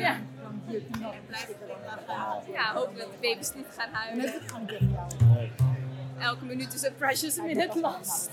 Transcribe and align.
Ja. 0.00 0.16
Ja, 2.52 2.72
hopelijk 2.74 2.98
dat 2.98 3.12
de 3.12 3.18
baby's 3.20 3.54
niet 3.54 3.66
gaan 3.76 3.92
huilen. 3.92 4.32
Elke 6.18 6.44
minuut 6.44 6.74
is 6.74 6.82
een 6.82 6.94
precious 6.94 7.36
minute 7.36 7.80
lost. 7.80 8.30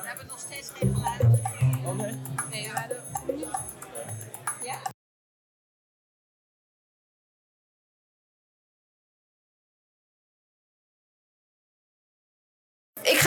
We 0.00 0.06
hebben 0.06 0.26
nog 0.26 0.38
steeds 0.38 0.70
geen 0.74 0.94
geluid. 0.94 1.42
Nee, 2.50 2.68
we 2.72 2.78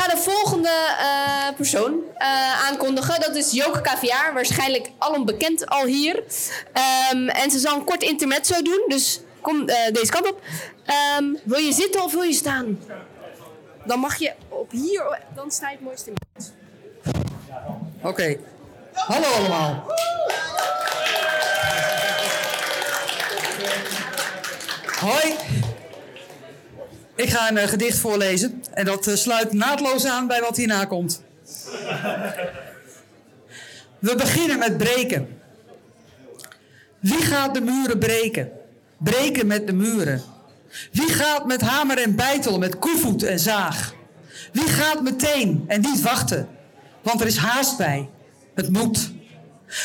de 0.07 0.17
volgende 0.17 0.70
eh, 0.99 1.55
persoon 1.55 1.99
eh, 2.17 2.67
aankondigen. 2.67 3.21
Dat 3.21 3.35
is 3.35 3.52
Joke 3.52 3.81
Kaviaar. 3.81 4.34
Waarschijnlijk 4.34 4.91
alom 4.98 5.26
bekend 5.26 5.70
al 5.70 5.85
hier. 5.85 6.23
Ehm, 6.73 7.27
en 7.27 7.52
ze 7.52 7.59
zal 7.59 7.76
een 7.76 7.84
kort 7.84 8.03
intermezzo 8.03 8.62
doen. 8.62 8.84
Dus 8.88 9.21
kom 9.41 9.67
eh, 9.67 9.91
deze 9.93 10.12
kant 10.12 10.29
op. 10.31 10.41
Ehm, 10.85 11.23
wil 11.43 11.59
je 11.59 11.73
zitten 11.73 12.03
of 12.03 12.13
wil 12.13 12.21
je 12.21 12.34
staan? 12.34 12.79
Dan 13.85 13.99
mag 13.99 14.17
je 14.17 14.34
op 14.49 14.71
hier. 14.71 15.20
Dan 15.35 15.52
sta 15.52 15.70
je 15.70 15.76
het 15.76 15.85
mooiste 15.85 16.09
in. 16.09 16.17
Oké. 18.01 18.38
Hallo 18.93 19.27
allemaal. 19.27 19.85
Hoi. 24.99 25.62
Ik 27.16 27.30
ga 27.30 27.49
een 27.49 27.58
eh, 27.58 27.67
gedicht 27.67 27.98
voorlezen 27.98 28.63
en 28.73 28.85
dat 28.85 29.08
eh, 29.08 29.16
sluit 29.16 29.54
naadloos 29.54 30.05
aan 30.05 30.27
bij 30.27 30.41
wat 30.41 30.57
hierna 30.57 30.85
komt. 30.85 31.21
We 33.99 34.15
beginnen 34.15 34.60
met 34.60 34.77
breken. 34.77 35.41
Wie 36.99 37.21
gaat 37.21 37.54
de 37.54 37.62
muren 37.62 37.99
breken? 37.99 38.52
Breken 38.98 39.48
met 39.48 39.68
de 39.68 39.74
muren. 39.74 40.21
Wie 40.91 41.10
gaat 41.10 41.46
met 41.46 41.62
hamer 41.62 41.98
en 41.98 42.15
bijtel, 42.15 42.57
met 42.57 42.79
koevoet 42.79 43.24
en 43.24 43.40
zaag? 43.40 43.93
Wie 44.52 44.68
gaat 44.68 45.02
meteen 45.02 45.63
en 45.68 45.82
niet 45.82 46.02
wachten? 46.02 46.48
Want 47.02 47.21
er 47.21 47.27
is 47.27 47.37
haast 47.37 47.77
bij. 47.77 48.09
Het 48.55 48.70
moet. 48.70 49.12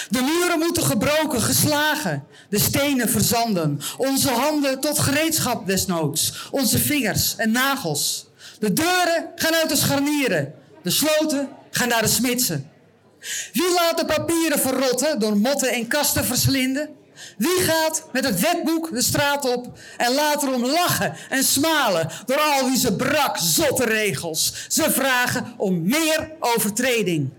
De 0.09 0.23
muren 0.23 0.59
moeten 0.59 0.83
gebroken, 0.83 1.41
geslagen. 1.41 2.25
De 2.49 2.59
stenen 2.59 3.09
verzanden. 3.09 3.81
Onze 3.97 4.31
handen 4.31 4.81
tot 4.81 4.99
gereedschap 4.99 5.67
desnoods. 5.67 6.49
Onze 6.51 6.79
vingers 6.79 7.37
en 7.37 7.51
nagels. 7.51 8.27
De 8.59 8.73
deuren 8.73 9.27
gaan 9.35 9.55
uit 9.55 9.69
de 9.69 9.77
scharnieren. 9.77 10.55
De 10.83 10.91
sloten 10.91 11.49
gaan 11.71 11.89
naar 11.89 12.03
de 12.03 12.09
smidsen. 12.09 12.71
Wie 13.53 13.75
laat 13.75 13.99
de 13.99 14.05
papieren 14.05 14.59
verrotten 14.59 15.19
door 15.19 15.37
motten 15.37 15.73
en 15.73 15.87
kasten 15.87 16.25
verslinden? 16.25 16.89
Wie 17.37 17.61
gaat 17.61 18.05
met 18.13 18.25
het 18.25 18.41
wetboek 18.41 18.91
de 18.93 19.03
straat 19.03 19.45
op 19.57 19.79
en 19.97 20.15
laat 20.15 20.43
erom 20.43 20.67
lachen 20.67 21.15
en 21.29 21.45
smalen 21.45 22.11
door 22.27 22.39
al 22.39 22.69
wie 22.69 22.79
ze 22.79 22.97
brak 22.97 23.37
zotte 23.39 23.85
regels? 23.85 24.53
Ze 24.69 24.91
vragen 24.91 25.55
om 25.57 25.83
meer 25.83 26.33
overtreding. 26.41 27.31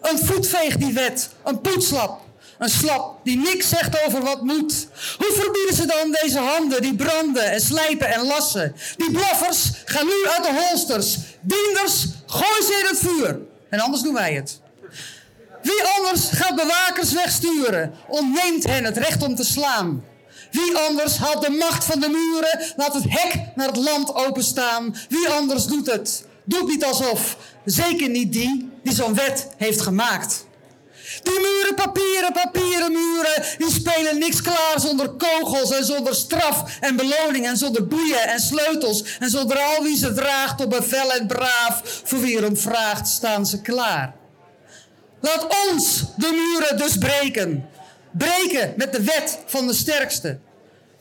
Een 0.00 0.18
voetveeg 0.18 0.76
die 0.76 0.92
wet, 0.92 1.30
een 1.44 1.60
poetslap, 1.60 2.20
een 2.58 2.70
slap 2.70 3.24
die 3.24 3.36
niks 3.36 3.68
zegt 3.68 4.04
over 4.06 4.22
wat 4.22 4.42
moet. 4.42 4.86
Hoe 5.16 5.32
verbieden 5.32 5.74
ze 5.74 5.86
dan 5.86 6.16
deze 6.22 6.38
handen 6.38 6.82
die 6.82 6.94
branden 6.94 7.50
en 7.50 7.60
slijpen 7.60 8.08
en 8.08 8.26
lassen? 8.26 8.74
Die 8.96 9.10
blaffers 9.10 9.70
gaan 9.84 10.06
nu 10.06 10.28
uit 10.28 10.44
de 10.44 10.66
holsters. 10.66 11.16
Dienders, 11.40 12.06
gooi 12.26 12.62
ze 12.66 12.78
in 12.80 12.86
het 12.88 12.98
vuur. 12.98 13.38
En 13.68 13.80
anders 13.80 14.02
doen 14.02 14.14
wij 14.14 14.34
het. 14.34 14.60
Wie 15.62 15.82
anders 15.98 16.28
gaat 16.30 16.54
bewakers 16.54 17.12
wegsturen, 17.12 17.94
ontneemt 18.08 18.64
hen 18.64 18.84
het 18.84 18.96
recht 18.96 19.22
om 19.22 19.34
te 19.34 19.44
slaan. 19.44 20.04
Wie 20.50 20.76
anders 20.76 21.16
haalt 21.16 21.44
de 21.44 21.50
macht 21.50 21.84
van 21.84 22.00
de 22.00 22.08
muren, 22.08 22.72
laat 22.76 22.94
het 22.94 23.04
hek 23.06 23.34
naar 23.54 23.66
het 23.66 23.76
land 23.76 24.14
openstaan. 24.14 24.96
Wie 25.08 25.28
anders 25.28 25.66
doet 25.66 25.90
het? 25.90 26.24
Doet 26.44 26.68
niet 26.68 26.84
alsof. 26.84 27.36
Zeker 27.64 28.08
niet 28.08 28.32
die 28.32 28.69
die 28.82 28.94
zo'n 28.94 29.14
wet 29.14 29.48
heeft 29.56 29.80
gemaakt. 29.80 30.48
Die 31.22 31.40
muren, 31.40 31.74
papieren, 31.74 32.32
papieren 32.32 32.92
muren, 32.92 33.44
die 33.58 33.70
spelen 33.70 34.18
niks 34.18 34.42
klaar 34.42 34.80
zonder 34.80 35.08
kogels 35.08 35.70
en 35.70 35.84
zonder 35.84 36.14
straf 36.14 36.78
en 36.80 36.96
beloning 36.96 37.46
en 37.46 37.56
zonder 37.56 37.86
boeien 37.86 38.28
en 38.28 38.40
sleutels 38.40 39.04
en 39.18 39.30
zonder 39.30 39.58
al 39.58 39.82
wie 39.82 39.96
ze 39.96 40.12
draagt 40.12 40.60
op 40.60 40.70
bevel 40.70 41.12
en 41.12 41.26
braaf. 41.26 42.02
Voor 42.04 42.20
wie 42.20 42.36
erom 42.36 42.56
vraagt, 42.56 43.08
staan 43.08 43.46
ze 43.46 43.60
klaar. 43.60 44.14
Laat 45.20 45.46
ons 45.70 46.04
de 46.16 46.30
muren 46.30 46.78
dus 46.78 46.98
breken. 46.98 47.68
Breken 48.12 48.74
met 48.76 48.92
de 48.92 49.02
wet 49.02 49.38
van 49.46 49.66
de 49.66 49.74
sterkste. 49.74 50.38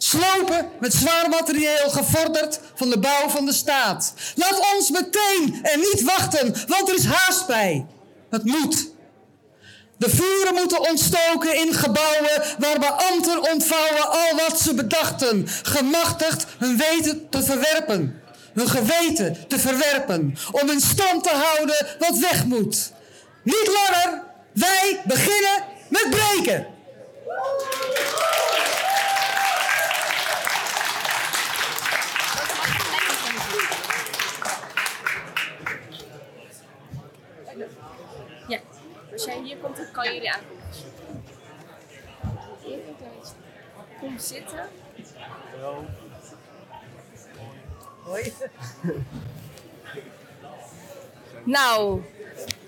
Slopen 0.01 0.69
met 0.79 0.93
zwaar 0.93 1.29
materieel 1.29 1.89
gevorderd 1.89 2.59
van 2.75 2.89
de 2.89 2.99
bouw 2.99 3.29
van 3.29 3.45
de 3.45 3.53
staat. 3.53 4.13
Laat 4.35 4.73
ons 4.75 4.89
meteen 4.89 5.59
en 5.63 5.79
niet 5.79 6.03
wachten, 6.03 6.55
want 6.67 6.89
er 6.89 6.95
is 6.95 7.05
haast 7.05 7.47
bij. 7.47 7.85
Het 8.29 8.43
moet. 8.43 8.87
De 9.97 10.09
vuren 10.09 10.53
moeten 10.53 10.89
ontstoken 10.89 11.55
in 11.55 11.73
gebouwen 11.73 12.43
waar 12.59 12.79
beambten 12.79 13.51
ontvouwen 13.51 14.09
al 14.09 14.35
wat 14.35 14.59
ze 14.59 14.73
bedachten. 14.73 15.47
Gemachtigd 15.63 16.45
hun 16.57 16.77
weten 16.77 17.29
te 17.29 17.43
verwerpen. 17.43 18.21
Hun 18.53 18.69
geweten 18.69 19.47
te 19.47 19.59
verwerpen. 19.59 20.37
Om 20.51 20.69
in 20.69 20.81
stand 20.81 21.23
te 21.23 21.33
houden 21.33 21.87
wat 21.99 22.17
weg 22.17 22.45
moet. 22.45 22.91
Niet 23.43 23.67
langer. 23.67 24.23
Wij 24.53 25.01
beginnen 25.05 25.63
met 25.89 26.09
breken. 26.09 26.67
Ja. 38.47 38.59
Als 39.13 39.23
jij 39.23 39.41
hier 39.43 39.48
komt, 39.61 39.77
dan 39.77 39.91
kan 39.91 40.13
jullie 40.13 40.27
een 40.27 40.39
beetje. 40.65 40.85
Kom 43.99 44.17
zitten. 44.19 44.69
Hoi. 48.03 48.33
Nou, 51.43 52.01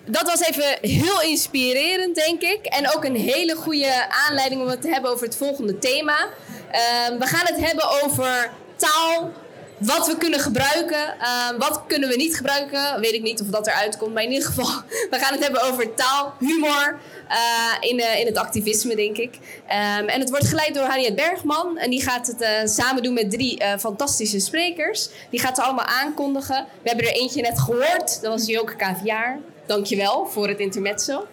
dat 0.06 0.22
was 0.22 0.40
even 0.40 0.78
heel 0.82 1.22
inspirerend, 1.22 2.16
denk 2.16 2.42
ik. 2.42 2.66
En 2.66 2.96
ook 2.96 3.04
een 3.04 3.16
hele 3.16 3.56
goede 3.56 4.10
aanleiding 4.10 4.62
om 4.62 4.68
het 4.68 4.82
te 4.82 4.90
hebben 4.90 5.12
over 5.12 5.26
het 5.26 5.38
volgende 5.38 5.80
thema. 5.80 6.28
Ehm, 6.72 7.20
we 7.20 7.26
gaan 7.26 7.46
het 7.46 7.66
hebben 7.66 8.04
over 8.04 8.52
taal. 8.76 9.32
Wat 9.82 10.08
we 10.08 10.18
kunnen 10.18 10.40
gebruiken, 10.40 11.20
ehm, 11.20 11.58
wat 11.58 11.82
kunnen 11.88 12.10
we 12.10 12.16
niet 12.16 12.36
gebruiken. 12.36 13.00
Weet 13.00 13.14
ik 13.14 13.22
niet 13.22 13.42
of 13.42 13.48
dat 13.48 13.68
eruit 13.68 13.98
komt, 13.98 14.14
maar 14.14 14.24
in 14.24 14.32
ieder 14.32 14.48
geval, 14.48 14.66
we 15.12 15.18
gaan 15.20 15.34
het 15.34 15.44
hebben 15.44 15.62
over 15.62 15.94
taal, 15.94 16.34
humor 16.40 17.00
eh, 17.28 17.90
in, 17.90 18.00
eh, 18.00 18.20
in 18.20 18.26
het 18.26 18.38
activisme, 18.38 18.96
denk 18.96 19.18
ik. 19.18 19.38
Ehm, 19.68 20.08
en 20.08 20.20
het 20.20 20.30
wordt 20.30 20.48
geleid 20.48 20.74
door 20.74 20.84
Harriet 20.84 21.16
Bergman. 21.16 21.78
En 21.78 21.90
die 21.90 22.02
gaat 22.02 22.28
het 22.28 22.42
eh, 22.42 22.50
samen 22.66 23.04
doen 23.04 23.14
met 23.14 23.32
drie 23.32 23.64
fantastische 23.80 24.40
sprekers. 24.40 25.10
Die 25.30 25.40
gaat 25.40 25.56
ze 25.56 25.62
allemaal 25.62 25.86
aankondigen. 25.86 26.66
We 26.82 26.90
hebben 26.90 27.08
er 27.08 27.14
eentje 27.14 27.42
net 27.42 27.60
gehoord, 27.60 28.22
dat 28.22 28.32
was 28.32 28.46
Joke 28.46 28.76
Kaviaar. 28.76 29.40
Dankjewel 29.66 30.26
voor 30.26 30.48
het 30.48 30.60
intermezzo. 30.60 31.28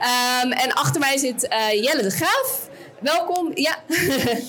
Ehm, 0.00 0.50
en 0.50 0.72
achter 0.72 1.00
mij 1.00 1.16
zit 1.16 1.48
Jelle 1.72 2.02
de 2.02 2.10
Graaf. 2.10 2.67
Welkom. 3.00 3.50
Ja. 3.54 3.76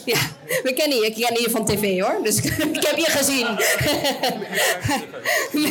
ja, 0.05 0.19
we 0.63 0.73
kennen 0.75 0.97
je. 0.97 1.05
Ik 1.05 1.13
ken 1.13 1.41
je 1.41 1.49
van 1.49 1.65
tv 1.65 2.01
hoor. 2.01 2.19
Dus 2.23 2.37
ik 2.41 2.83
heb 2.87 2.97
je 2.97 3.05
gezien. 3.09 3.47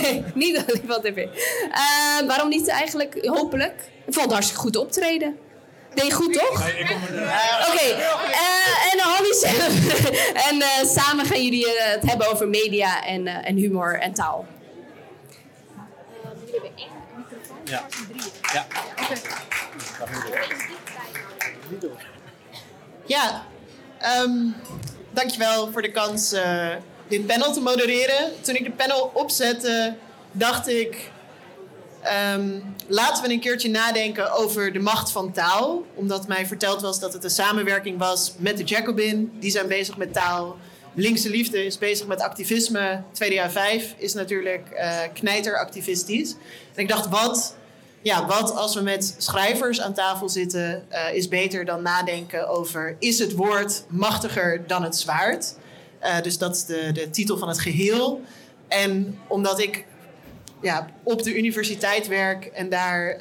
nee, 0.01 0.25
niet 0.35 0.57
alleen 0.57 0.83
van 0.87 1.01
tv. 1.01 1.17
Eh, 1.73 2.27
waarom 2.27 2.49
niet 2.49 2.69
eigenlijk? 2.69 3.27
Hopelijk. 3.27 3.75
Ik 4.07 4.13
vond 4.15 4.25
het 4.25 4.33
hartstikke 4.33 4.63
goed 4.63 4.77
optreden. 4.77 5.39
Deed 5.95 6.07
je 6.07 6.13
goed, 6.13 6.33
toch? 6.33 6.51
Oké. 7.71 7.85
eh, 7.85 8.93
en 8.93 8.99
Hanni 8.99 9.33
zelf. 9.41 10.11
en 10.51 10.61
eh, 10.63 10.85
samen 10.85 11.25
gaan 11.27 11.45
jullie 11.45 11.75
eh, 11.79 11.91
het 11.91 12.11
hebben 12.11 12.31
over 12.31 12.49
media 12.49 13.05
en, 13.05 13.27
eh, 13.27 13.49
en 13.49 13.57
humor 13.57 13.99
en 14.01 14.13
taal. 14.15 14.47
Jullie 16.45 16.53
hebben 16.53 16.71
één 16.77 16.89
microfoon. 17.17 17.57
Ja. 17.65 17.87
Ja. 18.53 18.67
Ja, 23.09 23.47
ehm, 23.99 24.37
dankjewel 25.11 25.73
voor 25.73 25.83
de 25.83 25.91
kans 25.91 26.33
eh, 26.33 26.69
dit 27.09 27.27
panel 27.27 27.53
te 27.53 27.61
modereren. 27.61 28.33
Toen 28.41 28.55
ik 28.55 28.65
de 28.65 28.71
panel 28.71 29.11
opzette, 29.15 29.95
dacht 30.33 30.69
ik... 30.69 31.11
ehm, 32.03 32.61
laten 32.87 33.23
we 33.25 33.33
een 33.33 33.41
keertje 33.41 33.71
nadenken 33.71 34.33
over 34.33 34.73
de 34.73 34.79
macht 34.79 35.13
van 35.13 35.33
taal. 35.33 35.85
Omdat 35.95 36.29
mij 36.29 36.47
verteld 36.47 36.81
was 36.81 37.01
dat 37.01 37.13
het 37.13 37.25
een 37.25 37.31
samenwerking 37.31 37.99
was 37.99 38.33
met 38.39 38.57
de 38.57 38.65
Jacobin. 38.65 39.33
Die 39.41 39.51
zijn 39.51 39.69
bezig 39.69 39.97
met 39.97 40.13
taal. 40.13 40.57
Linkse 40.95 41.31
Liefde 41.31 41.65
is 41.65 41.79
bezig 41.79 42.07
met 42.07 42.21
activisme. 42.21 43.03
Tweede 43.13 43.35
jaar 43.35 43.51
vijf 43.51 43.95
is 43.97 44.15
natuurlijk 44.15 44.69
uh, 44.73 44.99
knijteractivistisch. 45.13 46.35
En 46.75 46.83
ik 46.83 46.89
dacht, 46.89 47.09
wat, 47.09 47.57
ja, 48.03 48.27
wat 48.27 48.55
als 48.55 48.75
we 48.75 48.81
met 48.81 49.15
schrijvers 49.19 49.81
aan 49.81 49.95
tafel 49.95 50.29
zitten, 50.29 50.87
uh, 50.93 51.15
is 51.15 51.29
beter 51.29 51.65
dan 51.65 51.83
nadenken 51.83 52.49
over: 52.49 52.97
is 52.99 53.19
het 53.19 53.35
woord 53.35 53.85
machtiger 53.89 54.67
dan 54.67 54.83
het 54.83 54.97
zwaard? 54.97 55.55
Uh, 56.03 56.21
dus 56.21 56.39
dat 56.39 56.57
is 56.57 56.65
de, 56.65 56.93
de 56.93 57.11
titel 57.11 57.39
van 57.39 57.49
het 57.49 57.61
geheel. 57.61 58.21
En 58.69 59.19
omdat 59.29 59.61
ik 59.61 59.87
ja, 60.61 60.87
op 61.03 61.23
de 61.23 61.37
universiteit 61.37 62.07
werk 62.07 62.45
en 62.45 62.69
daar 62.69 63.15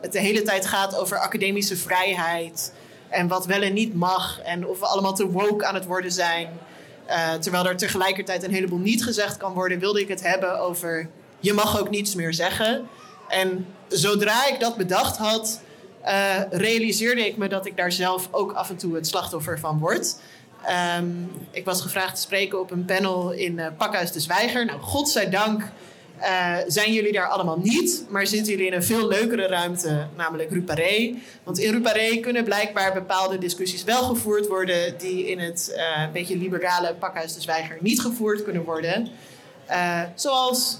het 0.00 0.12
de 0.12 0.18
hele 0.18 0.42
tijd 0.42 0.66
gaat 0.66 0.96
over 0.96 1.18
academische 1.18 1.76
vrijheid 1.76 2.72
en 3.08 3.28
wat 3.28 3.46
wel 3.46 3.62
en 3.62 3.72
niet 3.72 3.94
mag 3.94 4.40
en 4.40 4.66
of 4.66 4.78
we 4.78 4.86
allemaal 4.86 5.14
te 5.14 5.30
woke 5.30 5.66
aan 5.66 5.74
het 5.74 5.86
worden 5.86 6.12
zijn. 6.12 6.48
Terwijl 7.40 7.66
er 7.66 7.76
tegelijkertijd 7.76 8.42
een 8.42 8.52
heleboel 8.52 8.78
niet 8.78 9.04
gezegd 9.04 9.36
kan 9.36 9.52
worden, 9.52 9.78
wilde 9.78 10.00
ik 10.00 10.08
het 10.08 10.22
hebben 10.22 10.60
over 10.60 11.08
je 11.42 11.52
mag 11.52 11.80
ook 11.80 11.90
niets 11.90 12.14
meer 12.14 12.34
zeggen. 12.34 12.88
En 13.28 13.66
zodra 13.92 14.46
ik 14.48 14.60
dat 14.60 14.76
bedacht 14.76 15.16
had, 15.16 15.60
uh, 16.04 16.40
realiseerde 16.50 17.26
ik 17.26 17.36
me 17.36 17.48
dat 17.48 17.66
ik 17.66 17.76
daar 17.76 17.92
zelf 17.92 18.28
ook 18.30 18.52
af 18.52 18.70
en 18.70 18.76
toe 18.76 18.94
het 18.94 19.06
slachtoffer 19.06 19.58
van 19.58 19.78
word. 19.78 20.16
Um, 20.98 21.30
ik 21.50 21.64
was 21.64 21.80
gevraagd 21.80 22.14
te 22.14 22.20
spreken 22.20 22.60
op 22.60 22.70
een 22.70 22.84
panel 22.84 23.30
in 23.30 23.58
uh, 23.58 23.66
Pakhuis 23.76 24.12
de 24.12 24.20
Zwijger. 24.20 24.64
Nou, 24.64 24.80
godzijdank 24.80 25.62
uh, 26.20 26.56
zijn 26.66 26.92
jullie 26.92 27.12
daar 27.12 27.28
allemaal 27.28 27.58
niet, 27.62 28.04
maar 28.08 28.26
zitten 28.26 28.52
jullie 28.52 28.66
in 28.66 28.72
een 28.72 28.82
veel 28.82 29.08
leukere 29.08 29.46
ruimte, 29.46 30.06
namelijk 30.16 30.50
Ruparé. 30.50 31.14
Want 31.42 31.58
in 31.58 31.72
Ruparé 31.72 32.16
kunnen 32.16 32.44
blijkbaar 32.44 32.92
bepaalde 32.92 33.38
discussies 33.38 33.84
wel 33.84 34.02
gevoerd 34.02 34.46
worden 34.46 34.98
die 34.98 35.30
in 35.30 35.38
het 35.38 35.72
uh, 35.76 36.12
beetje 36.12 36.36
liberale 36.36 36.94
pakhuis 36.94 37.34
de 37.34 37.40
Zwijger 37.40 37.76
niet 37.80 38.00
gevoerd 38.00 38.42
kunnen 38.44 38.64
worden. 38.64 39.08
Zoals 40.14 40.78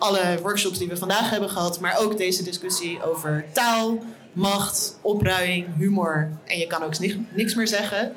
alle 0.00 0.38
workshops 0.42 0.78
die 0.78 0.88
we 0.88 0.96
vandaag 0.96 1.30
hebben 1.30 1.50
gehad, 1.50 1.80
maar 1.80 1.98
ook 1.98 2.18
deze 2.18 2.42
discussie 2.42 3.02
over 3.04 3.44
taal, 3.52 3.98
macht, 4.32 4.98
opruiing, 5.00 5.66
humor 5.76 6.30
en 6.44 6.58
je 6.58 6.66
kan 6.66 6.82
ook 6.82 6.98
niks 7.34 7.54
meer 7.54 7.68
zeggen. 7.68 8.12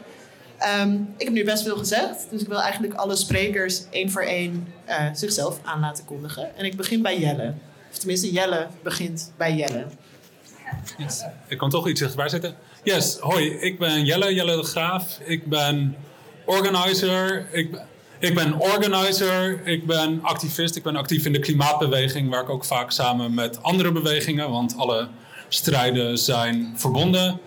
Um, 0.81 1.13
ik 1.17 1.25
heb 1.25 1.33
nu 1.33 1.43
best 1.43 1.63
veel 1.63 1.77
gezegd, 1.77 2.27
dus 2.29 2.41
ik 2.41 2.47
wil 2.47 2.61
eigenlijk 2.61 2.93
alle 2.93 3.15
sprekers 3.15 3.81
één 3.89 4.11
voor 4.11 4.21
één 4.21 4.73
uh, 4.89 5.09
zichzelf 5.13 5.59
aan 5.63 5.79
laten 5.79 6.05
kondigen. 6.05 6.57
En 6.57 6.65
ik 6.65 6.75
begin 6.75 7.01
bij 7.01 7.19
Jelle. 7.19 7.53
Of 7.91 7.97
tenminste, 7.97 8.31
Jelle 8.31 8.67
begint 8.83 9.31
bij 9.37 9.55
Jelle. 9.55 9.85
Yes. 10.97 11.23
Ik 11.47 11.57
kan 11.57 11.69
toch 11.69 11.87
iets 11.87 11.99
dichterbij 11.99 12.29
zetten. 12.29 12.55
Yes, 12.83 13.17
hoi, 13.17 13.49
ik 13.49 13.79
ben 13.79 14.05
Jelle, 14.05 14.33
Jelle 14.33 14.55
de 14.55 14.63
Graaf. 14.63 15.19
Ik 15.23 15.45
ben 15.45 15.95
organizer. 16.45 17.47
Ik 17.51 17.77
ik 18.23 18.35
ben 18.35 18.59
organizer, 18.59 19.67
ik 19.67 19.85
ben 19.85 20.19
activist, 20.21 20.75
ik 20.75 20.83
ben 20.83 20.95
actief 20.95 21.25
in 21.25 21.33
de 21.33 21.39
klimaatbeweging. 21.39 22.29
Werk 22.29 22.49
ook 22.49 22.65
vaak 22.65 22.91
samen 22.91 23.33
met 23.33 23.63
andere 23.63 23.91
bewegingen, 23.91 24.49
want 24.49 24.77
alle 24.77 25.07
strijden 25.49 26.17
zijn 26.17 26.73
verbonden. 26.75 27.39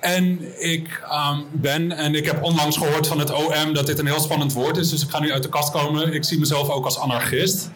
En 0.00 0.40
ik 0.62 1.02
um, 1.12 1.46
ben, 1.52 1.92
en 1.92 2.14
ik 2.14 2.24
heb 2.24 2.42
onlangs 2.42 2.76
gehoord 2.76 3.06
van 3.06 3.18
het 3.18 3.32
OM 3.32 3.74
dat 3.74 3.86
dit 3.86 3.98
een 3.98 4.06
heel 4.06 4.20
spannend 4.20 4.52
woord 4.52 4.76
is, 4.76 4.90
dus 4.90 5.02
ik 5.02 5.10
ga 5.10 5.20
nu 5.20 5.32
uit 5.32 5.42
de 5.42 5.48
kast 5.48 5.70
komen. 5.70 6.12
Ik 6.12 6.24
zie 6.24 6.38
mezelf 6.38 6.68
ook 6.68 6.84
als 6.84 6.98
anarchist. 6.98 7.70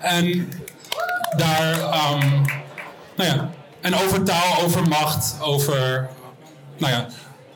En 0.00 0.48
daar, 1.36 1.74
um, 1.74 2.44
nou 3.16 3.30
ja, 3.30 3.50
en 3.80 3.94
over 3.94 4.24
taal, 4.24 4.62
over 4.62 4.88
macht, 4.88 5.36
over, 5.40 6.08
nou 6.78 6.92
ja, 6.92 7.06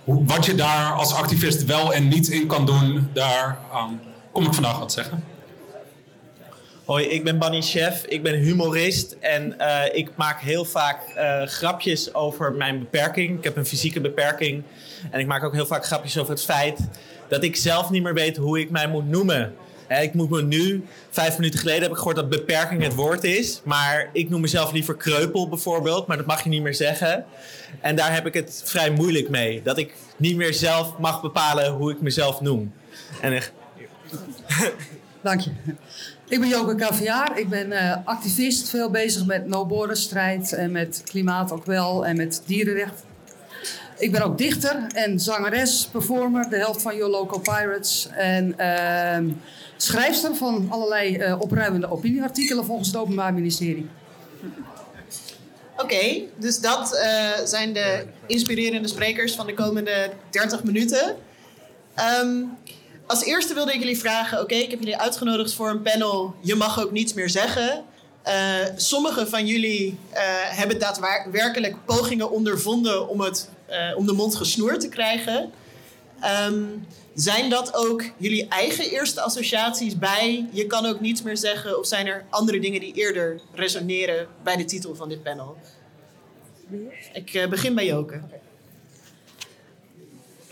wat 0.05 0.47
je 0.47 0.55
daar 0.55 0.93
als 0.93 1.15
activist 1.15 1.65
wel 1.65 1.95
en 1.95 2.09
niet 2.09 2.29
in 2.29 2.47
kan 2.47 2.67
doen, 2.67 3.11
daar 3.13 3.59
um, 3.75 4.01
kom 4.33 4.45
ik 4.45 4.55
vandaag 4.55 4.79
wat 4.79 4.93
zeggen. 4.93 5.25
Hoi, 6.89 7.05
ik 7.05 7.25
ben 7.25 7.39
Bunny 7.39 7.63
Chef. 7.63 8.05
Ik 8.05 8.23
ben 8.23 8.35
humorist 8.35 9.17
en 9.21 9.55
uh, 9.59 9.81
ik 9.93 10.11
maak 10.15 10.41
heel 10.41 10.65
vaak 10.65 11.01
uh, 11.17 11.43
grapjes 11.43 12.15
over 12.15 12.53
mijn 12.53 12.79
beperking. 12.79 13.39
Ik 13.39 13.45
heb 13.45 13.57
een 13.57 13.67
fysieke 13.67 14.01
beperking. 14.01 14.63
En 15.11 15.21
ik 15.21 15.27
maak 15.27 15.45
ook 15.45 15.55
heel 15.55 15.67
vaak 15.67 15.87
grapjes 15.87 16.19
over 16.19 16.33
het 16.33 16.43
feit 16.43 16.79
dat 17.29 17.43
ik 17.43 17.57
zelf 17.57 17.91
niet 17.91 18.03
meer 18.03 18.15
weet 18.15 18.37
hoe 18.37 18.61
ik 18.61 18.71
mij 18.71 18.89
moet 18.89 19.09
noemen. 19.09 19.55
Ik 19.89 20.15
moet 20.15 20.31
me 20.31 20.43
nu, 20.43 20.85
vijf 21.11 21.39
minuten 21.39 21.61
geleden 21.61 21.83
heb 21.83 21.91
ik 21.91 21.97
gehoord 21.97 22.17
dat 22.17 22.29
beperking 22.29 22.83
het 22.83 22.95
woord 22.95 23.25
is. 23.25 23.61
Maar 23.65 24.11
ik 24.13 24.29
noem 24.29 24.41
mezelf 24.41 24.73
liever 24.73 24.97
kreupel 24.97 25.49
bijvoorbeeld, 25.49 26.07
maar 26.07 26.17
dat 26.17 26.27
mag 26.27 26.43
je 26.43 26.49
niet 26.49 26.63
meer 26.63 26.75
zeggen. 26.75 27.25
En 27.81 27.97
daar 27.97 28.15
heb 28.15 28.27
ik 28.27 28.35
het 28.35 28.63
vrij 28.65 28.91
moeilijk 28.91 29.29
mee. 29.29 29.63
Dat 29.63 29.79
ik 29.79 29.95
niet 30.17 30.37
meer 30.37 30.55
zelf 30.55 30.99
mag 30.99 31.23
bepalen 31.23 31.73
hoe 31.73 31.91
ik 31.91 32.01
mezelf 32.01 32.41
noem. 32.41 32.73
En. 33.21 33.43
Dank 35.23 35.41
je. 35.41 35.51
Ik 36.29 36.41
ben 36.41 36.49
Joke 36.49 36.75
Caviar. 36.75 37.39
Ik 37.39 37.49
ben 37.49 37.73
uh, 37.73 37.97
activist, 38.05 38.69
veel 38.69 38.91
bezig 38.91 39.27
met 39.27 39.47
no-border-strijd 39.47 40.53
en 40.53 40.73
met 40.73 41.03
klimaat 41.05 41.53
ook 41.53 41.65
wel 41.65 42.07
en 42.07 42.17
met 42.17 42.43
dierenrecht. 42.47 43.05
Ik 43.99 44.13
ben 44.13 44.23
ook 44.23 44.39
dichter 44.39 44.87
en 44.95 45.21
zangeres, 45.21 45.89
performer, 45.93 46.51
de 46.51 46.57
helft 46.57 46.83
van 46.83 46.97
Your 46.97 47.11
Local 47.11 47.41
Pirates. 47.41 48.09
En 48.13 48.55
uh, 48.59 49.35
schrijfster 49.77 50.35
van 50.35 50.67
allerlei 50.71 51.17
uh, 51.17 51.41
opruimende 51.41 51.91
opinieartikelen 51.91 52.65
volgens 52.65 52.89
het 52.89 52.97
Openbaar 52.97 53.35
Ministerie. 53.35 53.89
Oké, 55.77 56.21
dus 56.37 56.61
dat 56.61 56.95
uh, 56.95 57.47
zijn 57.47 57.73
de 57.73 58.05
inspirerende 58.27 58.89
sprekers 58.89 59.35
van 59.35 59.47
de 59.47 59.55
komende 59.55 60.11
30 60.31 60.65
minuten. 60.65 61.17
Um, 62.23 62.57
als 63.09 63.25
eerste 63.25 63.55
wilde 63.55 63.73
ik 63.73 63.79
jullie 63.79 63.99
vragen: 63.99 64.41
oké, 64.41 64.55
ik 64.55 64.71
heb 64.71 64.79
jullie 64.79 64.97
uitgenodigd 64.97 65.55
voor 65.55 65.71
een 65.71 65.83
panel. 65.83 66.35
Je 66.41 66.55
mag 66.55 66.81
ook 66.81 66.91
niets 66.91 67.13
meer 67.13 67.31
zeggen. 67.31 67.85
Uh, 68.27 68.35
sommigen 68.77 69.29
van 69.29 69.47
jullie 69.47 69.99
uh, 70.13 70.19
hebben 70.35 70.79
daadwerkelijk 70.79 71.85
pogingen 71.85 72.31
ondervonden 72.31 73.09
om, 73.09 73.21
het, 73.21 73.49
uh, 73.71 73.97
om 73.97 74.07
de 74.07 74.13
mond 74.13 74.37
gesnoerd 74.37 74.81
te 74.81 74.89
krijgen. 74.89 75.53
Um, 76.49 76.87
zijn 77.15 77.51
dat 77.51 77.75
ook 77.75 78.05
jullie 78.17 78.49
eigen 78.49 78.91
eerste 78.91 79.21
associaties 79.21 79.99
bij 79.99 80.49
je 80.53 80.67
kan 80.67 80.87
ook 80.87 81.01
niets 81.01 81.23
meer 81.23 81.37
zeggen? 81.37 81.79
Of 81.79 81.87
zijn 81.87 82.07
er 82.07 82.25
andere 82.31 82.61
dingen 82.61 82.81
die 82.81 82.95
eerder 82.95 83.41
resoneren 83.55 84.29
bij 84.43 84.57
de 84.57 84.65
titel 84.65 84.95
van 84.95 85.09
dit 85.09 85.23
panel? 85.23 85.57
Ik 87.13 87.47
begin 87.51 87.75
bij 87.75 87.87
Joke. 87.87 88.21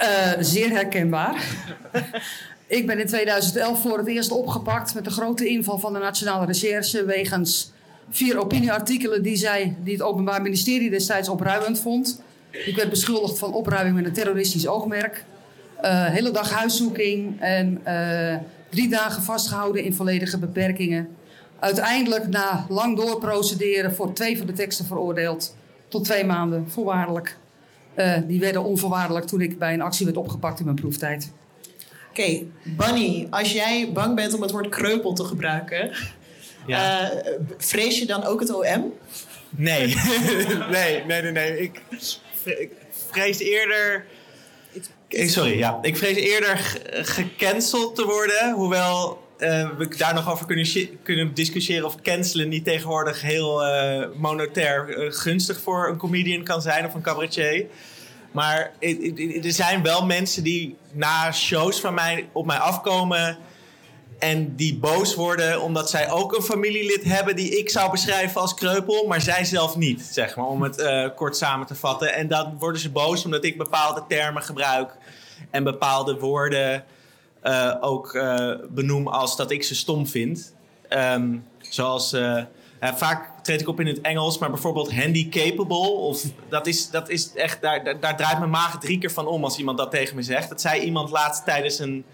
Uh, 0.01 0.33
zeer 0.41 0.71
herkenbaar. 0.71 1.45
ik 2.67 2.87
ben 2.87 2.99
in 2.99 3.07
2011 3.07 3.81
voor 3.81 3.99
het 3.99 4.07
eerst 4.07 4.31
opgepakt 4.31 4.95
met 4.95 5.05
de 5.05 5.11
grote 5.11 5.49
inval 5.49 5.79
van 5.79 5.93
de 5.93 5.99
Nationale 5.99 6.47
Recherche 6.47 7.05
wegens 7.05 7.73
vier 8.11 8.39
opinieartikelen 8.39 9.23
die, 9.23 9.37
zij, 9.37 9.77
die 9.79 9.93
het 9.93 10.03
Openbaar 10.03 10.43
Ministerie 10.43 10.91
destijds 10.91 11.29
opruimend 11.29 11.81
vond. 11.81 12.23
Ik 12.51 12.77
werd 12.77 12.91
beschuldigd 12.91 13.39
van 13.39 13.53
opruiming 13.53 13.97
met 13.97 14.05
een 14.05 14.13
terroristisch 14.13 14.67
oogmerk. 14.67 15.25
Uh, 15.83 16.05
hele 16.05 16.31
dag 16.31 16.51
huiszoeking 16.51 17.41
en 17.41 17.81
uh, 17.87 18.37
drie 18.69 18.89
dagen 18.89 19.23
vastgehouden 19.23 19.85
in 19.85 19.95
volledige 19.95 20.39
beperkingen. 20.39 21.09
Uiteindelijk 21.59 22.29
na 22.29 22.67
lang 22.69 22.97
doorprocederen 22.97 23.95
voor 23.95 24.13
twee 24.13 24.39
van 24.39 24.47
de 24.47 24.53
teksten 24.53 24.87
veroordeeld 24.87 25.57
tot 25.89 26.05
twee 26.05 26.25
maanden 26.25 26.71
voorwaardelijk. 26.71 27.37
Uh, 27.97 28.19
die 28.27 28.41
werden 28.41 28.65
onvoorwaardelijk 28.65 29.27
toen 29.27 29.41
ik 29.41 29.59
bij 29.59 29.75
een 29.75 29.81
actie 29.81 30.05
werd 30.05 30.17
opgepakt 30.17 30.59
in 30.59 30.65
mijn 30.65 30.77
proeftijd. 30.77 31.33
Oké, 32.11 32.21
okay, 32.21 32.47
Bunny, 32.63 33.27
als 33.31 33.53
jij 33.53 33.91
bang 33.93 34.15
bent 34.15 34.35
om 34.35 34.43
het 34.43 34.51
woord 34.51 34.69
kreupel 34.69 35.13
te 35.13 35.25
gebruiken, 35.25 35.91
ja. 36.67 37.13
uh, 37.13 37.19
vrees 37.59 37.99
je 37.99 38.07
dan 38.07 38.25
ook 38.25 38.41
het 38.41 38.55
OM? 38.55 38.93
Nee, 39.51 39.87
nee, 40.71 41.05
nee, 41.05 41.23
nee, 41.23 41.33
nee. 41.33 41.61
Ik, 41.61 41.81
ik 42.45 42.71
vrees 43.11 43.39
eerder. 43.39 44.05
Ik, 45.09 45.31
sorry, 45.31 45.59
ja. 45.59 45.79
Ik 45.83 45.97
vrees 45.97 46.17
eerder 46.17 46.81
gecanceld 46.91 47.95
te 47.95 48.05
worden. 48.05 48.53
Hoewel 48.53 49.26
uh, 49.39 49.71
we 49.79 49.97
daar 49.97 50.15
nog 50.15 50.31
over 50.31 50.47
kunnen, 50.47 50.69
kunnen 51.03 51.35
discussiëren 51.35 51.87
of 51.87 52.01
cancelen 52.03 52.49
niet 52.49 52.65
tegenwoordig 52.65 53.23
heel 53.23 53.67
uh, 53.67 54.07
monetair 54.17 54.89
uh, 54.89 55.13
gunstig 55.13 55.61
voor 55.61 55.89
een 55.89 55.97
comedian 55.97 56.43
kan 56.43 56.63
zijn 56.63 56.87
of 56.87 56.95
een 56.95 57.03
cabaretier. 57.03 57.67
Maar 58.33 58.73
er 59.43 59.53
zijn 59.53 59.83
wel 59.83 60.07
mensen 60.07 60.43
die 60.43 60.77
na 60.93 61.33
shows 61.33 61.81
van 61.81 61.95
mij 61.95 62.29
op 62.33 62.47
mij 62.47 62.57
afkomen 62.57 63.39
en 64.19 64.57
die 64.57 64.79
boos 64.79 65.15
worden 65.15 65.63
omdat 65.63 65.91
zij 65.91 66.11
ook 66.11 66.37
een 66.37 66.43
familielid 66.43 67.05
hebben 67.05 67.37
die 67.37 67.59
ik 67.59 67.71
zou 67.71 67.91
beschrijven 67.91 68.41
als 68.41 68.55
kreupel, 68.55 69.07
maar 69.07 69.21
zij 69.21 69.45
zelf 69.45 69.77
niet, 69.77 70.03
zeg 70.03 70.37
maar, 70.37 70.47
om 70.47 70.63
het 70.63 70.83
kort 71.15 71.37
samen 71.37 71.67
te 71.67 71.75
vatten. 71.75 72.15
En 72.15 72.29
dan 72.29 72.57
worden 72.59 72.81
ze 72.81 72.91
boos 72.91 73.25
omdat 73.25 73.45
ik 73.45 73.59
bepaalde 73.59 74.05
termen 74.09 74.43
gebruik 74.43 74.97
en 75.51 75.65
bepaalde 75.65 76.19
woorden 76.19 76.85
ook 77.81 78.15
uh, 78.15 78.51
benoem 78.69 79.09
als 79.09 79.37
dat 79.37 79.51
ik 79.51 79.65
ze 79.65 79.75
stom 79.75 80.07
vind. 80.07 80.55
Um, 80.91 81.45
zoals, 81.61 82.13
uh, 82.13 82.43
vaak 82.81 83.31
treed 83.43 83.61
ik 83.61 83.69
op 83.69 83.81
in 83.81 83.87
het 83.87 84.01
Engels, 84.01 84.39
maar 84.39 84.51
bijvoorbeeld 84.51 84.95
handicapable. 84.95 85.91
Of, 85.91 86.23
dat, 86.49 86.67
is, 86.67 86.91
dat 86.91 87.09
is 87.09 87.33
echt, 87.35 87.61
daar, 87.61 87.85
daar, 87.85 88.01
daar, 88.01 88.17
draait 88.17 88.39
mijn 88.39 88.51
maag 88.51 88.79
drie 88.79 88.99
keer 88.99 89.11
van 89.11 89.27
om 89.27 89.45
als 89.45 89.59
iemand 89.59 89.79
dat 89.79 89.91
tegen 89.91 90.17
me 90.17 90.23
zegt. 90.23 90.49
Dat 90.49 90.61
zei 90.61 90.81
iemand 90.81 91.11
laatst 91.11 91.45
tijdens 91.45 91.79
een, 91.79 92.05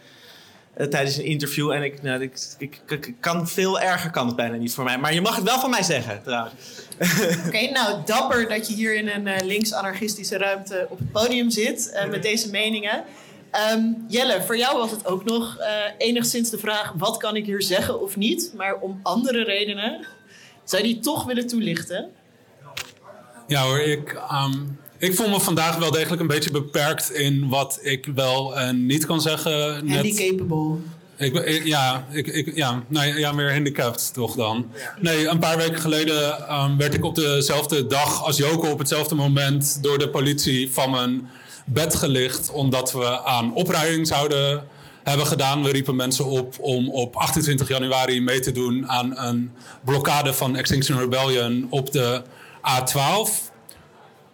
eh, 0.75 0.87
tijdens 0.87 1.17
een 1.17 1.25
interview. 1.25 1.71
En 1.71 1.83
ik, 1.83 2.03
nou, 2.03 2.23
ik, 2.23 2.39
ik, 2.59 2.81
ik, 2.89 3.15
kan 3.21 3.49
veel 3.49 3.81
erger 3.81 4.11
kan 4.11 4.27
het 4.27 4.37
bijna 4.37 4.57
niet 4.57 4.75
voor 4.75 4.85
mij. 4.85 4.99
Maar 4.99 5.15
je 5.15 5.21
mag 5.21 5.37
het 5.37 5.45
wel 5.45 5.59
van 5.59 5.71
mij 5.71 5.83
zeggen, 5.83 6.23
trouwens. 6.23 6.55
Oké, 7.47 7.71
nou 7.71 7.97
dapper 8.05 8.49
dat 8.49 8.69
je 8.69 8.75
hier 8.75 8.95
in 8.95 9.09
een 9.09 9.27
uh, 9.27 9.37
links-anarchistische 9.43 10.39
ruimte 10.39 10.87
op 10.91 10.99
het 10.99 11.13
podium 11.13 11.51
zit 11.51 11.91
uh, 11.95 12.11
met 12.11 12.23
deze 12.23 12.51
meningen. 12.51 13.05
Um, 13.73 14.05
Jelle, 14.09 14.43
voor 14.43 14.57
jou 14.57 14.79
was 14.79 14.91
het 14.91 15.07
ook 15.07 15.25
nog 15.25 15.57
uh, 15.59 15.67
enigszins 15.99 16.51
de 16.51 16.59
vraag: 16.59 16.93
wat 16.97 17.17
kan 17.17 17.37
ik 17.37 17.47
hier 17.47 17.63
zeggen 17.63 18.01
of 18.01 18.17
niet? 18.17 18.53
Maar 18.57 18.77
om 18.81 19.01
andere 19.03 19.45
redenen. 19.45 20.07
Zou 20.65 20.83
je 20.83 20.89
die 20.89 21.03
toch 21.03 21.25
willen 21.25 21.47
toelichten? 21.47 22.11
Ja 23.47 23.63
hoor, 23.63 23.81
ik, 23.81 24.21
um, 24.33 24.79
ik 24.99 25.15
voel 25.15 25.29
me 25.29 25.41
vandaag 25.41 25.77
wel 25.77 25.91
degelijk 25.91 26.21
een 26.21 26.27
beetje 26.27 26.51
beperkt 26.51 27.11
in 27.11 27.49
wat 27.49 27.79
ik 27.83 28.07
wel 28.15 28.59
en 28.59 28.87
niet 28.87 29.07
kan 29.07 29.21
zeggen. 29.21 29.89
Handicapable. 29.89 30.77
Ik, 31.17 31.65
ja, 31.65 32.07
ik, 32.11 32.27
ik, 32.27 32.55
ja, 32.55 32.83
nou, 32.89 33.19
ja, 33.19 33.33
meer 33.33 33.53
handicapped 33.53 34.15
toch 34.15 34.35
dan. 34.35 34.71
Nee, 35.01 35.27
een 35.27 35.39
paar 35.39 35.57
weken 35.57 35.81
geleden 35.81 36.53
um, 36.55 36.77
werd 36.77 36.95
ik 36.95 37.05
op 37.05 37.15
dezelfde 37.15 37.87
dag 37.87 38.25
als 38.25 38.37
Joko 38.37 38.71
op 38.71 38.79
hetzelfde 38.79 39.15
moment 39.15 39.83
door 39.83 39.99
de 39.99 40.09
politie 40.09 40.71
van 40.71 40.91
mijn 40.91 41.31
bed 41.65 41.95
gelicht. 41.95 42.51
Omdat 42.51 42.93
we 42.93 43.25
aan 43.25 43.55
opruiming 43.55 44.07
zouden 44.07 44.65
hebben 45.03 45.27
gedaan. 45.27 45.63
We 45.63 45.71
riepen 45.71 45.97
mensen 45.97 46.25
op 46.25 46.55
om 46.61 46.91
op 46.91 47.17
28 47.17 47.69
januari 47.69 48.21
mee 48.21 48.41
te 48.41 48.53
doen 48.53 48.89
aan 48.89 49.19
een 49.19 49.53
blokkade 49.85 50.33
van 50.33 50.57
Extinction 50.57 50.99
Rebellion 50.99 51.67
op 51.71 51.93
de 51.93 52.23
A12. 52.61 53.51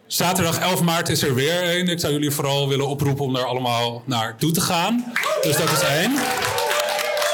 Zaterdag 0.07 0.59
11 0.59 0.83
maart 0.83 1.09
is 1.09 1.23
er 1.23 1.35
weer 1.35 1.63
één. 1.63 1.89
Ik 1.89 2.01
zou 2.01 2.13
jullie 2.13 2.31
vooral 2.31 2.69
willen 2.69 2.89
oproepen 2.89 3.25
om 3.25 3.35
daar 3.35 3.45
allemaal 3.45 4.03
naartoe 4.07 4.51
te 4.51 4.61
gaan. 4.61 5.13
Dus 5.43 5.57
dat 5.57 5.71
is 5.71 5.81
één. 5.81 6.13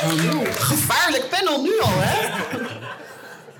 Um, 0.04 0.44
gevaarlijk 0.44 1.28
panel 1.30 1.62
nu 1.62 1.80
al, 1.80 1.92
hè? 1.92 2.28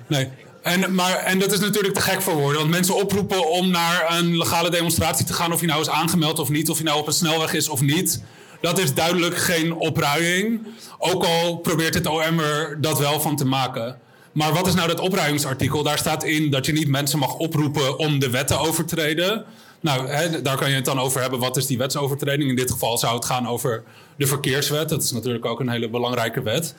Nee. 0.07 0.29
En, 0.65 0.95
maar, 0.95 1.17
en 1.17 1.39
dat 1.39 1.51
is 1.51 1.59
natuurlijk 1.59 1.93
te 1.93 2.01
gek 2.01 2.21
voor 2.21 2.33
woorden. 2.33 2.59
Want 2.59 2.71
mensen 2.71 2.95
oproepen 2.95 3.49
om 3.49 3.69
naar 3.69 4.17
een 4.17 4.37
legale 4.37 4.69
demonstratie 4.69 5.25
te 5.25 5.33
gaan... 5.33 5.53
of 5.53 5.61
je 5.61 5.67
nou 5.67 5.81
is 5.81 5.89
aangemeld 5.89 6.39
of 6.39 6.49
niet, 6.49 6.69
of 6.69 6.77
je 6.77 6.83
nou 6.83 6.99
op 6.99 7.07
een 7.07 7.13
snelweg 7.13 7.53
is 7.53 7.69
of 7.69 7.81
niet... 7.81 8.23
dat 8.61 8.79
is 8.79 8.93
duidelijk 8.93 9.37
geen 9.37 9.73
opruiing. 9.73 10.67
Ook 10.97 11.23
al 11.23 11.57
probeert 11.57 11.93
het 11.93 12.07
OM 12.07 12.39
er 12.39 12.81
dat 12.81 12.99
wel 12.99 13.19
van 13.19 13.35
te 13.35 13.45
maken. 13.45 13.97
Maar 14.31 14.53
wat 14.53 14.67
is 14.67 14.73
nou 14.73 14.87
dat 14.87 14.99
opruimingsartikel? 14.99 15.83
Daar 15.83 15.97
staat 15.97 16.23
in 16.23 16.51
dat 16.51 16.65
je 16.65 16.71
niet 16.71 16.87
mensen 16.87 17.19
mag 17.19 17.33
oproepen 17.33 17.97
om 17.97 18.19
de 18.19 18.29
wet 18.29 18.47
te 18.47 18.57
overtreden. 18.57 19.45
Nou, 19.79 20.07
hè, 20.07 20.41
daar 20.41 20.57
kan 20.57 20.69
je 20.69 20.75
het 20.75 20.85
dan 20.85 20.99
over 20.99 21.21
hebben. 21.21 21.39
Wat 21.39 21.57
is 21.57 21.65
die 21.65 21.77
wetsovertreding? 21.77 22.49
In 22.49 22.55
dit 22.55 22.71
geval 22.71 22.97
zou 22.97 23.15
het 23.15 23.25
gaan 23.25 23.47
over 23.47 23.83
de 24.17 24.27
verkeerswet. 24.27 24.89
Dat 24.89 25.03
is 25.03 25.11
natuurlijk 25.11 25.45
ook 25.45 25.59
een 25.59 25.69
hele 25.69 25.89
belangrijke 25.89 26.41
wet. 26.41 26.75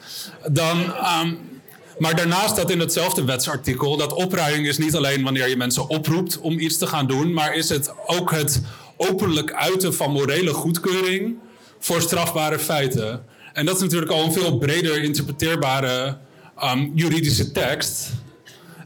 Dan, 0.50 0.78
um, 1.22 1.55
maar 1.98 2.16
daarnaast 2.16 2.50
staat 2.50 2.70
in 2.70 2.80
hetzelfde 2.80 3.24
wetsartikel 3.24 3.96
dat 3.96 4.12
opruiming 4.12 4.66
is 4.66 4.78
niet 4.78 4.96
alleen 4.96 5.22
wanneer 5.22 5.48
je 5.48 5.56
mensen 5.56 5.88
oproept 5.88 6.40
om 6.40 6.58
iets 6.58 6.76
te 6.78 6.86
gaan 6.86 7.06
doen, 7.06 7.32
maar 7.32 7.54
is 7.54 7.68
het 7.68 7.92
ook 8.06 8.30
het 8.30 8.62
openlijk 8.96 9.52
uiten 9.52 9.94
van 9.94 10.12
morele 10.12 10.52
goedkeuring 10.52 11.36
voor 11.78 12.00
strafbare 12.00 12.58
feiten. 12.58 13.24
En 13.52 13.66
dat 13.66 13.76
is 13.76 13.82
natuurlijk 13.82 14.12
al 14.12 14.24
een 14.24 14.32
veel 14.32 14.58
breder 14.58 15.02
interpreteerbare 15.02 16.16
um, 16.64 16.92
juridische 16.94 17.52
tekst. 17.52 18.10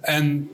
En 0.00 0.48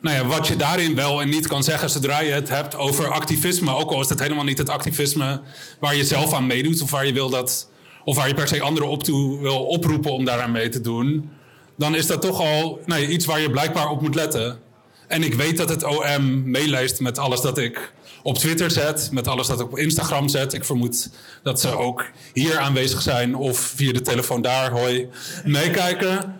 nou 0.00 0.16
ja, 0.16 0.26
wat 0.26 0.46
je 0.46 0.56
daarin 0.56 0.94
wel 0.94 1.20
en 1.20 1.28
niet 1.28 1.46
kan 1.46 1.64
zeggen 1.64 1.90
zodra 1.90 2.20
je 2.20 2.32
het 2.32 2.48
hebt 2.48 2.76
over 2.76 3.08
activisme, 3.10 3.74
ook 3.74 3.90
al 3.90 4.00
is 4.00 4.08
het 4.08 4.20
helemaal 4.20 4.44
niet 4.44 4.58
het 4.58 4.68
activisme 4.68 5.40
waar 5.80 5.96
je 5.96 6.04
zelf 6.04 6.32
aan 6.32 6.46
meedoet 6.46 6.82
of 6.82 6.90
waar 6.90 7.06
je 7.06 7.12
wil 7.12 7.30
dat, 7.30 7.70
of 8.04 8.16
waar 8.16 8.28
je 8.28 8.34
per 8.34 8.48
se 8.48 8.60
anderen 8.60 8.88
op 8.88 9.02
toe 9.02 9.40
wil 9.40 9.64
oproepen 9.64 10.12
om 10.12 10.24
daaraan 10.24 10.52
mee 10.52 10.68
te 10.68 10.80
doen, 10.80 11.30
dan 11.78 11.94
is 11.94 12.06
dat 12.06 12.22
toch 12.22 12.40
al 12.40 12.80
nou 12.86 13.00
ja, 13.00 13.08
iets 13.08 13.24
waar 13.24 13.40
je 13.40 13.50
blijkbaar 13.50 13.90
op 13.90 14.00
moet 14.00 14.14
letten. 14.14 14.58
En 15.06 15.22
ik 15.22 15.34
weet 15.34 15.56
dat 15.56 15.68
het 15.68 15.84
OM 15.84 16.50
meeleest 16.50 17.00
met 17.00 17.18
alles 17.18 17.40
dat 17.40 17.58
ik 17.58 17.92
op 18.22 18.38
Twitter 18.38 18.70
zet, 18.70 19.08
met 19.12 19.28
alles 19.28 19.46
dat 19.46 19.60
ik 19.60 19.66
op 19.66 19.78
Instagram 19.78 20.28
zet. 20.28 20.52
Ik 20.52 20.64
vermoed 20.64 21.10
dat 21.42 21.60
ze 21.60 21.76
ook 21.76 22.04
hier 22.32 22.58
aanwezig 22.58 23.02
zijn 23.02 23.34
of 23.34 23.58
via 23.58 23.92
de 23.92 24.00
telefoon 24.00 24.42
daar, 24.42 24.70
hoi, 24.70 25.08
meekijken. 25.44 26.36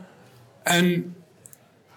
En 0.62 1.14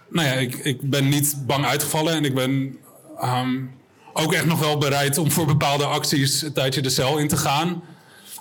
nou 0.10 0.28
ja, 0.28 0.34
ik, 0.34 0.56
ik 0.56 0.90
ben 0.90 1.10
niet 1.10 1.36
bang 1.46 1.66
uitgevallen 1.66 2.14
en 2.14 2.26
ik 2.26 2.36
ben 2.36 2.78
um, 3.24 3.72
ook 4.14 4.34
echt 4.34 4.46
nog 4.46 4.60
wel 4.60 4.78
bereid 4.78 5.18
om 5.18 5.32
voor 5.32 5.46
bepaalde 5.46 5.86
acties 5.86 6.42
een 6.42 6.54
tijdje 6.54 6.82
de 6.82 6.90
cel 6.90 7.18
in 7.18 7.28
te 7.28 7.38
gaan. 7.38 7.84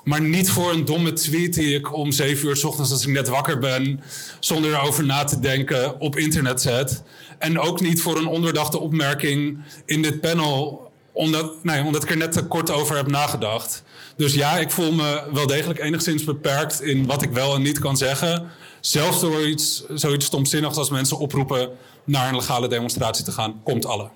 Maar 0.04 0.20
niet 0.20 0.50
voor 0.50 0.72
een 0.72 0.84
domme 0.84 1.12
tweet 1.12 1.54
die 1.54 1.74
ik 1.74 1.94
om 1.94 2.12
zeven 2.12 2.48
uur 2.48 2.56
s 2.56 2.64
ochtends 2.64 2.90
als 2.90 3.06
ik 3.06 3.12
net 3.12 3.28
wakker 3.28 3.58
ben, 3.58 4.00
zonder 4.40 4.74
erover 4.74 5.04
na 5.04 5.24
te 5.24 5.40
denken, 5.40 6.00
op 6.00 6.16
internet 6.16 6.60
zet. 6.60 7.02
En 7.38 7.58
ook 7.58 7.80
niet 7.80 8.02
voor 8.02 8.18
een 8.18 8.26
onderdachte 8.26 8.78
opmerking 8.78 9.58
in 9.84 10.02
dit 10.02 10.20
panel, 10.20 10.90
omdat, 11.12 11.64
nee, 11.64 11.84
omdat 11.84 12.02
ik 12.02 12.10
er 12.10 12.16
net 12.16 12.32
te 12.32 12.44
kort 12.44 12.70
over 12.70 12.96
heb 12.96 13.06
nagedacht. 13.06 13.82
Dus 14.16 14.34
ja, 14.34 14.58
ik 14.58 14.70
voel 14.70 14.92
me 14.92 15.22
wel 15.32 15.46
degelijk 15.46 15.78
enigszins 15.78 16.24
beperkt 16.24 16.82
in 16.82 17.06
wat 17.06 17.22
ik 17.22 17.30
wel 17.30 17.54
en 17.54 17.62
niet 17.62 17.78
kan 17.78 17.96
zeggen. 17.96 18.50
Zelfs 18.80 19.20
door 19.20 19.46
iets, 19.46 19.84
zoiets 19.94 20.26
stomzinnigs 20.26 20.76
als 20.76 20.90
mensen 20.90 21.18
oproepen 21.18 21.70
naar 22.04 22.28
een 22.28 22.34
legale 22.34 22.68
demonstratie 22.68 23.24
te 23.24 23.32
gaan, 23.32 23.60
komt 23.64 23.86
alle. 23.86 24.08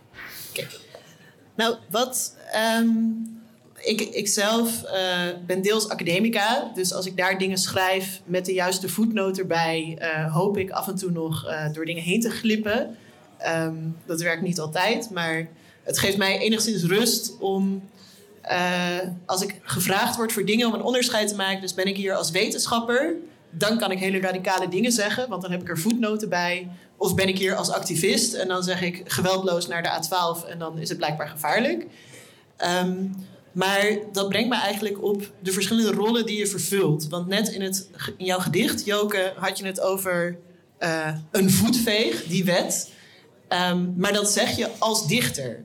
Okay. 0.51 0.69
Nou, 1.57 1.77
wat. 1.91 2.35
Um, 2.81 3.43
ik, 3.85 4.01
ik 4.01 4.29
zelf 4.29 4.83
uh, 4.85 4.91
ben 5.47 5.63
deels 5.63 5.89
academica, 5.89 6.71
dus 6.75 6.93
als 6.93 7.07
ik 7.07 7.17
daar 7.17 7.39
dingen 7.39 7.59
schrijf 7.59 8.21
met 8.25 8.47
de 8.47 8.53
juiste 8.53 8.89
voetnoot 8.89 9.39
erbij, 9.39 9.99
uh, 10.01 10.35
hoop 10.35 10.57
ik 10.59 10.71
af 10.71 10.89
en 10.89 10.95
toe 10.95 11.11
nog 11.11 11.47
uh, 11.47 11.73
door 11.73 11.85
dingen 11.85 12.03
heen 12.03 12.21
te 12.21 12.31
glippen. 12.31 12.97
Um, 13.47 13.97
dat 14.07 14.21
werkt 14.21 14.43
niet 14.43 14.61
altijd, 14.61 15.11
maar 15.11 15.49
het 15.83 15.99
geeft 15.99 16.17
mij 16.17 16.39
enigszins 16.39 16.85
rust 16.85 17.39
om 17.39 17.83
als 19.27 19.43
ik 19.43 19.61
gevraagd 19.63 20.17
word 20.17 20.33
voor 20.33 20.45
dingen 20.45 20.67
om 20.67 20.75
een 20.75 20.83
onderscheid 20.83 21.29
te 21.29 21.37
maken, 21.37 21.61
dus 21.61 21.75
ben 21.75 21.87
ik 21.87 21.97
hier 21.97 22.15
als 22.15 22.31
wetenschapper 22.31 23.17
dan 23.57 23.79
kan 23.79 23.91
ik 23.91 23.99
hele 23.99 24.21
radicale 24.21 24.69
dingen 24.69 24.93
zeggen, 24.93 25.29
want 25.29 25.43
dan 25.43 25.51
heb 25.51 25.61
ik 25.61 25.69
er 25.69 25.79
voetnoten 25.79 26.29
bij. 26.29 26.69
Of 26.97 27.15
ben 27.15 27.29
ik 27.29 27.39
hier 27.39 27.55
als 27.55 27.71
activist 27.71 28.35
en 28.35 28.49
dan 28.49 28.63
zeg 28.63 28.83
ik 28.83 29.03
geweldloos 29.05 29.67
naar 29.67 29.83
de 29.83 29.89
A12 29.89 30.49
en 30.49 30.59
dan 30.59 30.79
is 30.79 30.89
het 30.89 30.99
blijkbaar 30.99 31.29
gevaarlijk. 31.29 31.87
Um, 32.83 33.15
maar 33.55 33.99
dat 34.13 34.29
brengt 34.29 34.49
me 34.49 34.57
eigenlijk 34.57 35.03
op 35.03 35.31
de 35.43 35.53
verschillende 35.53 35.93
rollen 35.93 36.27
die 36.27 36.39
je 36.39 36.47
vervult. 36.47 37.09
Want 37.09 37.27
net 37.27 37.49
in, 37.49 37.63
het, 37.63 37.89
in 38.17 38.25
jouw 38.25 38.39
gedicht, 38.39 38.85
Joke, 38.85 39.33
had 39.37 39.59
je 39.59 39.67
het 39.67 39.81
over 39.81 40.39
uh, 40.81 41.15
een 41.31 41.51
voetveeg, 41.51 42.25
die 42.27 42.45
wet. 42.45 42.91
Um, 43.49 43.95
maar 43.97 44.13
dat 44.13 44.31
zeg 44.31 44.57
je 44.57 44.69
als 44.79 45.07
dichter, 45.07 45.65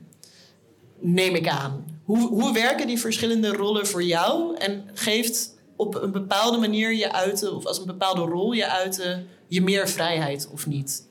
neem 0.98 1.34
ik 1.34 1.48
aan. 1.48 1.84
Hoe, 2.04 2.28
hoe 2.28 2.52
werken 2.52 2.86
die 2.86 2.98
verschillende 2.98 3.48
rollen 3.48 3.86
voor 3.86 4.02
jou? 4.02 4.56
En 4.56 4.84
geeft 4.94 5.54
op 5.76 5.94
een 5.94 6.12
bepaalde 6.12 6.58
manier 6.58 6.94
je 6.94 7.12
uiten, 7.12 7.56
of 7.56 7.66
als 7.66 7.78
een 7.78 7.86
bepaalde 7.86 8.20
rol 8.20 8.52
je 8.52 8.68
uiten, 8.68 9.26
je 9.48 9.62
meer 9.62 9.88
vrijheid 9.88 10.48
of 10.52 10.66
niet? 10.66 11.08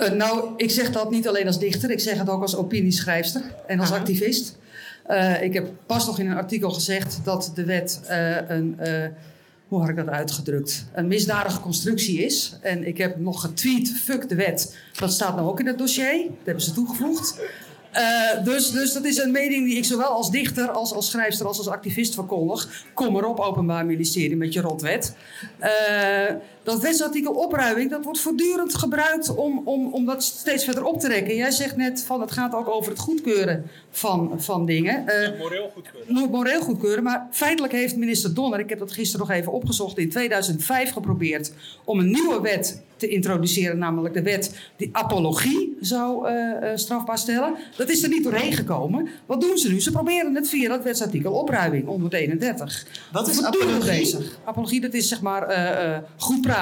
Uh, 0.00 0.10
nou, 0.10 0.52
ik 0.56 0.70
zeg 0.70 0.92
dat 0.92 1.10
niet 1.10 1.28
alleen 1.28 1.46
als 1.46 1.58
dichter, 1.58 1.90
ik 1.90 2.00
zeg 2.00 2.18
het 2.18 2.28
ook 2.28 2.42
als 2.42 2.56
opinieschrijfster 2.56 3.54
en 3.66 3.80
als 3.80 3.90
Aha. 3.90 3.98
activist. 3.98 4.56
Uh, 5.08 5.42
ik 5.42 5.54
heb 5.54 5.70
pas 5.86 6.06
nog 6.06 6.18
in 6.18 6.30
een 6.30 6.36
artikel 6.36 6.70
gezegd 6.70 7.20
dat 7.24 7.52
de 7.54 7.64
wet 7.64 8.00
uh, 8.10 8.36
een, 8.48 8.78
hoe 9.68 9.80
had 9.80 9.88
ik 9.88 9.96
dat 9.96 10.08
uitgedrukt, 10.08 10.86
een 10.94 11.08
misdadige 11.08 11.60
constructie 11.60 12.24
is. 12.24 12.56
En 12.60 12.86
ik 12.86 12.98
heb 12.98 13.18
nog 13.18 13.40
getweet, 13.40 13.90
fuck 13.90 14.28
de 14.28 14.34
wet. 14.34 14.76
Dat 14.98 15.12
staat 15.12 15.36
nou 15.36 15.48
ook 15.48 15.60
in 15.60 15.66
het 15.66 15.78
dossier, 15.78 16.22
dat 16.22 16.44
hebben 16.44 16.64
ze 16.64 16.72
toegevoegd. 16.72 17.40
Dus, 18.44 18.70
dus 18.70 18.92
dat 18.92 19.04
is 19.04 19.16
een 19.16 19.30
mening 19.30 19.66
die 19.66 19.76
ik 19.76 19.84
zowel 19.84 20.08
als 20.08 20.30
dichter, 20.30 20.70
als 20.70 20.92
als 20.92 21.10
schrijfster, 21.10 21.46
als 21.46 21.58
als 21.58 21.68
activist 21.68 22.14
verkondig. 22.14 22.84
Kom 22.94 23.16
erop, 23.16 23.38
Openbaar 23.38 23.86
Ministerie, 23.86 24.36
met 24.36 24.52
je 24.52 24.60
rotwet. 24.60 25.14
Dat 26.68 26.80
wetsartikel 26.80 27.32
opruiming, 27.32 27.90
dat 27.90 28.04
wordt 28.04 28.20
voortdurend 28.20 28.74
gebruikt 28.74 29.34
om, 29.34 29.62
om, 29.64 29.92
om 29.92 30.04
dat 30.04 30.22
steeds 30.22 30.64
verder 30.64 30.84
op 30.84 31.00
te 31.00 31.08
rekken. 31.08 31.36
Jij 31.36 31.50
zegt 31.50 31.76
net 31.76 32.04
van 32.04 32.20
het 32.20 32.32
gaat 32.32 32.54
ook 32.54 32.68
over 32.68 32.90
het 32.90 33.00
goedkeuren 33.00 33.70
van, 33.90 34.32
van 34.36 34.66
dingen. 34.66 35.04
Uh, 35.06 35.38
moreel 35.38 35.70
goedkeuren. 35.74 36.30
Moreel 36.30 36.60
goedkeuren, 36.60 37.02
maar 37.02 37.28
feitelijk 37.30 37.72
heeft 37.72 37.96
minister 37.96 38.34
Donner, 38.34 38.60
ik 38.60 38.68
heb 38.68 38.78
dat 38.78 38.92
gisteren 38.92 39.26
nog 39.26 39.36
even 39.36 39.52
opgezocht, 39.52 39.98
in 39.98 40.10
2005 40.10 40.92
geprobeerd 40.92 41.52
om 41.84 41.98
een 41.98 42.10
nieuwe 42.10 42.40
wet 42.40 42.82
te 42.96 43.08
introduceren, 43.08 43.78
namelijk 43.78 44.14
de 44.14 44.22
wet 44.22 44.54
die 44.76 44.88
apologie 44.92 45.76
zou 45.80 46.28
uh, 46.28 46.34
uh, 46.34 46.70
strafbaar 46.74 47.18
stellen. 47.18 47.54
Dat 47.76 47.88
is 47.88 48.02
er 48.02 48.08
niet 48.08 48.24
doorheen 48.24 48.52
gekomen. 48.52 49.08
Wat 49.26 49.40
doen 49.40 49.58
ze 49.58 49.68
nu? 49.68 49.80
Ze 49.80 49.90
proberen 49.90 50.34
het 50.34 50.48
via 50.48 50.68
dat 50.68 50.82
wetsartikel 50.82 51.32
opruiming 51.32 51.84
131. 51.84 52.86
Wat 53.12 53.28
is 53.28 53.42
apologie? 53.42 53.98
Bezig. 53.98 54.38
Apologie, 54.44 54.80
dat 54.80 54.94
is 54.94 55.08
zeg 55.08 55.20
maar 55.20 55.50
uh, 55.50 55.98
goed 56.16 56.40
praten. 56.40 56.57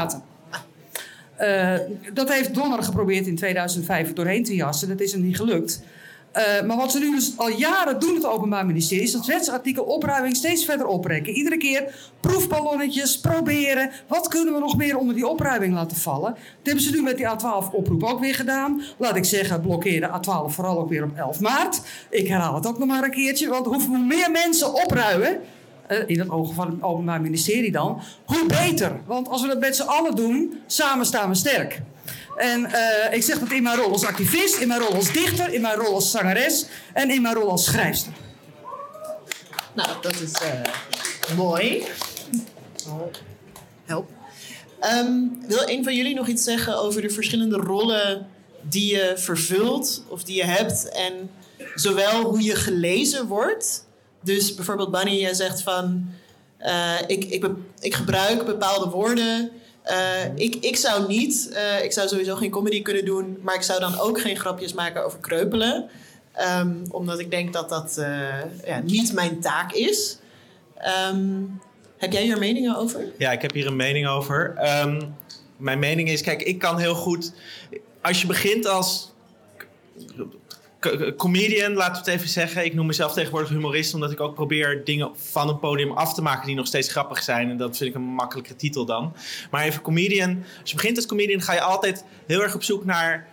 Dat 2.12 2.32
heeft 2.32 2.54
Donner 2.54 2.82
geprobeerd 2.82 3.26
in 3.26 3.36
2005 3.36 4.12
doorheen 4.12 4.44
te 4.44 4.54
jassen. 4.54 4.88
Dat 4.88 5.00
is 5.00 5.12
hem 5.12 5.22
niet 5.22 5.36
gelukt. 5.36 5.82
Eh, 6.36 6.62
maar 6.66 6.76
wat 6.76 6.92
ze 6.92 6.98
nu 6.98 7.10
dus 7.10 7.32
al 7.36 7.48
jaren 7.48 8.00
doen, 8.00 8.14
het 8.14 8.26
Openbaar 8.26 8.66
Ministerie, 8.66 9.04
is 9.04 9.12
dat 9.12 9.26
wetsartikel 9.26 9.84
opruiming 9.84 10.36
steeds 10.36 10.64
verder 10.64 10.86
oprekken. 10.86 11.32
Iedere 11.32 11.56
keer 11.56 11.94
proefballonnetjes, 12.20 13.20
proberen. 13.20 13.90
Wat 14.06 14.28
kunnen 14.28 14.54
we 14.54 14.60
nog 14.60 14.76
meer 14.76 14.96
onder 14.98 15.14
die 15.14 15.28
opruiming 15.28 15.74
laten 15.74 15.96
vallen? 15.96 16.30
Dat 16.32 16.40
hebben 16.62 16.82
ze 16.82 16.90
nu 16.90 17.02
met 17.02 17.16
die 17.16 17.26
A12-oproep 17.26 18.02
ook 18.02 18.20
weer 18.20 18.34
gedaan. 18.34 18.82
Laat 18.96 19.16
ik 19.16 19.24
zeggen, 19.24 19.60
blokkeer 19.60 20.00
de 20.00 20.08
A12 20.08 20.54
vooral 20.54 20.78
ook 20.78 20.88
weer 20.88 21.04
op 21.04 21.16
11 21.16 21.40
maart. 21.40 21.80
Ik 22.10 22.28
herhaal 22.28 22.54
het 22.54 22.66
ook 22.66 22.78
nog 22.78 22.88
maar 22.88 23.04
een 23.04 23.10
keertje, 23.10 23.48
want 23.48 23.66
hoe 23.66 23.98
meer 23.98 24.30
mensen 24.30 24.74
opruimen, 24.74 25.40
in 26.06 26.18
het 26.18 26.30
ogen 26.30 26.54
van 26.54 26.70
het 26.70 26.82
Openbaar 26.82 27.20
Ministerie 27.20 27.72
dan, 27.72 28.02
hoe 28.24 28.46
beter. 28.46 29.00
Want 29.06 29.28
als 29.28 29.42
we 29.42 29.48
dat 29.48 29.60
met 29.60 29.76
z'n 29.76 29.82
allen 29.82 30.14
doen, 30.14 30.60
samen 30.66 31.06
staan 31.06 31.28
we 31.28 31.34
sterk. 31.34 31.82
En 32.36 32.60
uh, 32.60 33.12
ik 33.12 33.22
zeg 33.22 33.38
dat 33.38 33.50
in 33.50 33.62
mijn 33.62 33.76
rol 33.76 33.92
als 33.92 34.04
activist, 34.04 34.56
in 34.56 34.68
mijn 34.68 34.80
rol 34.80 34.94
als 34.94 35.12
dichter, 35.12 35.52
in 35.52 35.60
mijn 35.60 35.74
rol 35.74 35.94
als 35.94 36.10
zangeres 36.10 36.66
en 36.92 37.10
in 37.10 37.22
mijn 37.22 37.34
rol 37.34 37.50
als 37.50 37.64
schrijfster. 37.64 38.12
Nou, 39.74 39.88
dat 40.00 40.20
is 40.20 40.32
uh, 40.42 41.36
mooi. 41.36 41.84
Help. 43.84 44.08
Um, 44.80 45.38
wil 45.46 45.62
een 45.66 45.84
van 45.84 45.94
jullie 45.94 46.14
nog 46.14 46.26
iets 46.26 46.44
zeggen 46.44 46.78
over 46.78 47.02
de 47.02 47.10
verschillende 47.10 47.56
rollen 47.56 48.26
die 48.60 48.92
je 48.92 49.12
vervult 49.16 50.04
of 50.08 50.24
die 50.24 50.36
je 50.36 50.44
hebt 50.44 50.88
en 50.88 51.30
zowel 51.74 52.22
hoe 52.22 52.42
je 52.42 52.54
gelezen 52.54 53.26
wordt? 53.26 53.85
Dus 54.22 54.54
bijvoorbeeld 54.54 54.90
Bunny, 54.90 55.20
jij 55.20 55.34
zegt 55.34 55.62
van 55.62 56.06
uh, 56.60 57.00
ik, 57.06 57.24
ik, 57.24 57.46
ik 57.80 57.94
gebruik 57.94 58.44
bepaalde 58.46 58.90
woorden 58.90 59.50
uh, 59.90 60.24
ik, 60.34 60.54
ik 60.54 60.76
zou 60.76 61.08
niet, 61.08 61.48
uh, 61.52 61.84
ik 61.84 61.92
zou 61.92 62.08
sowieso 62.08 62.36
geen 62.36 62.50
comedy 62.50 62.82
kunnen 62.82 63.04
doen, 63.04 63.38
maar 63.42 63.54
ik 63.54 63.62
zou 63.62 63.80
dan 63.80 63.98
ook 64.00 64.20
geen 64.20 64.36
grapjes 64.36 64.72
maken 64.72 65.04
over 65.04 65.18
kreupelen. 65.18 65.88
Um, 66.58 66.82
omdat 66.90 67.18
ik 67.18 67.30
denk 67.30 67.52
dat 67.52 67.68
dat 67.68 67.94
ja, 68.64 68.80
niet 68.84 69.12
mijn 69.12 69.40
taak 69.40 69.72
is. 69.72 70.18
Um, 71.10 71.60
heb 71.96 72.12
jij 72.12 72.22
hier 72.22 72.38
meningen 72.38 72.76
over? 72.76 73.12
Ja, 73.18 73.32
ik 73.32 73.42
heb 73.42 73.52
hier 73.52 73.66
een 73.66 73.76
mening 73.76 74.08
over. 74.08 74.56
Um, 74.82 75.16
mijn 75.56 75.78
mening 75.78 76.08
is, 76.08 76.20
kijk, 76.20 76.42
ik 76.42 76.58
kan 76.58 76.78
heel 76.78 76.94
goed. 76.94 77.32
Als 78.02 78.20
je 78.20 78.26
begint 78.26 78.66
als 78.66 79.12
comedian, 81.16 81.72
laten 81.72 81.92
we 81.92 81.98
het 81.98 82.18
even 82.18 82.28
zeggen. 82.28 82.64
Ik 82.64 82.74
noem 82.74 82.86
mezelf 82.86 83.12
tegenwoordig 83.12 83.48
humorist, 83.48 83.94
omdat 83.94 84.10
ik 84.10 84.20
ook 84.20 84.34
probeer 84.34 84.84
dingen 84.84 85.10
van 85.14 85.48
een 85.48 85.58
podium 85.58 85.92
af 85.92 86.14
te 86.14 86.22
maken 86.22 86.46
die 86.46 86.56
nog 86.56 86.66
steeds 86.66 86.90
grappig 86.90 87.22
zijn. 87.22 87.50
En 87.50 87.56
dat 87.56 87.76
vind 87.76 87.90
ik 87.90 87.96
een 87.96 88.02
makkelijke 88.02 88.56
titel 88.56 88.84
dan. 88.84 89.14
Maar 89.50 89.64
even 89.64 89.82
comedian. 89.82 90.44
Als 90.60 90.70
je 90.70 90.76
begint 90.76 90.96
als 90.96 91.06
comedian, 91.06 91.40
ga 91.40 91.52
je 91.52 91.60
altijd 91.60 92.04
heel 92.26 92.42
erg 92.42 92.54
op 92.54 92.62
zoek 92.62 92.84
naar 92.84 93.28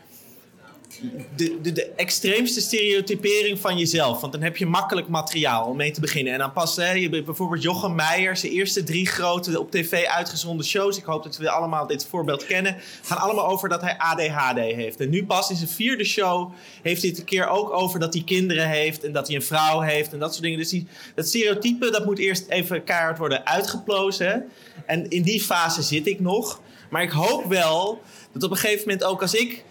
de, 1.35 1.57
de, 1.61 1.71
de, 1.71 1.91
extreemste 1.95 2.61
stereotypering 2.61 3.59
van 3.59 3.77
jezelf. 3.77 4.21
Want 4.21 4.33
dan 4.33 4.41
heb 4.41 4.57
je 4.57 4.65
makkelijk 4.65 5.07
materiaal 5.07 5.65
om 5.65 5.75
mee 5.75 5.91
te 5.91 5.99
beginnen. 5.99 6.33
En 6.33 6.39
dan 6.39 6.53
pas 6.53 6.75
hè, 6.75 6.91
je, 6.91 7.09
bijvoorbeeld 7.09 7.61
Jochem 7.61 7.95
Meijer, 7.95 8.37
zijn 8.37 8.51
eerste 8.51 8.83
drie 8.83 9.07
grote 9.07 9.59
op 9.59 9.71
tv 9.71 10.05
uitgezonden 10.05 10.65
shows. 10.65 10.97
Ik 10.97 11.03
hoop 11.03 11.23
dat 11.23 11.37
we 11.37 11.49
allemaal 11.49 11.87
dit 11.87 12.05
voorbeeld 12.05 12.45
kennen. 12.45 12.77
Gaan 13.01 13.17
allemaal 13.17 13.47
over 13.47 13.69
dat 13.69 13.81
hij 13.81 13.97
ADHD 13.97 14.57
heeft. 14.57 14.99
En 14.99 15.09
nu 15.09 15.25
pas 15.25 15.49
in 15.49 15.55
zijn 15.55 15.69
vierde 15.69 16.03
show 16.03 16.53
heeft 16.81 17.01
hij 17.01 17.09
het 17.09 17.19
een 17.19 17.25
keer 17.25 17.47
ook 17.47 17.69
over 17.73 17.99
dat 17.99 18.13
hij 18.13 18.23
kinderen 18.23 18.69
heeft. 18.69 19.03
En 19.03 19.11
dat 19.11 19.27
hij 19.27 19.35
een 19.35 19.43
vrouw 19.43 19.79
heeft 19.79 20.13
en 20.13 20.19
dat 20.19 20.31
soort 20.31 20.43
dingen. 20.43 20.59
Dus 20.59 20.69
die, 20.69 20.87
dat 21.15 21.27
stereotype 21.27 21.89
dat 21.89 22.05
moet 22.05 22.19
eerst 22.19 22.47
even 22.47 22.83
keihard 22.83 23.17
worden 23.17 23.45
uitgeplozen. 23.45 24.49
En 24.85 25.09
in 25.09 25.23
die 25.23 25.41
fase 25.41 25.81
zit 25.81 26.07
ik 26.07 26.19
nog. 26.19 26.61
Maar 26.89 27.01
ik 27.01 27.11
hoop 27.11 27.45
wel 27.45 28.01
dat 28.33 28.43
op 28.43 28.51
een 28.51 28.57
gegeven 28.57 28.87
moment 28.87 29.03
ook 29.03 29.21
als 29.21 29.33
ik 29.33 29.63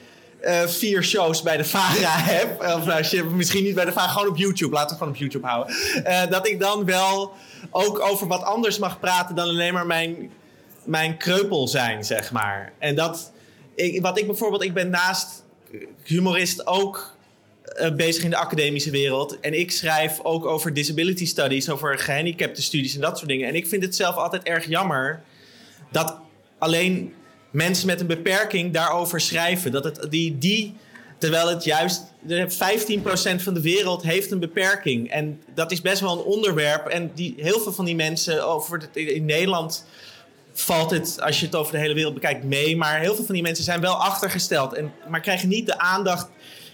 uh, 0.45 0.67
vier 0.67 1.05
shows 1.05 1.43
bij 1.43 1.57
de 1.57 1.65
VARA 1.65 2.19
heb. 2.35 2.61
Of 2.61 2.85
nou, 2.85 3.25
misschien 3.25 3.65
niet 3.65 3.75
bij 3.75 3.85
de 3.85 3.93
VARA, 3.93 4.09
gewoon 4.09 4.29
op 4.29 4.37
YouTube. 4.37 4.75
Laten 4.75 4.91
we 4.91 4.97
gewoon 4.97 5.13
op 5.13 5.19
YouTube 5.19 5.47
houden. 5.47 5.75
Uh, 6.07 6.31
dat 6.31 6.47
ik 6.47 6.61
dan 6.61 6.85
wel 6.85 7.33
ook 7.71 8.01
over 8.01 8.27
wat 8.27 8.43
anders 8.43 8.79
mag 8.79 9.01
praten 9.01 9.35
dan 9.35 9.49
alleen 9.49 9.73
maar 9.73 9.87
mijn, 9.87 10.31
mijn 10.85 11.17
kreupel 11.17 11.69
zijn, 11.69 12.05
zeg 12.05 12.33
maar. 12.33 12.73
En 12.79 12.95
dat, 12.95 13.33
ik, 13.75 14.03
wat 14.03 14.19
ik 14.19 14.27
bijvoorbeeld, 14.27 14.63
ik 14.63 14.75
ben 14.75 14.91
naast 14.91 15.45
humorist 16.03 16.67
ook 16.67 17.17
uh, 17.81 17.95
bezig 17.95 18.25
in 18.25 18.31
de 18.31 18.37
academische 18.37 18.91
wereld. 18.91 19.41
En 19.41 19.59
ik 19.59 19.71
schrijf 19.71 20.21
ook 20.23 20.47
over 20.47 20.75
disability 20.75 21.27
studies, 21.27 21.71
over 21.71 21.99
gehandicapte 21.99 22.63
studies 22.63 22.95
en 22.95 23.01
dat 23.01 23.19
soort 23.19 23.31
dingen. 23.31 23.49
En 23.49 23.55
ik 23.55 23.67
vind 23.67 23.83
het 23.83 23.97
zelf 23.97 24.17
altijd 24.17 24.43
erg 24.43 24.67
jammer 24.69 25.23
dat 25.91 26.17
alleen 26.59 27.15
mensen 27.53 27.87
met 27.87 28.01
een 28.01 28.07
beperking 28.07 28.73
daarover 28.73 29.21
schrijven. 29.21 29.73
Dat 29.73 29.85
het, 29.85 30.07
die, 30.11 30.39
die, 30.39 30.75
terwijl 31.19 31.49
het 31.49 31.65
juist 31.65 32.03
15% 32.29 33.43
van 33.43 33.55
de 33.55 33.61
wereld 33.61 34.03
heeft 34.03 34.31
een 34.31 34.41
beperking. 34.41 35.11
En 35.11 35.43
dat 35.55 35.73
is 35.73 35.81
best 35.81 36.01
wel 36.01 36.13
een 36.13 36.25
onderwerp. 36.25 36.87
En 36.87 37.11
die, 37.15 37.35
heel 37.37 37.61
veel 37.61 37.73
van 37.73 37.85
die 37.85 37.95
mensen 37.95 38.47
over 38.47 38.89
in 38.93 39.25
Nederland 39.25 39.85
valt 40.53 40.91
het, 40.91 41.21
als 41.21 41.41
je 41.41 41.47
het 41.47 41.55
over 41.55 41.73
de 41.73 41.79
hele 41.79 41.95
wereld 41.95 42.15
bekijkt, 42.15 42.45
mee. 42.45 42.77
Maar 42.77 43.01
heel 43.01 43.15
veel 43.15 43.25
van 43.25 43.35
die 43.35 43.43
mensen 43.43 43.65
zijn 43.65 43.81
wel 43.81 43.95
achtergesteld. 43.95 44.75
En, 44.75 44.93
maar 45.09 45.21
krijgen 45.21 45.49
niet 45.49 45.67
de 45.67 45.79
aandacht 45.79 46.29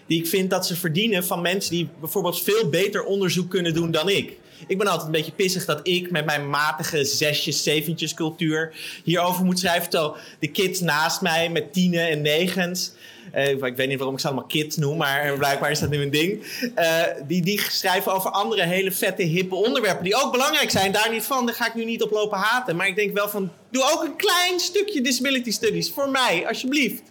die 0.06 0.18
ik 0.18 0.26
vind 0.26 0.50
dat 0.50 0.66
ze 0.66 0.76
verdienen 0.76 1.24
van 1.24 1.40
mensen 1.40 1.70
die 1.70 1.88
bijvoorbeeld 2.00 2.42
veel 2.42 2.68
beter 2.68 3.04
onderzoek 3.04 3.50
kunnen 3.50 3.74
doen 3.74 3.90
dan 3.90 4.08
ik. 4.08 4.38
Ik 4.66 4.78
ben 4.78 4.86
altijd 4.86 5.06
een 5.06 5.12
beetje 5.12 5.32
pissig 5.32 5.64
dat 5.64 5.80
ik 5.82 6.10
met 6.10 6.24
mijn 6.24 6.50
matige 6.50 7.04
zesjes, 7.04 7.62
zeventjes 7.62 8.14
cultuur 8.14 8.72
hierover 9.04 9.44
moet 9.44 9.58
schrijven. 9.58 9.90
Terwijl 9.90 10.16
de 10.38 10.50
kids 10.50 10.80
naast 10.80 11.20
mij 11.20 11.48
met 11.48 11.72
tienen 11.72 12.08
en 12.08 12.20
negens. 12.22 12.92
Uh, 13.34 13.48
ik 13.48 13.76
weet 13.76 13.88
niet 13.88 13.96
waarom 13.96 14.14
ik 14.14 14.20
ze 14.20 14.26
allemaal 14.26 14.46
kids 14.46 14.76
noem, 14.76 14.96
maar 14.96 15.36
blijkbaar 15.36 15.70
is 15.70 15.78
dat 15.78 15.90
nu 15.90 16.02
een 16.02 16.10
ding. 16.10 16.44
Uh, 16.76 17.02
die, 17.26 17.42
die 17.42 17.60
schrijven 17.60 18.12
over 18.12 18.30
andere 18.30 18.62
hele 18.62 18.92
vette, 18.92 19.22
hippe 19.22 19.54
onderwerpen. 19.54 20.04
Die 20.04 20.14
ook 20.14 20.32
belangrijk 20.32 20.70
zijn. 20.70 20.92
Daar 20.92 21.10
niet 21.10 21.22
van, 21.22 21.46
daar 21.46 21.54
ga 21.54 21.66
ik 21.66 21.74
nu 21.74 21.84
niet 21.84 22.02
op 22.02 22.10
lopen 22.10 22.38
haten. 22.38 22.76
Maar 22.76 22.86
ik 22.86 22.96
denk 22.96 23.14
wel 23.14 23.28
van, 23.28 23.52
doe 23.70 23.90
ook 23.92 24.04
een 24.04 24.16
klein 24.16 24.60
stukje 24.60 25.00
disability 25.00 25.50
studies. 25.50 25.90
Voor 25.90 26.10
mij, 26.10 26.46
alsjeblieft. 26.46 27.02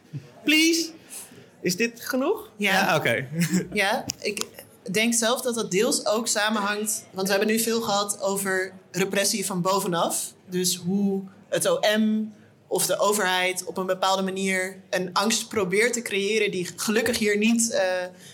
Please. 0.44 0.90
Is 1.62 1.76
dit 1.76 2.02
genoeg? 2.06 2.52
Ja. 2.58 2.72
ja 2.72 2.96
Oké. 2.96 3.28
Ja, 3.74 4.06
ik, 4.22 4.46
denk 4.92 5.14
zelf 5.14 5.42
dat 5.42 5.56
dat 5.56 5.72
deels 5.72 6.06
ook 6.06 6.28
samenhangt. 6.28 7.06
Want 7.12 7.28
we 7.28 7.34
hebben 7.34 7.52
nu 7.52 7.60
veel 7.60 7.82
gehad 7.82 8.22
over 8.22 8.74
repressie 8.92 9.46
van 9.46 9.62
bovenaf. 9.62 10.34
Dus 10.50 10.76
hoe 10.76 11.24
het 11.50 11.70
OM 11.70 12.34
of 12.68 12.86
de 12.86 13.00
overheid 13.00 13.64
op 13.66 13.78
een 13.78 13.86
bepaalde 13.86 14.22
manier 14.22 14.82
een 14.90 15.14
angst 15.14 15.48
probeert 15.48 15.94
te 15.94 16.02
creëren 16.02 16.52
die 16.52 16.70
gelukkig 16.76 17.18
hier 17.18 17.38
niet 17.38 17.72
uh, 17.72 17.82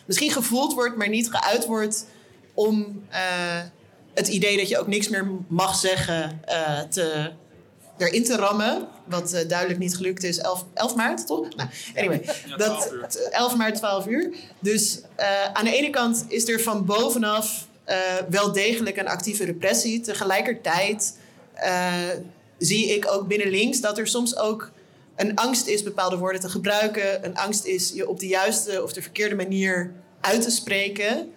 misschien 0.06 0.32
gevoeld 0.32 0.74
wordt, 0.74 0.96
maar 0.96 1.10
niet 1.10 1.30
geuit 1.32 1.66
wordt 1.66 2.06
om 2.54 3.04
uh, 3.12 3.62
het 4.13 4.28
idee 4.28 4.58
dat 4.58 4.70
je 4.70 4.80
ook 4.80 4.88
niks 4.88 5.10
meer 5.10 5.28
mag 5.48 5.76
zeggen 5.76 6.42
uh, 6.50 6.80
te 6.80 7.32
erin 7.97 8.23
te 8.23 8.36
rammen. 8.36 8.88
Wat 9.06 9.34
uh, 9.34 9.47
duidelijk 9.47 9.79
niet 9.79 9.95
gelukt 9.95 10.23
is. 10.23 10.38
11, 10.38 10.65
11 10.73 10.95
maart, 10.95 11.27
toch? 11.27 11.56
Nou, 11.56 11.69
anyway. 11.95 12.21
Ja, 12.47 12.58
dat, 12.58 13.15
11 13.32 13.56
maart, 13.56 13.75
12 13.75 14.08
uur. 14.08 14.34
Dus 14.60 14.99
uh, 15.19 15.45
aan 15.53 15.65
de 15.65 15.75
ene 15.75 15.89
kant 15.89 16.25
is 16.27 16.47
er 16.47 16.60
van 16.60 16.86
bovenaf 16.86 17.67
uh, 17.89 17.95
wel 18.29 18.51
degelijk 18.51 18.97
een 18.97 19.08
actieve 19.08 19.45
repressie. 19.45 20.01
Tegelijkertijd 20.01 21.17
zie 22.58 22.95
ik 22.95 23.12
ook 23.12 23.27
binnen 23.27 23.49
links 23.49 23.79
dat 23.79 23.97
er 23.97 24.08
soms 24.08 24.38
ook 24.38 24.71
een 25.15 25.36
angst 25.36 25.67
is 25.67 25.84
bepaalde 25.84 26.17
woorden 26.17 26.41
te 26.41 26.49
gebruiken. 26.49 27.25
Een 27.25 27.36
angst 27.36 27.65
is 27.65 27.91
je 27.93 28.10
op 28.10 28.19
de 28.19 28.27
juiste 28.27 28.84
of 28.84 28.93
de 28.93 29.01
verkeerde 29.01 29.36
manier 29.36 29.91
uit 30.21 30.41
te 30.41 30.51
spreken. 30.51 31.34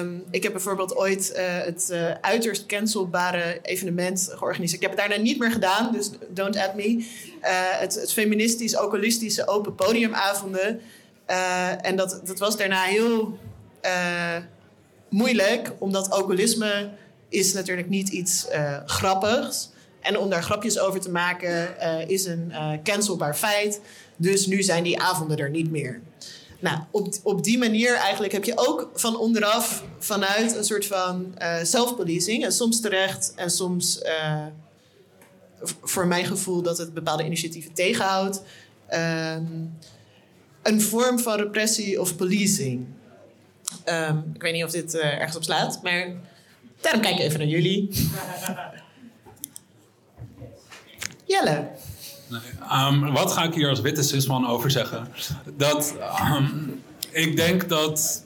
Um, 0.00 0.24
ik 0.30 0.42
heb 0.42 0.52
bijvoorbeeld 0.52 0.96
ooit 0.96 1.32
uh, 1.36 1.42
het 1.64 1.88
uh, 1.92 2.10
uiterst 2.20 2.66
cancelbare 2.66 3.58
evenement 3.62 4.28
georganiseerd. 4.34 4.82
Ik 4.82 4.88
heb 4.88 4.98
het 4.98 5.08
daarna 5.08 5.24
niet 5.24 5.38
meer 5.38 5.50
gedaan, 5.50 5.92
dus 5.92 6.10
don't 6.28 6.56
at 6.56 6.74
me. 6.74 6.88
Uh, 6.88 7.04
het, 7.80 7.94
het 7.94 8.12
feministisch, 8.12 8.76
oculistische 8.76 9.46
open 9.46 9.74
podiumavonden. 9.74 10.80
en 11.82 11.96
dat, 11.96 12.20
dat 12.24 12.38
was 12.38 12.56
daarna 12.56 12.82
heel 12.82 13.38
moeilijk, 15.08 15.72
omdat 15.78 16.18
oculisme 16.18 16.90
is 17.28 17.52
natuurlijk 17.52 17.88
niet 17.88 18.08
iets 18.08 18.46
grappigs. 18.86 19.70
En 20.00 20.18
om 20.18 20.30
daar 20.30 20.42
grapjes 20.42 20.78
over 20.78 21.00
te 21.00 21.10
maken 21.10 21.78
is 22.08 22.24
een 22.24 22.52
cancelbaar 22.82 23.36
feit. 23.36 23.80
Dus 24.16 24.46
nu 24.46 24.62
zijn 24.62 24.82
die 24.82 25.00
avonden 25.00 25.38
er 25.38 25.50
niet 25.50 25.70
meer. 25.70 26.00
Nou, 26.60 26.78
op, 26.90 27.14
op 27.22 27.44
die 27.44 27.58
manier 27.58 27.94
eigenlijk 27.94 28.32
heb 28.32 28.44
je 28.44 28.52
ook 28.54 28.90
van 28.94 29.18
onderaf 29.18 29.84
vanuit 29.98 30.56
een 30.56 30.64
soort 30.64 30.86
van 30.86 31.34
uh. 31.38 32.44
En 32.44 32.52
soms 32.52 32.80
terecht 32.80 33.32
en 33.36 33.50
soms 33.50 34.02
uh, 34.02 34.46
voor 35.82 36.06
mijn 36.06 36.24
gevoel 36.24 36.62
dat 36.62 36.78
het 36.78 36.94
bepaalde 36.94 37.24
initiatieven 37.24 37.72
tegenhoudt. 37.72 38.42
Um, 38.94 39.78
een 40.62 40.80
vorm 40.80 41.18
van 41.18 41.36
repressie 41.36 42.00
of 42.00 42.16
policing. 42.16 42.86
Um, 43.84 44.30
ik 44.34 44.42
weet 44.42 44.52
niet 44.52 44.64
of 44.64 44.70
dit 44.70 44.94
uh, 44.94 45.04
ergens 45.04 45.36
op 45.36 45.44
slaat, 45.44 45.82
maar 45.82 46.12
daarom 46.80 47.00
kijk 47.02 47.14
ik 47.14 47.20
even 47.20 47.38
naar 47.38 47.48
jullie. 47.48 47.88
Jelle. 51.24 51.68
Um, 52.72 53.12
wat 53.12 53.32
ga 53.32 53.42
ik 53.42 53.54
hier 53.54 53.68
als 53.68 53.80
witte 53.80 54.02
cisman 54.02 54.46
over 54.46 54.70
zeggen? 54.70 55.08
Dat 55.56 55.94
um, 56.36 56.82
ik 57.10 57.36
denk 57.36 57.68
dat 57.68 58.24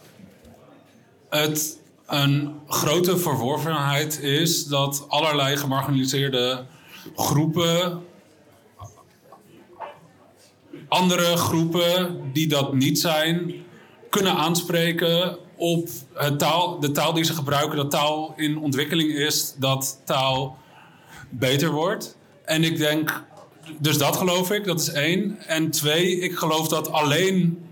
het 1.29 1.79
een 2.07 2.55
grote 2.67 3.19
verworvenheid 3.19 4.21
is 4.21 4.65
dat 4.65 5.05
allerlei 5.09 5.57
gemarginaliseerde 5.57 6.65
groepen 7.17 8.03
andere 10.95 11.37
groepen 11.37 12.21
die 12.33 12.47
dat 12.47 12.75
niet 12.75 12.99
zijn, 12.99 13.55
kunnen 14.11 14.35
aanspreken 14.35 15.39
op 15.57 15.89
het 16.13 16.39
taal, 16.39 16.81
de 16.81 16.91
taal 16.91 17.13
die 17.13 17.25
ze 17.25 17.35
gebruiken, 17.35 17.77
dat 17.77 17.91
taal 17.91 18.33
in 18.37 18.59
ontwikkeling 18.59 19.13
is, 19.13 19.55
dat 19.59 20.01
taal 20.05 20.59
beter 21.31 21.71
wordt. 21.71 22.17
En 22.45 22.65
ik 22.65 22.77
denk, 22.77 23.25
dus 23.79 23.99
dat 23.99 24.17
geloof 24.17 24.51
ik, 24.51 24.65
dat 24.65 24.81
is 24.81 24.91
één. 24.91 25.39
En 25.47 25.71
twee, 25.71 26.21
ik 26.21 26.37
geloof 26.37 26.69
dat 26.69 26.93
alleen 26.93 27.65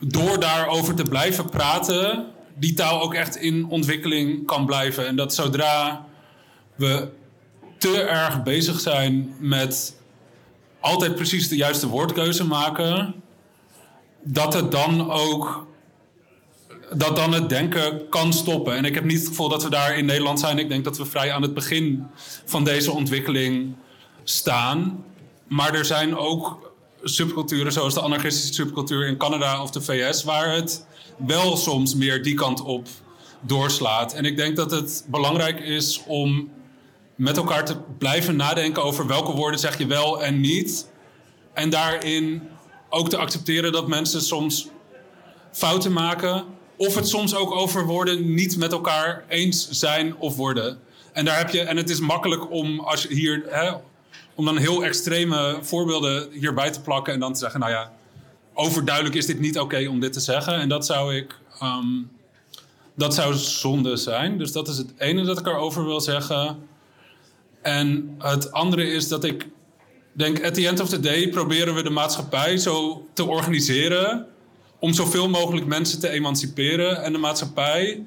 door 0.00 0.40
daarover 0.40 0.94
te 0.94 1.02
blijven 1.02 1.48
praten, 1.48 2.26
die 2.54 2.74
taal 2.74 3.02
ook 3.02 3.14
echt 3.14 3.36
in 3.36 3.66
ontwikkeling 3.66 4.46
kan 4.46 4.66
blijven. 4.66 5.06
En 5.06 5.16
dat 5.16 5.34
zodra 5.34 6.06
we 6.74 7.08
te 7.78 8.02
erg 8.02 8.42
bezig 8.42 8.80
zijn 8.80 9.34
met 9.38 9.96
altijd 10.80 11.14
precies 11.14 11.48
de 11.48 11.56
juiste 11.56 11.88
woordkeuze 11.88 12.44
maken, 12.44 13.14
dat 14.22 14.54
het 14.54 14.70
dan 14.70 15.10
ook 15.10 15.68
dat 16.92 17.16
dan 17.16 17.32
het 17.32 17.48
denken 17.48 18.08
kan 18.08 18.32
stoppen. 18.32 18.76
En 18.76 18.84
ik 18.84 18.94
heb 18.94 19.04
niet 19.04 19.18
het 19.18 19.28
gevoel 19.28 19.48
dat 19.48 19.62
we 19.62 19.70
daar 19.70 19.96
in 19.96 20.04
Nederland 20.04 20.40
zijn. 20.40 20.58
Ik 20.58 20.68
denk 20.68 20.84
dat 20.84 20.96
we 20.96 21.04
vrij 21.04 21.32
aan 21.32 21.42
het 21.42 21.54
begin 21.54 22.06
van 22.44 22.64
deze 22.64 22.92
ontwikkeling 22.92 23.74
staan. 24.24 25.04
Maar 25.50 25.74
er 25.74 25.84
zijn 25.84 26.16
ook 26.16 26.72
subculturen, 27.02 27.72
zoals 27.72 27.94
de 27.94 28.00
anarchistische 28.00 28.54
subcultuur 28.54 29.06
in 29.06 29.16
Canada 29.16 29.62
of 29.62 29.70
de 29.70 29.80
VS, 29.80 30.24
waar 30.24 30.54
het 30.54 30.86
wel 31.26 31.56
soms 31.56 31.94
meer 31.94 32.22
die 32.22 32.34
kant 32.34 32.62
op 32.62 32.88
doorslaat. 33.40 34.12
En 34.12 34.24
ik 34.24 34.36
denk 34.36 34.56
dat 34.56 34.70
het 34.70 35.04
belangrijk 35.08 35.60
is 35.60 36.02
om 36.06 36.50
met 37.14 37.36
elkaar 37.36 37.64
te 37.64 37.76
blijven 37.98 38.36
nadenken 38.36 38.82
over 38.82 39.06
welke 39.06 39.32
woorden 39.32 39.60
zeg 39.60 39.78
je 39.78 39.86
wel 39.86 40.22
en 40.22 40.40
niet. 40.40 40.90
En 41.54 41.70
daarin 41.70 42.42
ook 42.88 43.08
te 43.08 43.16
accepteren 43.16 43.72
dat 43.72 43.88
mensen 43.88 44.20
soms 44.20 44.68
fouten 45.52 45.92
maken. 45.92 46.44
Of 46.76 46.94
het 46.94 47.08
soms 47.08 47.34
ook 47.34 47.50
over 47.52 47.86
woorden 47.86 48.34
niet 48.34 48.56
met 48.56 48.72
elkaar 48.72 49.24
eens 49.28 49.70
zijn 49.70 50.16
of 50.16 50.36
worden. 50.36 50.78
En 51.12 51.24
daar 51.24 51.38
heb 51.38 51.50
je, 51.50 51.60
en 51.60 51.76
het 51.76 51.90
is 51.90 52.00
makkelijk 52.00 52.50
om 52.50 52.80
als 52.80 53.02
je 53.02 53.14
hier, 53.14 53.44
hè, 53.48 53.72
om 54.40 54.46
dan 54.46 54.56
heel 54.56 54.84
extreme 54.84 55.58
voorbeelden 55.60 56.28
hierbij 56.32 56.70
te 56.70 56.80
plakken 56.80 57.12
en 57.12 57.20
dan 57.20 57.32
te 57.32 57.38
zeggen, 57.38 57.60
nou 57.60 57.72
ja, 57.72 57.92
overduidelijk 58.54 59.14
is 59.14 59.26
dit 59.26 59.40
niet 59.40 59.58
oké 59.58 59.88
om 59.88 60.00
dit 60.00 60.12
te 60.12 60.20
zeggen. 60.20 60.54
En 60.54 60.68
dat 60.68 60.86
zou 60.86 61.14
ik, 61.14 61.38
ehm, 61.60 61.86
dat 62.94 63.14
zou 63.14 63.34
zonde 63.34 63.96
zijn. 63.96 64.38
Dus 64.38 64.52
dat 64.52 64.68
is 64.68 64.76
het 64.76 64.92
ene 64.98 65.24
dat 65.24 65.38
ik 65.38 65.46
erover 65.46 65.84
wil 65.84 66.00
zeggen. 66.00 66.58
En 67.62 68.14
het 68.18 68.52
andere 68.52 68.86
is 68.92 69.08
dat 69.08 69.24
ik 69.24 69.48
denk, 70.12 70.44
at 70.44 70.54
the 70.54 70.66
end 70.66 70.80
of 70.80 70.88
the 70.88 71.00
day 71.00 71.28
proberen 71.28 71.74
we 71.74 71.82
de 71.82 71.90
maatschappij 71.90 72.56
zo 72.56 73.06
te 73.12 73.24
organiseren 73.24 74.26
om 74.78 74.92
zoveel 74.92 75.28
mogelijk 75.28 75.66
mensen 75.66 76.00
te 76.00 76.08
emanciperen. 76.08 77.02
En 77.02 77.12
de 77.12 77.18
maatschappij, 77.18 78.06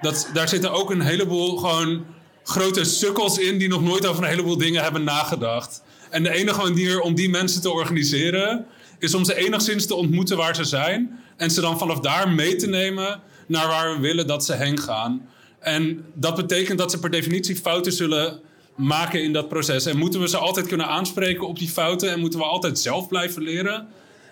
dat, 0.00 0.30
daar 0.32 0.48
zitten 0.48 0.72
ook 0.72 0.90
een 0.90 1.00
heleboel 1.00 1.56
gewoon 1.56 2.04
grote 2.46 2.84
sukkels 2.84 3.38
in 3.38 3.58
die 3.58 3.68
nog 3.68 3.82
nooit 3.82 4.06
over 4.06 4.22
een 4.22 4.28
heleboel 4.28 4.56
dingen 4.56 4.82
hebben 4.82 5.04
nagedacht. 5.04 5.82
En 6.10 6.22
de 6.22 6.30
enige 6.30 6.62
manier 6.62 7.00
om 7.00 7.14
die 7.14 7.30
mensen 7.30 7.60
te 7.60 7.70
organiseren 7.70 8.66
is 8.98 9.14
om 9.14 9.24
ze 9.24 9.34
enigszins 9.34 9.86
te 9.86 9.94
ontmoeten 9.94 10.36
waar 10.36 10.54
ze 10.54 10.64
zijn 10.64 11.18
en 11.36 11.50
ze 11.50 11.60
dan 11.60 11.78
vanaf 11.78 12.00
daar 12.00 12.30
mee 12.30 12.56
te 12.56 12.66
nemen 12.66 13.20
naar 13.46 13.66
waar 13.66 13.94
we 13.94 14.00
willen 14.00 14.26
dat 14.26 14.44
ze 14.44 14.54
heen 14.54 14.78
gaan. 14.78 15.28
En 15.60 16.04
dat 16.14 16.36
betekent 16.36 16.78
dat 16.78 16.90
ze 16.90 16.98
per 16.98 17.10
definitie 17.10 17.56
fouten 17.56 17.92
zullen 17.92 18.40
maken 18.76 19.22
in 19.22 19.32
dat 19.32 19.48
proces. 19.48 19.86
En 19.86 19.98
moeten 19.98 20.20
we 20.20 20.28
ze 20.28 20.36
altijd 20.36 20.66
kunnen 20.66 20.86
aanspreken 20.86 21.46
op 21.46 21.58
die 21.58 21.68
fouten 21.68 22.10
en 22.10 22.20
moeten 22.20 22.38
we 22.38 22.44
altijd 22.44 22.78
zelf 22.78 23.08
blijven 23.08 23.42
leren? 23.42 23.88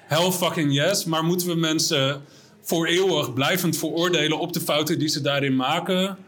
Hell 0.06 0.30
fucking 0.30 0.74
yes. 0.74 1.04
Maar 1.04 1.24
moeten 1.24 1.46
we 1.46 1.54
mensen 1.54 2.22
voor 2.62 2.86
eeuwig 2.86 3.32
blijvend 3.32 3.76
veroordelen 3.76 4.38
op 4.38 4.52
de 4.52 4.60
fouten 4.60 4.98
die 4.98 5.08
ze 5.08 5.20
daarin 5.20 5.56
maken? 5.56 6.18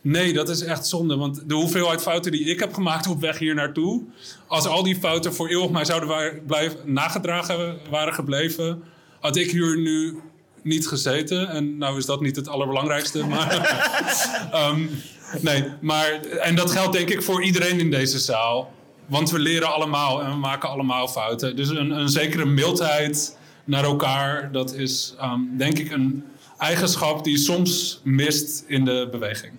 Nee, 0.00 0.32
dat 0.32 0.48
is 0.48 0.62
echt 0.62 0.86
zonde. 0.86 1.16
Want 1.16 1.48
de 1.48 1.54
hoeveelheid 1.54 2.02
fouten 2.02 2.32
die 2.32 2.44
ik 2.44 2.60
heb 2.60 2.74
gemaakt 2.74 3.06
op 3.06 3.20
weg 3.20 3.38
hier 3.38 3.54
naartoe. 3.54 4.02
Als 4.46 4.66
al 4.66 4.82
die 4.82 4.96
fouten 4.96 5.34
voor 5.34 5.48
eeuwig 5.48 5.70
mij 5.70 5.84
zouden 5.84 6.42
blijven, 6.46 6.78
nagedragen 6.84 7.78
waren 7.90 8.14
gebleven. 8.14 8.82
had 9.20 9.36
ik 9.36 9.50
hier 9.50 9.78
nu 9.78 10.20
niet 10.62 10.88
gezeten. 10.88 11.48
En 11.48 11.78
nou 11.78 11.98
is 11.98 12.06
dat 12.06 12.20
niet 12.20 12.36
het 12.36 12.48
allerbelangrijkste. 12.48 13.26
Maar, 13.26 14.70
um, 14.70 14.90
nee, 15.40 15.64
maar. 15.80 16.20
En 16.20 16.54
dat 16.54 16.70
geldt 16.70 16.92
denk 16.92 17.08
ik 17.08 17.22
voor 17.22 17.44
iedereen 17.44 17.80
in 17.80 17.90
deze 17.90 18.18
zaal. 18.18 18.72
Want 19.06 19.30
we 19.30 19.38
leren 19.38 19.72
allemaal 19.72 20.22
en 20.22 20.30
we 20.30 20.36
maken 20.36 20.68
allemaal 20.68 21.08
fouten. 21.08 21.56
Dus 21.56 21.68
een, 21.68 21.90
een 21.90 22.08
zekere 22.08 22.44
mildheid 22.44 23.38
naar 23.64 23.84
elkaar, 23.84 24.52
dat 24.52 24.74
is 24.74 25.14
um, 25.22 25.54
denk 25.56 25.78
ik 25.78 25.90
een 25.90 26.24
eigenschap 26.58 27.24
die 27.24 27.38
soms 27.38 28.00
mist 28.04 28.64
in 28.66 28.84
de 28.84 29.08
beweging. 29.10 29.52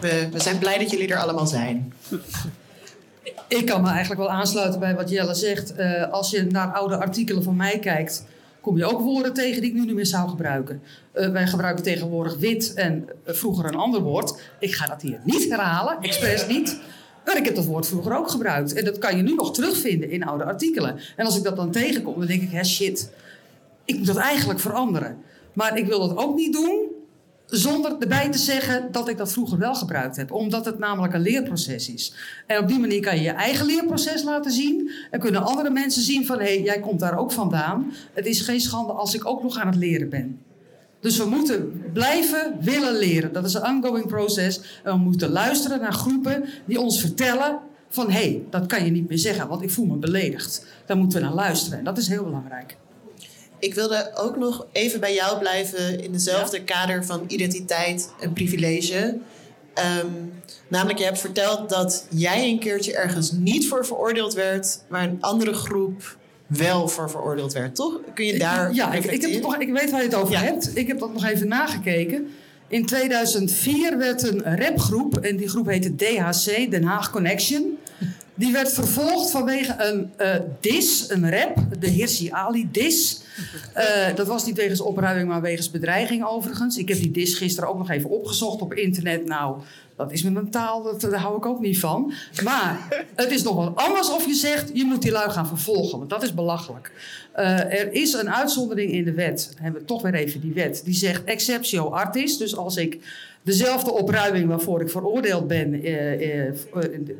We, 0.00 0.28
we 0.32 0.40
zijn 0.40 0.58
blij 0.58 0.78
dat 0.78 0.90
jullie 0.90 1.08
er 1.08 1.18
allemaal 1.18 1.46
zijn. 1.46 1.92
Ik 3.48 3.66
kan 3.66 3.82
me 3.82 3.88
eigenlijk 3.88 4.20
wel 4.20 4.30
aansluiten 4.30 4.80
bij 4.80 4.94
wat 4.94 5.10
Jelle 5.10 5.34
zegt. 5.34 5.78
Uh, 5.78 6.10
als 6.12 6.30
je 6.30 6.44
naar 6.44 6.72
oude 6.72 6.96
artikelen 6.96 7.42
van 7.42 7.56
mij 7.56 7.78
kijkt, 7.78 8.24
kom 8.60 8.76
je 8.76 8.84
ook 8.84 9.00
woorden 9.00 9.34
tegen 9.34 9.60
die 9.60 9.70
ik 9.70 9.76
nu 9.76 9.84
niet 9.84 9.94
meer 9.94 10.06
zou 10.06 10.28
gebruiken. 10.28 10.82
Uh, 11.14 11.28
wij 11.28 11.46
gebruiken 11.46 11.84
tegenwoordig 11.84 12.36
wit 12.36 12.74
en 12.74 13.08
uh, 13.08 13.34
vroeger 13.34 13.64
een 13.64 13.74
ander 13.74 14.00
woord. 14.00 14.40
Ik 14.58 14.74
ga 14.74 14.86
dat 14.86 15.02
hier 15.02 15.20
niet 15.24 15.48
herhalen, 15.48 15.98
expres 16.00 16.46
niet. 16.46 16.80
Maar 17.24 17.36
ik 17.36 17.44
heb 17.44 17.54
dat 17.54 17.64
woord 17.64 17.86
vroeger 17.86 18.16
ook 18.16 18.30
gebruikt. 18.30 18.72
En 18.72 18.84
dat 18.84 18.98
kan 18.98 19.16
je 19.16 19.22
nu 19.22 19.34
nog 19.34 19.54
terugvinden 19.54 20.10
in 20.10 20.24
oude 20.24 20.44
artikelen. 20.44 20.98
En 21.16 21.24
als 21.24 21.36
ik 21.36 21.42
dat 21.42 21.56
dan 21.56 21.70
tegenkom, 21.70 22.18
dan 22.18 22.26
denk 22.26 22.42
ik, 22.42 22.50
hè 22.50 22.64
shit, 22.64 23.10
ik 23.84 23.96
moet 23.96 24.06
dat 24.06 24.16
eigenlijk 24.16 24.60
veranderen. 24.60 25.16
Maar 25.52 25.78
ik 25.78 25.86
wil 25.86 26.08
dat 26.08 26.16
ook 26.16 26.36
niet 26.36 26.52
doen 26.52 26.96
zonder 27.48 27.96
erbij 27.98 28.30
te 28.30 28.38
zeggen 28.38 28.88
dat 28.92 29.08
ik 29.08 29.16
dat 29.16 29.32
vroeger 29.32 29.58
wel 29.58 29.74
gebruikt 29.74 30.16
heb. 30.16 30.32
Omdat 30.32 30.64
het 30.64 30.78
namelijk 30.78 31.14
een 31.14 31.20
leerproces 31.20 31.92
is. 31.92 32.14
En 32.46 32.58
op 32.58 32.68
die 32.68 32.78
manier 32.78 33.00
kan 33.00 33.16
je 33.16 33.22
je 33.22 33.30
eigen 33.30 33.66
leerproces 33.66 34.22
laten 34.22 34.50
zien. 34.50 34.90
En 35.10 35.20
kunnen 35.20 35.42
andere 35.42 35.70
mensen 35.70 36.02
zien 36.02 36.26
van... 36.26 36.38
hé, 36.38 36.44
hey, 36.44 36.62
jij 36.62 36.80
komt 36.80 37.00
daar 37.00 37.18
ook 37.18 37.32
vandaan. 37.32 37.92
Het 38.12 38.26
is 38.26 38.40
geen 38.40 38.60
schande 38.60 38.92
als 38.92 39.14
ik 39.14 39.26
ook 39.26 39.42
nog 39.42 39.58
aan 39.58 39.66
het 39.66 39.76
leren 39.76 40.08
ben. 40.08 40.40
Dus 41.00 41.16
we 41.16 41.24
moeten 41.24 41.82
blijven 41.92 42.56
willen 42.60 42.98
leren. 42.98 43.32
Dat 43.32 43.44
is 43.44 43.54
een 43.54 43.66
ongoing 43.66 44.06
proces. 44.06 44.60
En 44.84 44.92
we 44.92 44.98
moeten 44.98 45.30
luisteren 45.30 45.80
naar 45.80 45.92
groepen 45.92 46.44
die 46.66 46.80
ons 46.80 47.00
vertellen... 47.00 47.58
van 47.88 48.10
hé, 48.10 48.20
hey, 48.20 48.42
dat 48.50 48.66
kan 48.66 48.84
je 48.84 48.90
niet 48.90 49.08
meer 49.08 49.18
zeggen, 49.18 49.48
want 49.48 49.62
ik 49.62 49.70
voel 49.70 49.86
me 49.86 49.96
beledigd. 49.96 50.66
Daar 50.86 50.96
moeten 50.96 51.18
we 51.20 51.24
naar 51.24 51.34
luisteren. 51.34 51.78
En 51.78 51.84
dat 51.84 51.98
is 51.98 52.08
heel 52.08 52.24
belangrijk. 52.24 52.76
Ik 53.58 53.74
wilde 53.74 54.10
ook 54.14 54.36
nog 54.36 54.66
even 54.72 55.00
bij 55.00 55.14
jou 55.14 55.38
blijven 55.38 56.00
in 56.00 56.12
dezelfde 56.12 56.56
ja? 56.56 56.62
kader 56.64 57.04
van 57.04 57.24
identiteit 57.26 58.12
en 58.20 58.32
privilege. 58.32 59.18
Um, 60.02 60.32
namelijk, 60.68 60.98
je 60.98 61.04
hebt 61.04 61.20
verteld 61.20 61.68
dat 61.68 62.06
jij 62.10 62.48
een 62.48 62.58
keertje 62.58 62.96
ergens 62.96 63.32
niet 63.32 63.68
voor 63.68 63.86
veroordeeld 63.86 64.34
werd, 64.34 64.80
maar 64.88 65.02
een 65.02 65.18
andere 65.20 65.52
groep 65.52 66.16
wel 66.46 66.88
voor 66.88 67.10
veroordeeld 67.10 67.52
werd, 67.52 67.74
toch? 67.74 68.00
Kun 68.14 68.26
je 68.26 68.38
daar. 68.38 68.74
Ja, 68.74 68.92
ik, 68.92 69.04
ik, 69.04 69.22
heb 69.22 69.42
nog, 69.42 69.56
ik 69.56 69.72
weet 69.72 69.90
waar 69.90 70.00
je 70.00 70.06
het 70.06 70.16
over 70.16 70.32
ja. 70.32 70.40
hebt. 70.40 70.76
Ik 70.76 70.86
heb 70.86 70.98
dat 70.98 71.12
nog 71.12 71.24
even 71.24 71.48
nagekeken. 71.48 72.28
In 72.68 72.86
2004 72.86 73.98
werd 73.98 74.22
een 74.22 74.58
rapgroep, 74.58 75.16
en 75.16 75.36
die 75.36 75.48
groep 75.48 75.66
heette 75.66 75.96
DHC, 75.96 76.70
Den 76.70 76.82
Haag 76.82 77.10
Connection. 77.10 77.78
Die 78.38 78.52
werd 78.52 78.72
vervolgd 78.72 79.30
vanwege 79.30 79.74
een 79.78 80.10
uh, 80.20 80.34
dis, 80.60 81.04
een 81.08 81.30
rap, 81.30 81.56
de 81.78 81.88
Hirsi 81.88 82.30
Ali 82.30 82.68
dis. 82.72 83.20
Uh, 83.76 84.14
dat 84.14 84.26
was 84.26 84.46
niet 84.46 84.56
wegens 84.56 84.80
opruiming, 84.80 85.28
maar 85.28 85.40
wegens 85.40 85.70
bedreiging 85.70 86.24
overigens. 86.24 86.76
Ik 86.76 86.88
heb 86.88 86.98
die 86.98 87.10
dis 87.10 87.34
gisteren 87.34 87.68
ook 87.68 87.78
nog 87.78 87.90
even 87.90 88.10
opgezocht 88.10 88.60
op 88.60 88.74
internet. 88.74 89.26
Nou, 89.26 89.56
dat 89.96 90.12
is 90.12 90.22
met 90.22 90.36
een 90.36 90.50
taal, 90.50 90.82
dat, 90.82 91.00
daar 91.00 91.20
hou 91.20 91.36
ik 91.36 91.46
ook 91.46 91.60
niet 91.60 91.78
van. 91.78 92.12
Maar 92.44 93.04
het 93.14 93.30
is 93.30 93.42
nog 93.42 93.54
wat 93.54 93.76
anders 93.76 94.10
of 94.10 94.26
je 94.26 94.34
zegt, 94.34 94.70
je 94.72 94.84
moet 94.84 95.02
die 95.02 95.12
lui 95.12 95.30
gaan 95.30 95.46
vervolgen. 95.46 95.98
Want 95.98 96.10
dat 96.10 96.22
is 96.22 96.34
belachelijk. 96.34 96.92
Uh, 97.36 97.58
er 97.60 97.92
is 97.92 98.12
een 98.12 98.30
uitzondering 98.30 98.92
in 98.92 99.04
de 99.04 99.12
wet. 99.12 99.52
Hebben 99.60 99.80
we 99.80 99.86
toch 99.86 100.02
weer 100.02 100.14
even 100.14 100.40
die 100.40 100.52
wet. 100.52 100.82
Die 100.84 100.94
zegt 100.94 101.24
exceptio 101.24 101.88
artis. 101.88 102.38
Dus 102.38 102.56
als 102.56 102.76
ik 102.76 102.98
dezelfde 103.48 103.92
opruiming 103.92 104.48
waarvoor 104.48 104.80
ik 104.80 104.90
veroordeeld 104.90 105.46
ben... 105.46 105.86
Uh, 105.86 106.46
uh, 106.46 106.54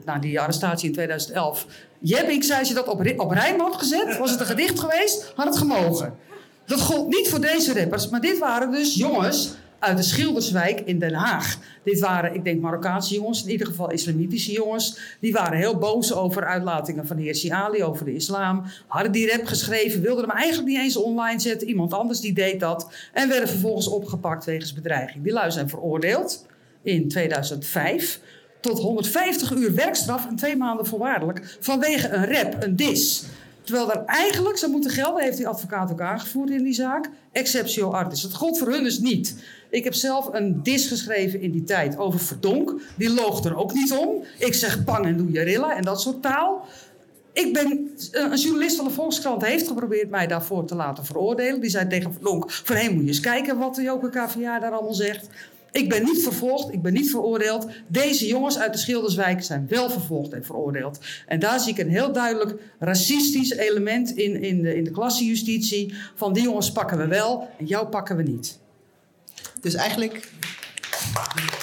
na 0.04 0.18
die 0.18 0.40
arrestatie 0.40 0.86
in 0.86 0.92
2011... 0.92 1.66
Jebbing 2.00 2.44
zei, 2.44 2.58
als 2.58 2.68
je 2.68 2.74
dat 2.74 2.88
op, 2.88 3.00
op 3.16 3.34
had 3.34 3.76
gezet... 3.76 4.18
was 4.18 4.30
het 4.30 4.40
een 4.40 4.46
gedicht 4.46 4.80
geweest, 4.80 5.32
had 5.34 5.46
het 5.46 5.56
gemogen. 5.56 6.14
Dat 6.66 6.80
gold 6.80 7.08
niet 7.08 7.28
voor 7.28 7.40
deze 7.40 7.72
rappers, 7.72 8.08
maar 8.08 8.20
dit 8.20 8.38
waren 8.38 8.70
dus 8.70 8.94
jongens 8.94 9.54
uit 9.78 9.96
de 9.96 10.02
Schilderswijk 10.02 10.80
in 10.80 10.98
Den 10.98 11.14
Haag. 11.14 11.58
Dit 11.84 12.00
waren, 12.00 12.34
ik 12.34 12.44
denk, 12.44 12.60
Marokkaanse 12.60 13.14
jongens, 13.14 13.42
in 13.42 13.50
ieder 13.50 13.66
geval 13.66 13.90
islamitische 13.90 14.52
jongens. 14.52 14.98
Die 15.20 15.32
waren 15.32 15.58
heel 15.58 15.78
boos 15.78 16.12
over 16.12 16.44
uitlatingen 16.44 17.06
van 17.06 17.16
heer 17.16 17.52
Ali, 17.52 17.84
over 17.84 18.04
de 18.04 18.14
islam. 18.14 18.64
Hadden 18.86 19.12
die 19.12 19.30
rap 19.30 19.46
geschreven, 19.46 20.02
wilden 20.02 20.28
hem 20.28 20.36
eigenlijk 20.36 20.68
niet 20.68 20.78
eens 20.78 20.96
online 20.96 21.40
zetten. 21.40 21.68
Iemand 21.68 21.92
anders 21.92 22.20
die 22.20 22.32
deed 22.32 22.60
dat. 22.60 22.90
En 23.12 23.28
werden 23.28 23.48
vervolgens 23.48 23.88
opgepakt 23.88 24.44
wegens 24.44 24.72
bedreiging. 24.72 25.24
Die 25.24 25.32
lui 25.32 25.50
zijn 25.50 25.68
veroordeeld 25.68 26.46
in 26.82 27.08
2005 27.08 28.20
tot 28.60 28.78
150 28.78 29.54
uur 29.54 29.74
werkstraf 29.74 30.26
en 30.26 30.36
twee 30.36 30.56
maanden 30.56 30.86
voorwaardelijk 30.86 31.56
vanwege 31.60 32.08
een 32.08 32.32
rap, 32.32 32.62
een 32.62 32.76
dis. 32.76 33.24
Terwijl 33.68 33.88
daar 33.88 34.04
eigenlijk 34.04 34.58
zou 34.58 34.72
moeten 34.72 34.90
gelden, 34.90 35.22
heeft 35.22 35.36
die 35.36 35.48
advocaat 35.48 35.92
ook 35.92 36.00
aangevoerd 36.00 36.50
in 36.50 36.62
die 36.62 36.72
zaak, 36.72 37.10
exceptio 37.32 37.90
artis. 37.90 38.22
Dat 38.22 38.34
gold 38.34 38.58
voor 38.58 38.68
hun 38.68 38.82
dus 38.82 38.98
niet. 38.98 39.34
Ik 39.70 39.84
heb 39.84 39.94
zelf 39.94 40.28
een 40.32 40.62
dis 40.62 40.86
geschreven 40.86 41.40
in 41.40 41.50
die 41.50 41.64
tijd 41.64 41.98
over 41.98 42.20
Verdonk. 42.20 42.80
Die 42.96 43.10
loog 43.10 43.44
er 43.44 43.56
ook 43.56 43.74
niet 43.74 43.92
om. 43.92 44.24
Ik 44.38 44.54
zeg 44.54 44.84
pang 44.84 45.06
en 45.06 45.16
doe 45.16 45.32
je 45.32 45.66
en 45.66 45.82
dat 45.82 46.00
soort 46.00 46.22
taal. 46.22 46.66
Ik 47.32 47.52
ben, 47.52 47.90
een 48.10 48.36
journalist 48.36 48.76
van 48.76 48.84
de 48.84 48.90
Volkskrant 48.90 49.44
heeft 49.44 49.66
geprobeerd 49.66 50.10
mij 50.10 50.26
daarvoor 50.26 50.64
te 50.64 50.74
laten 50.74 51.04
veroordelen. 51.04 51.60
Die 51.60 51.70
zei 51.70 51.88
tegen 51.88 52.12
Verdonk, 52.12 52.50
hé, 52.64 52.90
moet 52.90 53.02
je 53.02 53.08
eens 53.08 53.20
kijken 53.20 53.58
wat 53.58 53.74
de 53.74 53.82
Joke 53.82 54.10
KVA 54.10 54.58
daar 54.58 54.72
allemaal 54.72 54.94
zegt. 54.94 55.28
Ik 55.78 55.88
ben 55.88 56.04
niet 56.04 56.22
vervolgd, 56.22 56.72
ik 56.72 56.82
ben 56.82 56.92
niet 56.92 57.10
veroordeeld. 57.10 57.66
Deze 57.86 58.26
jongens 58.26 58.58
uit 58.58 58.72
de 58.72 58.78
Schilderswijk 58.78 59.42
zijn 59.42 59.66
wel 59.68 59.90
vervolgd 59.90 60.32
en 60.32 60.44
veroordeeld. 60.44 60.98
En 61.26 61.38
daar 61.38 61.60
zie 61.60 61.72
ik 61.72 61.78
een 61.78 61.90
heel 61.90 62.12
duidelijk 62.12 62.60
racistisch 62.78 63.50
element 63.50 64.10
in, 64.10 64.42
in, 64.42 64.62
de, 64.62 64.76
in 64.76 64.84
de 64.84 64.90
klassenjustitie. 64.90 65.94
Van 66.14 66.32
die 66.32 66.42
jongens 66.42 66.72
pakken 66.72 66.98
we 66.98 67.06
wel 67.06 67.48
en 67.58 67.66
jou 67.66 67.86
pakken 67.86 68.16
we 68.16 68.22
niet. 68.22 68.58
Dus 69.60 69.74
eigenlijk... 69.74 70.28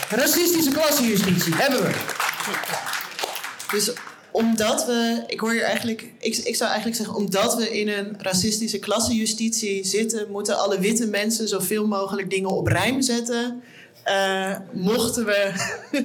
Racistische 0.10 0.71
klassenjustitie 0.71 1.54
hebben 1.56 1.82
we. 1.82 1.93
Dus 3.71 3.93
omdat 4.32 4.86
we, 4.86 5.23
ik 5.28 5.39
hoor 5.39 5.54
je 5.54 5.63
eigenlijk, 5.63 6.13
ik, 6.19 6.38
ik 6.38 6.56
zou 6.56 6.69
eigenlijk 6.69 6.97
zeggen, 6.97 7.15
omdat 7.15 7.56
we 7.56 7.80
in 7.80 7.88
een 7.88 8.15
racistische 8.17 8.80
klassenjustitie 8.80 9.86
zitten, 9.86 10.32
moeten 10.32 10.58
alle 10.58 10.80
witte 10.80 11.08
mensen 11.08 11.47
zoveel 11.47 11.88
mogelijk 11.88 12.30
dingen 12.30 12.49
op 12.49 12.67
rijm 12.67 13.01
zetten. 13.01 13.62
Uh, 14.06 14.56
mochten, 14.72 15.26
we, 15.26 15.52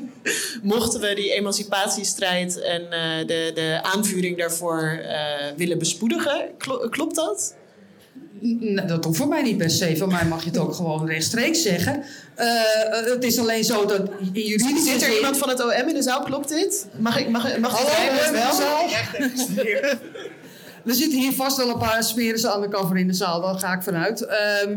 mochten 0.63 1.01
we 1.01 1.15
die 1.15 1.33
emancipatiestrijd 1.33 2.61
en 2.61 2.83
uh, 2.83 3.27
de, 3.27 3.51
de 3.55 3.79
aanvuring 3.83 4.39
daarvoor 4.39 5.01
uh, 5.03 5.11
willen 5.57 5.79
bespoedigen, 5.79 6.49
klopt 6.91 7.15
dat? 7.15 7.55
Nee, 8.41 8.85
dat 8.85 9.05
hoeft 9.05 9.17
voor 9.17 9.29
mij 9.29 9.43
niet 9.43 9.57
per 9.57 9.71
se. 9.71 9.97
Van 9.97 10.09
mij 10.09 10.25
mag 10.25 10.45
je 10.45 10.51
het 10.51 10.59
ook 10.59 10.75
gewoon 10.75 11.07
rechtstreeks 11.07 11.63
zeggen. 11.63 12.05
het 12.35 13.25
is 13.25 13.39
alleen 13.39 13.65
zo 13.65 13.87
dat 13.87 14.11
juridische 14.33 14.91
Zit 14.91 15.03
er 15.03 15.17
iemand 15.17 15.39
van 15.39 15.49
het 15.49 15.65
OM 15.65 15.89
in 15.89 15.95
de 15.95 16.03
zaal? 16.03 16.23
Klopt 16.23 16.49
dit? 16.49 16.87
Mag 16.99 17.19
ik 17.19 17.29
mag, 17.29 17.59
mag 17.59 17.73
Hallo, 17.73 17.91
het 17.91 18.31
wel? 18.31 18.61
er 20.87 20.95
zitten 20.95 21.19
hier 21.19 21.33
vast 21.33 21.57
wel 21.57 21.69
een 21.69 21.79
paar 21.79 22.05
smeren 22.05 22.53
aan 22.53 22.61
de 22.61 22.69
cover 22.69 22.97
in 22.97 23.07
de 23.07 23.15
zaal. 23.15 23.41
Daar 23.41 23.59
ga 23.59 23.73
ik 23.73 23.83
vanuit. 23.83 24.21
Uh, 24.21 24.77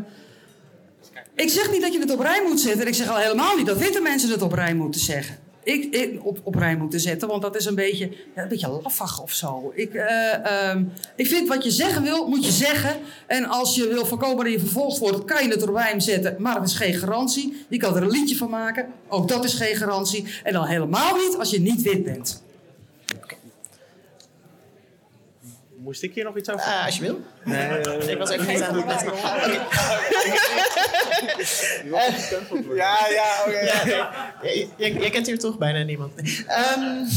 ik 1.36 1.50
zeg 1.50 1.72
niet 1.72 1.82
dat 1.82 1.94
je 1.94 2.00
het 2.00 2.12
op 2.12 2.20
rij 2.20 2.44
moet 2.48 2.60
zetten. 2.60 2.88
Ik 2.88 2.96
zeg 2.96 3.10
al 3.10 3.18
helemaal 3.18 3.56
niet 3.56 3.66
dat 3.66 3.78
witte 3.78 4.02
mensen 4.02 4.30
het 4.30 4.42
op 4.42 4.54
rij 4.54 4.74
moeten 4.74 5.02
zeggen. 5.02 5.38
Ik, 5.64 5.96
ik, 5.96 6.26
op, 6.26 6.40
op 6.44 6.56
rij 6.56 6.78
moeten 6.78 7.00
zetten, 7.00 7.28
want 7.28 7.42
dat 7.42 7.56
is 7.56 7.66
een 7.66 7.76
beetje, 7.76 8.10
ja, 8.36 8.42
een 8.42 8.48
beetje 8.48 8.80
laffig 8.84 9.22
of 9.22 9.32
zo. 9.32 9.72
Ik, 9.76 9.94
uh, 9.94 10.70
um, 10.70 10.92
ik 11.16 11.28
vind 11.28 11.48
wat 11.48 11.64
je 11.64 11.72
zeggen 11.72 12.04
wil, 12.04 12.28
moet 12.28 12.46
je 12.46 12.52
zeggen. 12.52 12.96
En 13.28 13.46
als 13.46 13.76
je 13.76 13.88
wil 13.88 14.06
voorkomen 14.06 14.44
dat 14.44 14.54
je 14.54 14.60
vervolgd 14.60 15.00
wordt, 15.00 15.26
kan 15.26 15.44
je 15.44 15.50
het 15.50 15.68
op 15.68 15.76
rij 15.76 16.00
zetten. 16.00 16.36
Maar 16.40 16.54
dat 16.54 16.68
is 16.68 16.76
geen 16.76 16.94
garantie. 16.94 17.66
Je 17.68 17.78
kan 17.78 17.96
er 17.96 18.02
een 18.02 18.10
liedje 18.10 18.36
van 18.36 18.50
maken. 18.50 18.88
Ook 19.08 19.28
dat 19.28 19.44
is 19.44 19.54
geen 19.54 19.76
garantie. 19.76 20.26
En 20.44 20.54
dan 20.54 20.66
helemaal 20.66 21.16
niet 21.16 21.36
als 21.38 21.50
je 21.50 21.62
niet 21.62 21.82
wit 21.82 22.04
bent. 22.04 22.44
Moest 25.84 26.04
ik 26.04 26.14
hier 26.14 26.24
nog 26.24 26.38
iets 26.38 26.50
over 26.50 26.68
uh, 26.68 26.86
Als 26.86 26.98
je 26.98 27.02
wil. 27.02 27.22
Nee, 27.44 27.68
uh, 27.88 28.10
ik 28.10 28.18
was 28.18 28.30
even 28.30 28.46
geen 28.46 28.64
aan 28.64 28.76
het 28.90 29.12
Ja, 32.76 32.98
ja, 33.10 33.44
oké. 33.48 33.50
Okay. 33.50 33.66
Ja, 33.86 34.34
je, 34.78 34.94
je, 35.00 35.10
kent 35.10 35.28
hier 35.28 35.40
toch 35.40 35.58
bijna 35.58 35.84
niemand. 35.84 36.12
Um, 36.18 37.08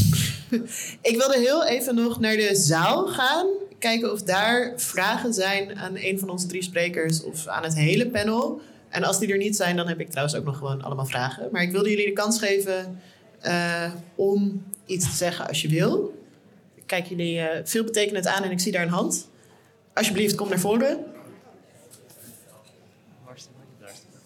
ik 1.10 1.16
wilde 1.16 1.38
heel 1.38 1.66
even 1.66 1.94
nog 1.94 2.20
naar 2.20 2.36
de 2.36 2.54
zaal 2.54 3.06
gaan. 3.06 3.46
Kijken 3.78 4.12
of 4.12 4.22
daar 4.22 4.72
vragen 4.76 5.34
zijn 5.34 5.78
aan 5.78 5.96
een 5.96 6.18
van 6.18 6.28
onze 6.28 6.46
drie 6.46 6.62
sprekers 6.62 7.22
of 7.22 7.46
aan 7.46 7.62
het 7.62 7.74
hele 7.74 8.06
panel. 8.06 8.60
En 8.88 9.04
als 9.04 9.18
die 9.18 9.32
er 9.32 9.38
niet 9.38 9.56
zijn, 9.56 9.76
dan 9.76 9.88
heb 9.88 10.00
ik 10.00 10.10
trouwens 10.10 10.36
ook 10.36 10.44
nog 10.44 10.58
gewoon 10.58 10.82
allemaal 10.82 11.06
vragen. 11.06 11.48
Maar 11.52 11.62
ik 11.62 11.70
wilde 11.70 11.90
jullie 11.90 12.06
de 12.06 12.12
kans 12.12 12.38
geven 12.38 13.00
uh, 13.46 13.92
om 14.14 14.64
iets 14.86 15.10
te 15.10 15.16
zeggen 15.16 15.48
als 15.48 15.62
je 15.62 15.68
wil 15.68 16.14
kijk 16.86 17.06
jullie 17.06 17.38
uh, 17.38 17.46
veel 17.64 17.84
betekenend 17.84 18.26
aan 18.26 18.42
en 18.42 18.50
ik 18.50 18.60
zie 18.60 18.72
daar 18.72 18.82
een 18.82 18.88
hand. 18.88 19.28
Alsjeblieft, 19.94 20.34
kom 20.34 20.48
naar 20.48 20.58
voren. 20.58 21.04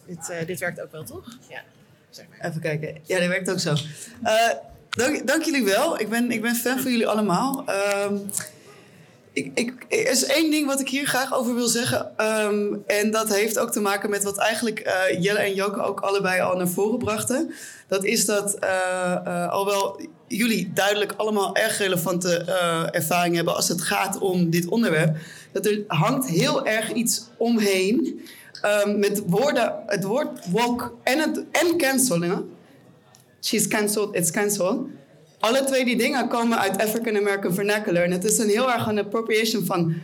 Dit, 0.06 0.28
uh, 0.30 0.46
dit 0.46 0.60
werkt 0.60 0.80
ook 0.80 0.92
wel, 0.92 1.04
toch? 1.04 1.38
Ja. 1.48 1.62
Even 2.40 2.60
kijken. 2.60 2.96
Ja, 3.02 3.18
dat 3.18 3.28
werkt 3.28 3.50
ook 3.50 3.58
zo. 3.58 3.74
Uh, 4.24 4.50
dank, 4.90 5.26
dank, 5.26 5.42
jullie 5.42 5.64
wel. 5.64 6.00
Ik 6.00 6.08
ben, 6.08 6.30
ik 6.30 6.42
ben 6.42 6.54
fan 6.54 6.78
van 6.78 6.90
jullie 6.90 7.06
allemaal. 7.06 7.64
Um, 8.04 8.30
ik, 9.32 9.50
ik, 9.54 9.84
er 9.88 10.10
is 10.10 10.24
één 10.24 10.50
ding 10.50 10.66
wat 10.66 10.80
ik 10.80 10.88
hier 10.88 11.06
graag 11.06 11.34
over 11.34 11.54
wil 11.54 11.66
zeggen. 11.66 12.12
Um, 12.26 12.82
en 12.86 13.10
dat 13.10 13.34
heeft 13.34 13.58
ook 13.58 13.72
te 13.72 13.80
maken 13.80 14.10
met 14.10 14.24
wat 14.24 14.38
eigenlijk 14.38 15.06
Jelle 15.18 15.38
en 15.38 15.54
Joke 15.54 15.80
ook 15.80 16.00
allebei 16.00 16.40
al 16.40 16.56
naar 16.56 16.68
voren 16.68 16.98
brachten. 16.98 17.54
Dat 17.86 18.04
is 18.04 18.24
dat 18.24 18.56
uh, 18.64 19.48
alhoewel 19.48 20.00
jullie 20.36 20.70
duidelijk 20.74 21.12
allemaal 21.16 21.56
erg 21.56 21.78
relevante 21.78 22.36
ervaring 22.92 23.34
hebben 23.34 23.56
als 23.56 23.68
het 23.68 23.82
gaat 23.82 24.18
om 24.18 24.50
dit 24.50 24.66
onderwerp. 24.68 25.16
Dat 25.52 25.66
er 25.66 25.84
hangt 25.86 26.28
heel 26.28 26.66
erg 26.66 26.92
iets 26.92 27.22
omheen 27.36 28.20
um, 28.84 28.98
met 28.98 29.22
woorden, 29.26 29.74
het 29.86 30.04
woord 30.04 30.50
woke 30.50 30.90
en, 31.02 31.18
het, 31.18 31.44
en 31.50 31.76
cancelen. 31.76 32.50
She's 33.40 33.68
cancelled, 33.68 34.14
it's 34.14 34.30
cancelled 34.30 34.78
alle 35.40 35.64
twee 35.64 35.84
die 35.84 35.96
dingen 35.96 36.28
komen 36.28 36.58
uit 36.58 36.82
African 36.82 37.16
American 37.16 37.54
vernacular. 37.54 38.02
En 38.02 38.10
het 38.10 38.24
is 38.24 38.38
een 38.38 38.48
heel 38.48 38.72
erg 38.72 38.86
een 38.86 38.98
appropriation 38.98 39.64
van 39.64 39.94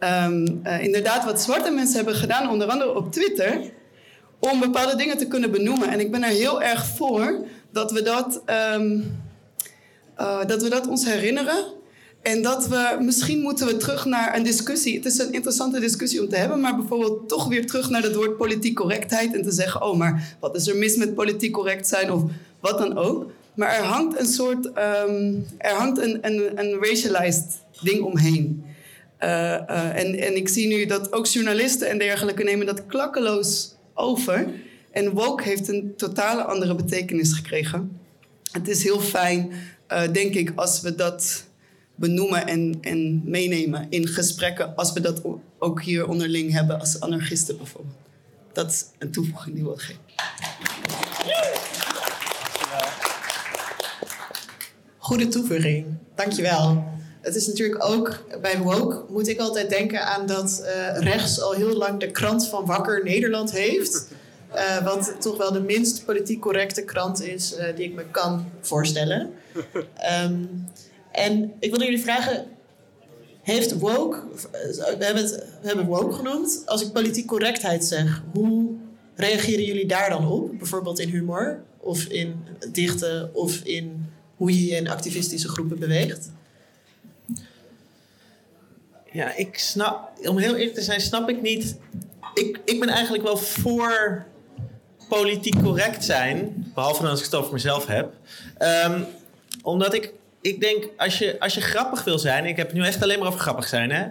um, 0.00 0.60
uh, 0.64 0.82
inderdaad 0.82 1.24
wat 1.24 1.40
zwarte 1.40 1.70
mensen 1.70 1.96
hebben 1.96 2.14
gedaan, 2.14 2.50
onder 2.50 2.68
andere 2.68 2.94
op 2.94 3.12
Twitter, 3.12 3.60
om 4.38 4.60
bepaalde 4.60 4.96
dingen 4.96 5.18
te 5.18 5.26
kunnen 5.26 5.50
benoemen. 5.50 5.88
En 5.88 6.00
ik 6.00 6.10
ben 6.10 6.22
er 6.22 6.30
heel 6.30 6.62
erg 6.62 6.86
voor 6.86 7.44
dat 7.72 7.92
we 7.92 8.02
dat, 8.02 8.42
um, 8.74 9.24
uh, 10.18 10.44
dat, 10.46 10.62
we 10.62 10.68
dat 10.68 10.86
ons 10.86 11.04
herinneren. 11.04 11.64
En 12.22 12.42
dat 12.42 12.68
we, 12.68 12.96
misschien 13.00 13.40
moeten 13.40 13.66
we 13.66 13.76
terug 13.76 14.04
naar 14.04 14.36
een 14.36 14.42
discussie. 14.42 14.96
Het 14.96 15.04
is 15.04 15.18
een 15.18 15.32
interessante 15.32 15.80
discussie 15.80 16.22
om 16.22 16.28
te 16.28 16.36
hebben, 16.36 16.60
maar 16.60 16.76
bijvoorbeeld 16.76 17.28
toch 17.28 17.48
weer 17.48 17.66
terug 17.66 17.90
naar 17.90 18.02
het 18.02 18.14
woord 18.14 18.36
politiek 18.36 18.74
correctheid. 18.74 19.34
En 19.34 19.42
te 19.42 19.52
zeggen, 19.52 19.82
oh, 19.82 19.96
maar 19.96 20.36
wat 20.40 20.56
is 20.56 20.66
er 20.66 20.76
mis 20.76 20.96
met 20.96 21.14
politiek 21.14 21.52
correct 21.52 21.88
zijn 21.88 22.12
of 22.12 22.22
wat 22.60 22.78
dan 22.78 22.96
ook. 22.96 23.30
Maar 23.54 23.74
er 23.74 23.84
hangt 23.84 24.18
een 24.18 24.26
soort, 24.26 24.66
um, 24.66 25.46
er 25.58 25.74
hangt 25.74 25.98
een, 25.98 26.18
een, 26.58 26.76
racialized 26.80 27.58
ding 27.82 28.02
omheen. 28.02 28.64
Uh, 29.20 29.28
uh, 29.28 29.98
en, 29.98 30.18
en 30.18 30.36
ik 30.36 30.48
zie 30.48 30.66
nu 30.66 30.86
dat 30.86 31.12
ook 31.12 31.26
journalisten 31.26 31.88
en 31.88 31.98
dergelijke 31.98 32.42
nemen 32.42 32.66
dat 32.66 32.86
klakkeloos 32.86 33.74
over. 33.94 34.46
En 34.90 35.12
woke 35.12 35.42
heeft 35.42 35.68
een 35.68 35.92
totale 35.96 36.42
andere 36.42 36.74
betekenis 36.74 37.32
gekregen. 37.32 38.00
Het 38.52 38.68
is 38.68 38.82
heel 38.82 39.00
fijn, 39.00 39.52
uh, 39.92 40.12
denk 40.12 40.34
ik, 40.34 40.52
als 40.54 40.80
we 40.80 40.94
dat 40.94 41.44
benoemen 41.94 42.46
en, 42.46 42.78
en 42.80 43.22
meenemen 43.24 43.86
in 43.90 44.06
gesprekken. 44.06 44.76
Als 44.76 44.92
we 44.92 45.00
dat 45.00 45.22
ook 45.58 45.82
hier 45.82 46.08
onderling 46.08 46.52
hebben 46.52 46.80
als 46.80 47.00
anarchisten 47.00 47.56
bijvoorbeeld. 47.56 47.94
Dat 48.52 48.70
is 48.70 48.84
een 48.98 49.10
toevoeging 49.10 49.54
die 49.54 49.64
we 49.64 49.78
geven. 49.78 50.00
Goede 54.98 55.28
toevoeging, 55.28 55.86
dankjewel. 56.14 56.84
Het 57.20 57.34
is 57.34 57.46
natuurlijk 57.46 57.84
ook 57.84 58.24
bij 58.40 58.58
Woke 58.58 59.12
moet 59.12 59.28
ik 59.28 59.38
altijd 59.38 59.70
denken 59.70 60.06
aan 60.06 60.26
dat 60.26 60.62
uh, 60.62 60.98
rechts 60.98 61.40
al 61.40 61.52
heel 61.52 61.76
lang 61.76 62.00
de 62.00 62.10
krant 62.10 62.48
van 62.48 62.66
Wakker 62.66 63.04
Nederland 63.04 63.52
heeft. 63.52 64.06
Uh, 64.54 64.84
wat 64.84 65.16
toch 65.20 65.36
wel 65.36 65.52
de 65.52 65.60
minst 65.60 66.04
politiek 66.04 66.40
correcte 66.40 66.82
krant 66.82 67.22
is 67.22 67.54
die 67.76 67.84
ik 67.84 67.94
me 67.94 68.04
kan 68.10 68.50
voorstellen. 68.60 69.32
Um, 70.22 70.68
en 71.12 71.52
ik 71.58 71.70
wilde 71.70 71.84
jullie 71.84 72.00
vragen: 72.00 72.46
heeft 73.42 73.78
woke, 73.78 74.22
we 74.98 75.04
hebben 75.04 75.22
het 75.22 75.44
we 75.62 75.84
woke 75.84 76.14
genoemd. 76.14 76.62
Als 76.66 76.82
ik 76.82 76.92
politiek 76.92 77.26
correctheid 77.26 77.84
zeg, 77.84 78.22
hoe 78.32 78.74
reageren 79.14 79.64
jullie 79.64 79.86
daar 79.86 80.10
dan 80.10 80.28
op? 80.28 80.58
Bijvoorbeeld 80.58 80.98
in 80.98 81.08
humor, 81.08 81.62
of 81.78 82.04
in 82.04 82.44
dichten, 82.72 83.34
of 83.34 83.60
in 83.60 84.06
hoe 84.36 84.50
je 84.50 84.66
je 84.66 84.76
in 84.76 84.88
activistische 84.88 85.48
groepen 85.48 85.78
beweegt? 85.78 86.30
Ja, 89.12 89.34
ik 89.34 89.58
snap, 89.58 90.10
om 90.28 90.38
heel 90.38 90.54
eerlijk 90.54 90.74
te 90.74 90.82
zijn, 90.82 91.00
snap 91.00 91.28
ik 91.28 91.42
niet. 91.42 91.76
Ik, 92.34 92.60
ik 92.64 92.80
ben 92.80 92.88
eigenlijk 92.88 93.24
wel 93.24 93.36
voor 93.36 94.26
politiek 95.08 95.62
correct 95.62 96.04
zijn. 96.04 96.70
Behalve 96.74 97.06
als 97.06 97.18
ik 97.18 97.24
het 97.24 97.34
over 97.34 97.52
mezelf 97.52 97.86
heb. 97.86 98.12
Ehm, 98.58 99.02
omdat 99.66 99.94
ik, 99.94 100.12
ik 100.40 100.60
denk, 100.60 100.88
als 100.96 101.18
je, 101.18 101.40
als 101.40 101.54
je 101.54 101.60
grappig 101.60 102.04
wil 102.04 102.18
zijn... 102.18 102.44
Ik 102.44 102.56
heb 102.56 102.66
het 102.66 102.76
nu 102.76 102.84
echt 102.84 103.02
alleen 103.02 103.18
maar 103.18 103.28
over 103.28 103.40
grappig 103.40 103.68
zijn, 103.68 103.90
hè. 103.90 104.06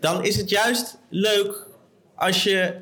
Dan 0.00 0.24
is 0.24 0.36
het 0.36 0.50
juist 0.50 0.96
leuk 1.08 1.66
als 2.14 2.42
je 2.42 2.74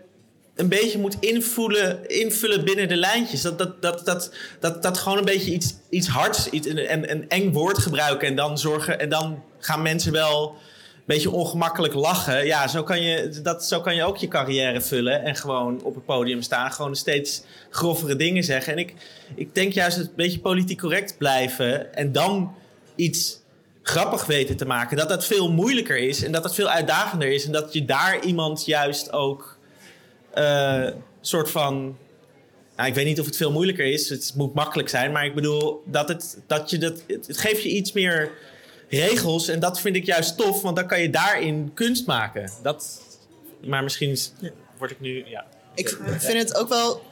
een 0.55 0.69
beetje 0.69 0.99
moet 0.99 1.17
invullen, 1.21 2.09
invullen 2.09 2.65
binnen 2.65 2.89
de 2.89 2.97
lijntjes. 2.97 3.43
Dat, 3.43 3.59
dat, 3.59 3.83
dat, 3.83 4.05
dat, 4.05 4.35
dat, 4.61 4.83
dat 4.83 4.99
gewoon 4.99 5.19
een 5.19 5.25
beetje 5.25 5.53
iets, 5.53 5.75
iets 5.91 6.09
hards, 6.09 6.49
iets, 6.49 6.67
een, 6.67 7.11
een 7.11 7.29
eng 7.29 7.53
woord 7.53 7.79
gebruiken 7.79 8.29
en 8.29 8.37
dan 8.37 8.59
zorgen. 8.59 9.01
En 9.01 9.09
dan 9.09 9.43
gaan 9.59 9.83
mensen 9.83 10.13
wel 10.13 10.57
beetje 11.05 11.31
ongemakkelijk 11.31 11.95
lachen. 11.95 12.47
Ja, 12.47 12.69
zo 12.69 12.83
kan 12.83 13.03
je, 13.03 13.41
dat, 13.43 13.65
zo 13.65 13.81
kan 13.81 13.95
je 13.95 14.05
ook 14.05 14.17
je 14.17 14.29
carrière 14.29 14.81
vullen 14.81 15.23
en 15.23 15.37
gewoon 15.37 15.83
op 15.83 15.95
het 15.95 16.05
podium 16.05 16.43
staan. 16.43 16.73
Gewoon 16.73 16.97
steeds 16.97 17.43
grovere 17.71 18.17
dingen 18.17 18.45
zeggen. 18.45 18.73
En 18.73 18.79
ik, 18.79 18.95
ik 19.35 19.55
denk 19.55 19.73
juist 19.73 19.97
het 19.97 20.07
een 20.07 20.13
beetje 20.17 20.39
politiek 20.39 20.79
correct 20.79 21.19
blijven 21.19 21.95
en 21.95 22.13
dan 22.13 22.55
iets 22.95 23.41
grappig 23.83 24.27
weten 24.27 24.57
te 24.57 24.65
maken. 24.65 24.97
Dat 24.97 25.09
dat 25.09 25.25
veel 25.25 25.53
moeilijker 25.53 25.99
is 25.99 26.25
en 26.25 26.33
dat 26.33 26.43
dat 26.43 26.55
veel 26.55 26.69
uitdagender 26.69 27.33
is. 27.33 27.45
En 27.45 27.53
dat 27.53 27.73
je 27.73 27.85
daar 27.85 28.25
iemand 28.25 28.65
juist 28.65 29.13
ook 29.13 29.59
uh, 30.35 30.89
soort 31.21 31.51
van. 31.51 31.97
Nou, 32.77 32.89
ik 32.89 32.95
weet 32.95 33.05
niet 33.05 33.21
of 33.21 33.27
het 33.27 33.37
veel 33.37 33.53
moeilijker 33.53 33.87
is. 33.87 34.09
Het 34.09 34.33
moet 34.37 34.55
makkelijk 34.55 34.89
zijn. 34.89 35.13
Maar 35.13 35.25
ik 35.25 35.35
bedoel 35.35 35.83
dat 35.87 36.09
het, 36.09 36.39
dat 36.47 36.71
je 36.71 36.79
dat. 36.79 37.03
Het, 37.07 37.39
geeft 37.39 37.63
je 37.63 37.69
iets 37.69 37.93
meer 37.93 38.31
regels. 38.93 39.49
En 39.49 39.61
dat 39.61 39.81
vind 39.81 39.97
ik 39.97 40.05
juist 40.05 40.37
tof. 40.37 40.63
Want 40.63 40.77
dan 40.77 40.87
kan 40.87 41.01
je 41.01 41.11
daarin 41.11 41.71
kunst 41.75 42.07
maken. 42.07 42.51
Dat, 42.63 43.01
maar 43.65 43.83
misschien 43.83 44.19
word 44.79 44.91
ik 44.91 45.01
nu. 45.01 45.25
Ja. 45.27 45.47
Ik 45.75 45.99
vind 46.19 46.39
het 46.39 46.55
ook 46.55 46.69
wel. 46.69 47.03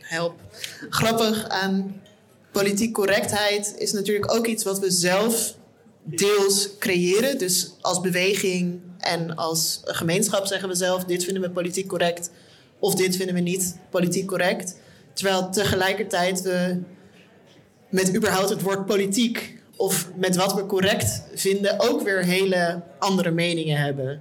Help. 0.00 0.40
Grappig 0.88 1.48
aan 1.48 2.02
politiek 2.52 2.92
correctheid 2.92 3.74
is 3.78 3.92
natuurlijk 3.92 4.34
ook 4.34 4.46
iets 4.46 4.64
wat 4.64 4.78
we 4.78 4.90
zelf 4.90 5.54
deels 6.02 6.68
creëren. 6.78 7.38
Dus 7.38 7.72
als 7.80 8.00
beweging 8.00 8.80
en 8.98 9.36
als 9.36 9.80
gemeenschap 9.84 10.46
zeggen 10.46 10.68
we 10.68 10.74
zelf: 10.74 11.04
dit 11.04 11.24
vinden 11.24 11.42
we 11.42 11.50
politiek 11.50 11.88
correct. 11.88 12.30
Of 12.78 12.94
dit 12.94 13.16
vinden 13.16 13.34
we 13.34 13.40
niet 13.40 13.76
politiek 13.90 14.26
correct. 14.26 14.76
Terwijl 15.12 15.50
tegelijkertijd 15.50 16.42
we 16.42 16.80
met 17.88 18.16
überhaupt 18.16 18.48
het 18.48 18.62
woord 18.62 18.86
politiek 18.86 19.59
of 19.80 20.08
met 20.14 20.36
wat 20.36 20.54
we 20.54 20.66
correct 20.66 21.22
vinden 21.34 21.80
ook 21.80 22.02
weer 22.02 22.24
hele 22.24 22.82
andere 22.98 23.30
meningen 23.30 23.76
hebben. 23.76 24.20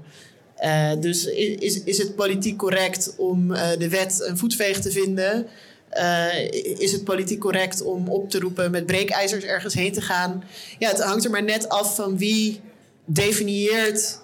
Uh, 0.64 0.92
dus 1.00 1.26
is, 1.26 1.84
is 1.84 1.98
het 1.98 2.16
politiek 2.16 2.58
correct 2.58 3.14
om 3.18 3.52
uh, 3.52 3.68
de 3.78 3.90
wet 3.90 4.24
een 4.26 4.38
voetveeg 4.38 4.80
te 4.80 4.92
vinden? 4.92 5.48
Uh, 5.94 6.52
is 6.78 6.92
het 6.92 7.04
politiek 7.04 7.40
correct 7.40 7.82
om 7.82 8.08
op 8.08 8.30
te 8.30 8.40
roepen 8.40 8.72
met 8.72 8.86
breekijzers 8.86 9.44
ergens 9.44 9.74
heen 9.74 9.92
te 9.92 10.02
gaan? 10.02 10.44
Ja, 10.80 10.90
het 10.90 11.04
hangt 11.04 11.26
er 11.26 11.32
maar 11.32 11.44
net 11.44 11.70
af 11.70 11.96
van 11.96 12.18
wie 12.18 12.62
definieert 13.06 14.20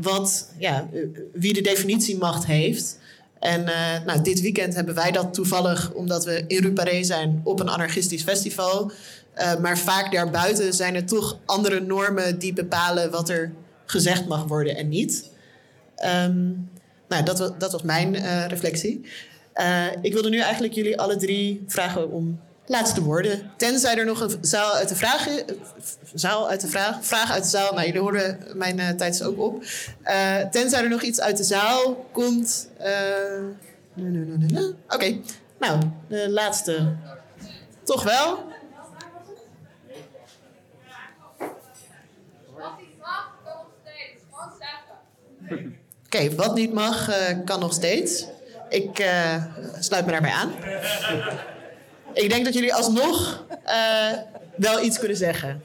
wat, 0.00 0.48
ja, 0.58 0.88
wie 1.32 1.52
de 1.52 1.60
definitiemacht 1.60 2.46
heeft. 2.46 2.98
En 3.40 3.64
nou, 4.06 4.22
dit 4.22 4.40
weekend 4.40 4.74
hebben 4.74 4.94
wij 4.94 5.10
dat 5.10 5.34
toevallig 5.34 5.92
omdat 5.92 6.24
we 6.24 6.44
in 6.46 6.62
Ruparé 6.62 7.04
zijn 7.04 7.40
op 7.44 7.60
een 7.60 7.68
anarchistisch 7.68 8.22
festival. 8.22 8.92
Maar 9.60 9.78
vaak 9.78 10.12
daarbuiten 10.12 10.74
zijn 10.74 10.94
er 10.94 11.04
toch 11.04 11.38
andere 11.44 11.80
normen 11.80 12.38
die 12.38 12.52
bepalen 12.52 13.10
wat 13.10 13.28
er 13.28 13.52
gezegd 13.86 14.26
mag 14.26 14.44
worden 14.44 14.76
en 14.76 14.88
niet. 14.88 15.30
Um, 16.04 16.70
nou, 17.08 17.24
dat 17.24 17.38
was, 17.38 17.50
dat 17.58 17.72
was 17.72 17.82
mijn 17.82 18.14
reflectie. 18.48 19.06
Uh, 19.54 19.86
ik 20.02 20.12
wilde 20.12 20.28
nu 20.28 20.38
eigenlijk 20.38 20.74
jullie 20.74 21.00
alle 21.00 21.16
drie 21.16 21.64
vragen 21.66 22.10
om 22.10 22.40
laatste 22.66 23.02
woorden. 23.02 23.50
Tenzij 23.56 23.96
er 23.96 24.04
nog 24.04 24.20
een 24.20 24.38
zaal 24.40 24.74
uit 24.74 24.88
de 24.88 24.96
vraag, 24.96 25.28
zaal 26.14 26.48
uit 26.48 26.60
de 26.60 26.68
vraag, 26.68 26.98
vraag 27.00 27.30
uit 27.30 27.42
de 27.42 27.48
zaal. 27.48 27.74
Nou, 27.74 27.86
jullie 27.86 28.00
horen 28.00 28.38
mijn 28.54 28.78
uh, 28.78 28.88
tijd 28.88 29.14
is 29.14 29.22
ook 29.22 29.40
op. 29.40 29.62
Tenzij 30.50 30.82
er 30.82 30.88
nog 30.88 31.02
iets 31.02 31.20
uit 31.20 31.36
de 31.36 31.44
zaal 31.44 32.06
komt. 32.12 32.68
Oké, 34.88 35.18
nou, 35.58 35.80
de 36.08 36.30
laatste. 36.30 36.96
Toch 37.82 38.02
wel? 38.02 38.46
Oké, 46.04 46.34
wat 46.34 46.54
niet 46.54 46.72
mag, 46.72 47.10
kan 47.44 47.60
nog 47.60 47.72
steeds. 47.72 48.26
Ik 48.68 48.98
uh, 48.98 49.44
sluit 49.78 50.06
me 50.06 50.12
daarbij 50.12 50.30
aan. 50.30 50.52
Ik 52.12 52.30
denk 52.30 52.44
dat 52.44 52.54
jullie 52.54 52.74
alsnog 52.74 53.44
uh, 53.66 54.12
wel 54.56 54.82
iets 54.82 54.98
kunnen 54.98 55.16
zeggen. 55.16 55.62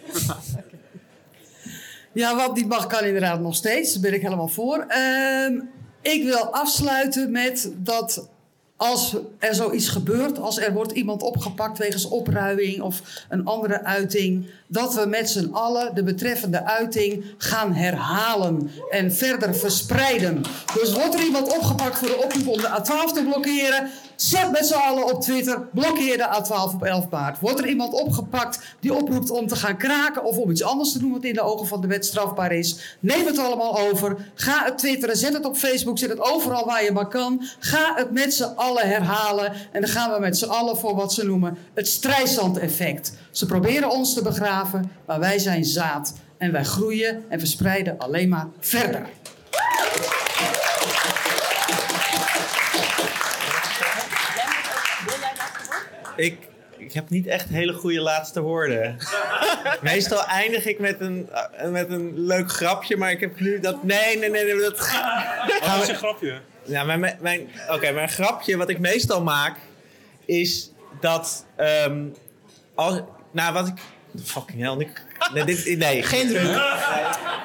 Ja, 2.13 2.36
wat 2.36 2.56
niet 2.56 2.67
mag 2.67 2.88
kan 2.88 3.04
inderdaad 3.04 3.39
nog 3.39 3.56
steeds. 3.56 3.91
Daar 3.93 4.02
ben 4.02 4.13
ik 4.13 4.22
helemaal 4.22 4.48
voor. 4.48 4.86
Uh, 4.89 5.62
ik 6.02 6.24
wil 6.24 6.54
afsluiten 6.54 7.32
met 7.32 7.69
dat 7.76 8.28
als 8.77 9.15
er 9.39 9.55
zoiets 9.55 9.88
gebeurt, 9.88 10.39
als 10.39 10.59
er 10.59 10.73
wordt 10.73 10.91
iemand 10.91 11.21
opgepakt 11.21 11.77
wegens 11.77 12.07
opruiming 12.07 12.81
of 12.81 13.01
een 13.29 13.45
andere 13.45 13.83
uiting, 13.83 14.45
dat 14.67 14.93
we 14.93 15.05
met 15.05 15.29
z'n 15.29 15.49
allen 15.51 15.95
de 15.95 16.03
betreffende 16.03 16.65
uiting 16.65 17.25
gaan 17.38 17.73
herhalen 17.73 18.71
en 18.89 19.13
verder 19.13 19.55
verspreiden. 19.55 20.41
Dus 20.73 20.93
wordt 20.93 21.13
er 21.13 21.23
iemand 21.23 21.55
opgepakt 21.55 21.97
voor 21.97 22.07
de 22.07 22.21
oproep 22.23 22.47
om 22.47 22.57
de 22.57 22.81
A12 22.81 23.13
te 23.13 23.23
blokkeren, 23.23 23.89
Zet 24.15 24.52
met 24.52 24.65
z'n 24.65 24.73
allen 24.73 25.13
op 25.13 25.21
Twitter, 25.21 25.67
blokkeer 25.73 26.17
de 26.17 26.41
A12 26.41 26.73
op 26.73 26.84
11 26.84 27.10
maart. 27.10 27.39
Wordt 27.39 27.60
er 27.60 27.67
iemand 27.67 27.93
opgepakt 27.93 28.60
die 28.80 28.93
oproept 28.93 29.30
om 29.30 29.47
te 29.47 29.56
gaan 29.56 29.78
kraken 29.78 30.23
of 30.23 30.38
om 30.38 30.52
iets 30.52 30.63
anders 30.63 30.91
te 30.91 30.99
doen 30.99 31.12
wat 31.12 31.23
in 31.23 31.34
de 31.34 31.41
ogen 31.41 31.67
van 31.67 31.82
de 31.82 31.88
wet 31.88 32.06
strafbaar 32.06 32.52
is? 32.52 32.97
Neem 32.99 33.26
het 33.26 33.38
allemaal 33.38 33.80
over. 33.80 34.32
Ga 34.34 34.65
het 34.65 34.78
twitteren, 34.78 35.17
zet 35.17 35.34
het 35.34 35.45
op 35.45 35.58
Facebook, 35.58 35.97
zet 35.97 36.10
het 36.10 36.19
overal 36.19 36.65
waar 36.65 36.84
je 36.84 36.91
maar 36.91 37.08
kan. 37.08 37.41
Ga 37.60 37.93
het 37.95 38.12
met 38.12 38.34
z'n 38.34 38.54
allen 38.56 38.88
herhalen 38.88 39.54
en 39.71 39.82
dan 39.82 39.89
gaan 39.89 40.12
we 40.12 40.19
met 40.19 40.38
z'n 40.38 40.49
allen 40.49 40.78
voor 40.78 40.95
wat 40.95 41.13
ze 41.13 41.26
noemen 41.26 41.58
het 41.73 41.88
Streisand-effect. 41.88 43.13
Ze 43.32 43.45
proberen 43.45 43.89
ons 43.89 44.13
te 44.13 44.21
begraven, 44.21 44.91
maar 45.06 45.19
wij 45.19 45.39
zijn 45.39 45.65
zaad 45.65 46.13
en 46.38 46.52
wij 46.52 46.63
groeien 46.63 47.23
en 47.30 47.39
verspreiden 47.39 47.97
alleen 47.97 48.30
maar 48.30 48.47
verder. 48.60 49.10
Ik, 56.15 56.38
ik 56.78 56.93
heb 56.93 57.10
niet 57.10 57.28
echt 57.28 57.49
hele 57.49 57.73
goede 57.73 58.02
laatste 58.02 58.41
woorden. 58.41 58.97
Meestal 59.82 60.26
eindig 60.26 60.65
ik 60.65 60.80
met 60.80 60.99
een, 60.99 61.30
uh, 61.62 61.69
met 61.69 61.89
een 61.89 62.26
leuk 62.26 62.52
grapje, 62.52 62.97
maar 62.97 63.12
ik 63.12 63.19
heb 63.19 63.39
nu 63.39 63.60
dat. 63.60 63.84
Nee, 63.84 64.17
nee, 64.17 64.30
nee. 64.30 64.43
nee 64.43 64.62
dat... 64.62 64.78
Wat 65.62 65.82
is 65.82 65.88
een 65.88 65.95
grapje? 65.95 66.39
Ja, 66.65 66.84
mijn, 66.84 67.17
mijn, 67.19 67.49
Oké, 67.69 67.91
mijn 67.91 68.10
grapje 68.10 68.58
wat 68.58 68.69
ik 68.69 68.80
meestal 68.80 69.23
maak 69.23 69.58
is 70.26 70.71
dat. 70.99 71.45
Um, 71.86 72.15
als, 72.76 72.99
nou, 73.32 73.54
wat 73.54 73.67
ik. 73.67 73.78
Fucking 74.23 74.62
hell. 74.62 74.78
Ik, 74.78 75.02
nee, 75.34 75.43
dit, 75.43 75.78
nee. 75.78 76.04
Geen 76.04 76.28
druk. 76.28 76.62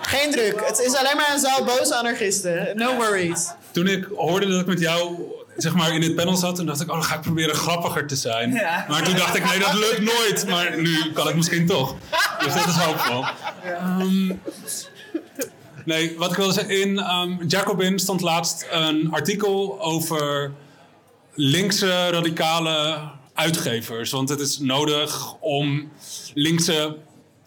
Geen 0.02 0.31
druk. 0.31 0.66
Het 0.66 0.78
is 0.78 0.94
alleen 0.94 1.16
maar 1.16 1.33
een 1.33 1.38
zaal 1.38 1.64
boze 1.64 1.94
anarchisten. 1.94 2.76
No 2.76 2.96
worries. 2.96 3.50
Toen 3.70 3.87
ik 3.87 4.04
hoorde 4.04 4.46
dat 4.46 4.61
ik 4.61 4.66
met 4.66 4.81
jou 4.81 5.16
zeg 5.62 5.75
maar, 5.75 5.94
in 5.94 6.01
dit 6.01 6.14
panel 6.14 6.37
zat, 6.37 6.59
en 6.59 6.66
dacht 6.66 6.81
ik, 6.81 6.88
oh, 6.88 6.94
dan 6.94 7.05
ga 7.05 7.14
ik 7.14 7.21
proberen 7.21 7.55
grappiger 7.55 8.07
te 8.07 8.16
zijn. 8.16 8.53
Maar 8.88 9.03
toen 9.03 9.16
dacht 9.16 9.37
ik, 9.37 9.44
nee, 9.44 9.59
dat 9.59 9.75
lukt 9.75 10.01
nooit. 10.01 10.47
Maar 10.49 10.81
nu 10.81 11.12
kan 11.12 11.29
ik 11.29 11.35
misschien 11.35 11.66
toch. 11.66 11.94
Dus 12.44 12.55
dat 12.55 12.66
is 12.66 12.75
hoopvol. 12.75 13.25
Um, 14.01 14.40
nee, 15.85 16.14
wat 16.18 16.31
ik 16.31 16.37
wilde 16.37 16.53
zeggen, 16.53 16.81
in 16.81 16.99
um, 16.99 17.44
Jacobin 17.49 17.99
stond 17.99 18.21
laatst 18.21 18.66
een 18.71 19.09
artikel 19.11 19.81
over 19.81 20.53
linkse 21.35 22.09
radicale 22.09 23.01
uitgevers. 23.35 24.11
Want 24.11 24.29
het 24.29 24.40
is 24.40 24.59
nodig 24.59 25.35
om 25.35 25.92
linkse 26.35 26.97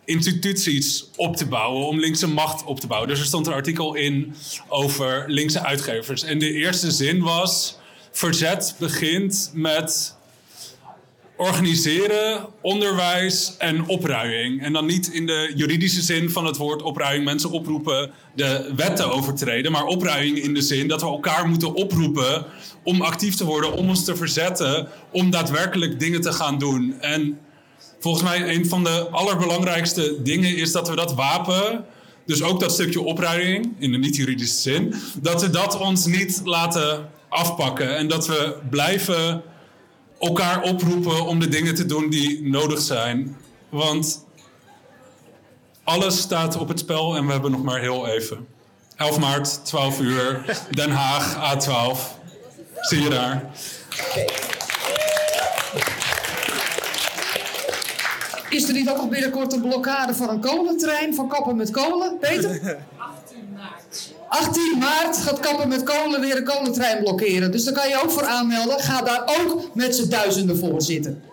instituties 0.05 1.05
op 1.15 1.35
te 1.35 1.47
bouwen, 1.47 1.87
om 1.87 1.99
linkse 1.99 2.27
macht 2.27 2.63
op 2.63 2.79
te 2.79 2.87
bouwen. 2.87 3.09
Dus 3.09 3.19
er 3.19 3.25
stond 3.25 3.47
een 3.47 3.53
artikel 3.53 3.93
in 3.93 4.35
over 4.67 5.23
linkse 5.27 5.65
uitgevers. 5.65 6.23
En 6.23 6.39
de 6.39 6.53
eerste 6.53 6.91
zin 6.91 7.21
was: 7.21 7.79
verzet 8.11 8.75
begint 8.79 9.51
met 9.53 10.15
organiseren, 11.41 12.45
onderwijs 12.61 13.55
en 13.57 13.87
opruiing. 13.87 14.63
En 14.63 14.73
dan 14.73 14.85
niet 14.85 15.07
in 15.07 15.25
de 15.25 15.51
juridische 15.55 16.01
zin 16.01 16.29
van 16.29 16.45
het 16.45 16.57
woord 16.57 16.81
opruiing 16.81 17.25
mensen 17.25 17.51
oproepen 17.51 18.11
de 18.35 18.73
wet 18.75 18.95
te 18.95 19.03
overtreden, 19.03 19.71
maar 19.71 19.85
opruiing 19.85 20.37
in 20.37 20.53
de 20.53 20.61
zin 20.61 20.87
dat 20.87 21.01
we 21.01 21.07
elkaar 21.07 21.47
moeten 21.47 21.73
oproepen 21.73 22.45
om 22.83 23.01
actief 23.01 23.35
te 23.35 23.45
worden, 23.45 23.73
om 23.73 23.89
ons 23.89 24.03
te 24.03 24.15
verzetten, 24.15 24.87
om 25.11 25.29
daadwerkelijk 25.29 25.99
dingen 25.99 26.21
te 26.21 26.33
gaan 26.33 26.59
doen. 26.59 26.95
En 26.99 27.39
volgens 27.99 28.23
mij 28.23 28.55
een 28.55 28.65
van 28.65 28.83
de 28.83 29.07
allerbelangrijkste 29.09 30.21
dingen 30.23 30.55
is 30.55 30.71
dat 30.71 30.89
we 30.89 30.95
dat 30.95 31.13
wapen, 31.13 31.85
dus 32.25 32.41
ook 32.41 32.59
dat 32.59 32.71
stukje 32.71 33.01
opruiing 33.01 33.73
in 33.79 33.91
de 33.91 33.97
niet-juridische 33.97 34.61
zin, 34.61 34.93
dat 35.21 35.41
we 35.41 35.49
dat 35.49 35.79
ons 35.79 36.05
niet 36.05 36.41
laten 36.43 37.09
afpakken. 37.31 37.97
En 37.97 38.07
dat 38.07 38.27
we 38.27 38.55
blijven 38.69 39.41
elkaar 40.19 40.61
oproepen 40.61 41.25
om 41.25 41.39
de 41.39 41.47
dingen 41.47 41.75
te 41.75 41.85
doen 41.85 42.09
die 42.09 42.49
nodig 42.49 42.79
zijn. 42.79 43.37
Want 43.69 44.25
alles 45.83 46.17
staat 46.17 46.57
op 46.57 46.67
het 46.67 46.79
spel 46.79 47.15
en 47.15 47.25
we 47.25 47.31
hebben 47.31 47.51
nog 47.51 47.63
maar 47.63 47.79
heel 47.79 48.07
even. 48.07 48.47
11 48.95 49.19
maart, 49.19 49.65
12 49.65 49.99
uur, 49.99 50.57
Den 50.71 50.91
Haag, 50.91 51.55
A12. 51.55 51.99
Zie 52.81 53.01
je 53.01 53.09
daar. 53.09 53.51
Is 58.49 58.67
er 58.67 58.73
niet 58.73 58.89
ook 58.89 58.97
nog 58.97 59.09
binnenkort 59.09 59.53
een 59.53 59.61
blokkade 59.61 60.13
van 60.13 60.29
een 60.29 60.41
kolentrein 60.41 61.15
van 61.15 61.27
Kappen 61.27 61.55
met 61.55 61.71
Kolen, 61.71 62.17
Peter? 62.19 62.59
18 64.27 64.77
maart 64.77 65.17
gaat 65.17 65.39
Kappen 65.39 65.67
met 65.67 65.83
Kolen 65.83 66.21
weer 66.21 66.37
een 66.37 66.43
kolentrein 66.43 67.03
blokkeren. 67.03 67.51
Dus 67.51 67.63
daar 67.63 67.73
kan 67.73 67.89
je 67.89 68.01
ook 68.03 68.11
voor 68.11 68.25
aanmelden. 68.25 68.79
Ga 68.79 69.01
daar 69.01 69.23
ook 69.39 69.75
met 69.75 69.95
z'n 69.95 70.09
duizenden 70.09 70.57
voor 70.57 70.81
zitten. 70.81 71.23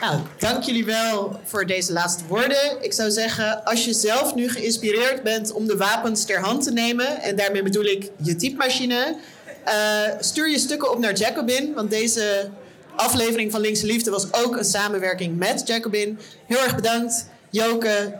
Nou, 0.00 0.20
dank 0.38 0.62
jullie 0.62 0.84
wel 0.84 1.40
voor 1.44 1.66
deze 1.66 1.92
laatste 1.92 2.24
woorden. 2.28 2.82
Ik 2.82 2.92
zou 2.92 3.10
zeggen, 3.10 3.64
als 3.64 3.84
je 3.84 3.92
zelf 3.92 4.34
nu 4.34 4.48
geïnspireerd 4.48 5.22
bent 5.22 5.52
om 5.52 5.66
de 5.66 5.76
wapens 5.76 6.24
ter 6.24 6.40
hand 6.40 6.62
te 6.62 6.72
nemen, 6.72 7.22
en 7.22 7.36
daarmee 7.36 7.62
bedoel 7.62 7.84
ik 7.84 8.10
je 8.22 8.36
typemachine, 8.36 9.16
eh, 9.64 9.74
stuur 10.20 10.50
je 10.50 10.58
stukken 10.58 10.90
op 10.90 10.98
naar 10.98 11.14
Jacobin, 11.14 11.74
want 11.74 11.90
deze 11.90 12.50
aflevering 12.96 13.50
van 13.50 13.60
Linkse 13.60 13.86
Liefde 13.86 14.10
was 14.10 14.32
ook 14.32 14.56
een 14.56 14.64
samenwerking 14.64 15.38
met 15.38 15.62
Jacobin. 15.66 16.18
Heel 16.46 16.58
erg 16.58 16.74
bedankt, 16.74 17.26
Joke, 17.50 18.18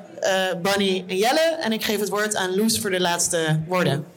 Bunny 0.62 1.04
en 1.06 1.16
Jelle. 1.16 1.56
En 1.60 1.72
ik 1.72 1.84
geef 1.84 2.00
het 2.00 2.08
woord 2.08 2.36
aan 2.36 2.56
Loes 2.56 2.78
voor 2.80 2.90
de 2.90 3.00
laatste 3.00 3.60
woorden. 3.66 4.15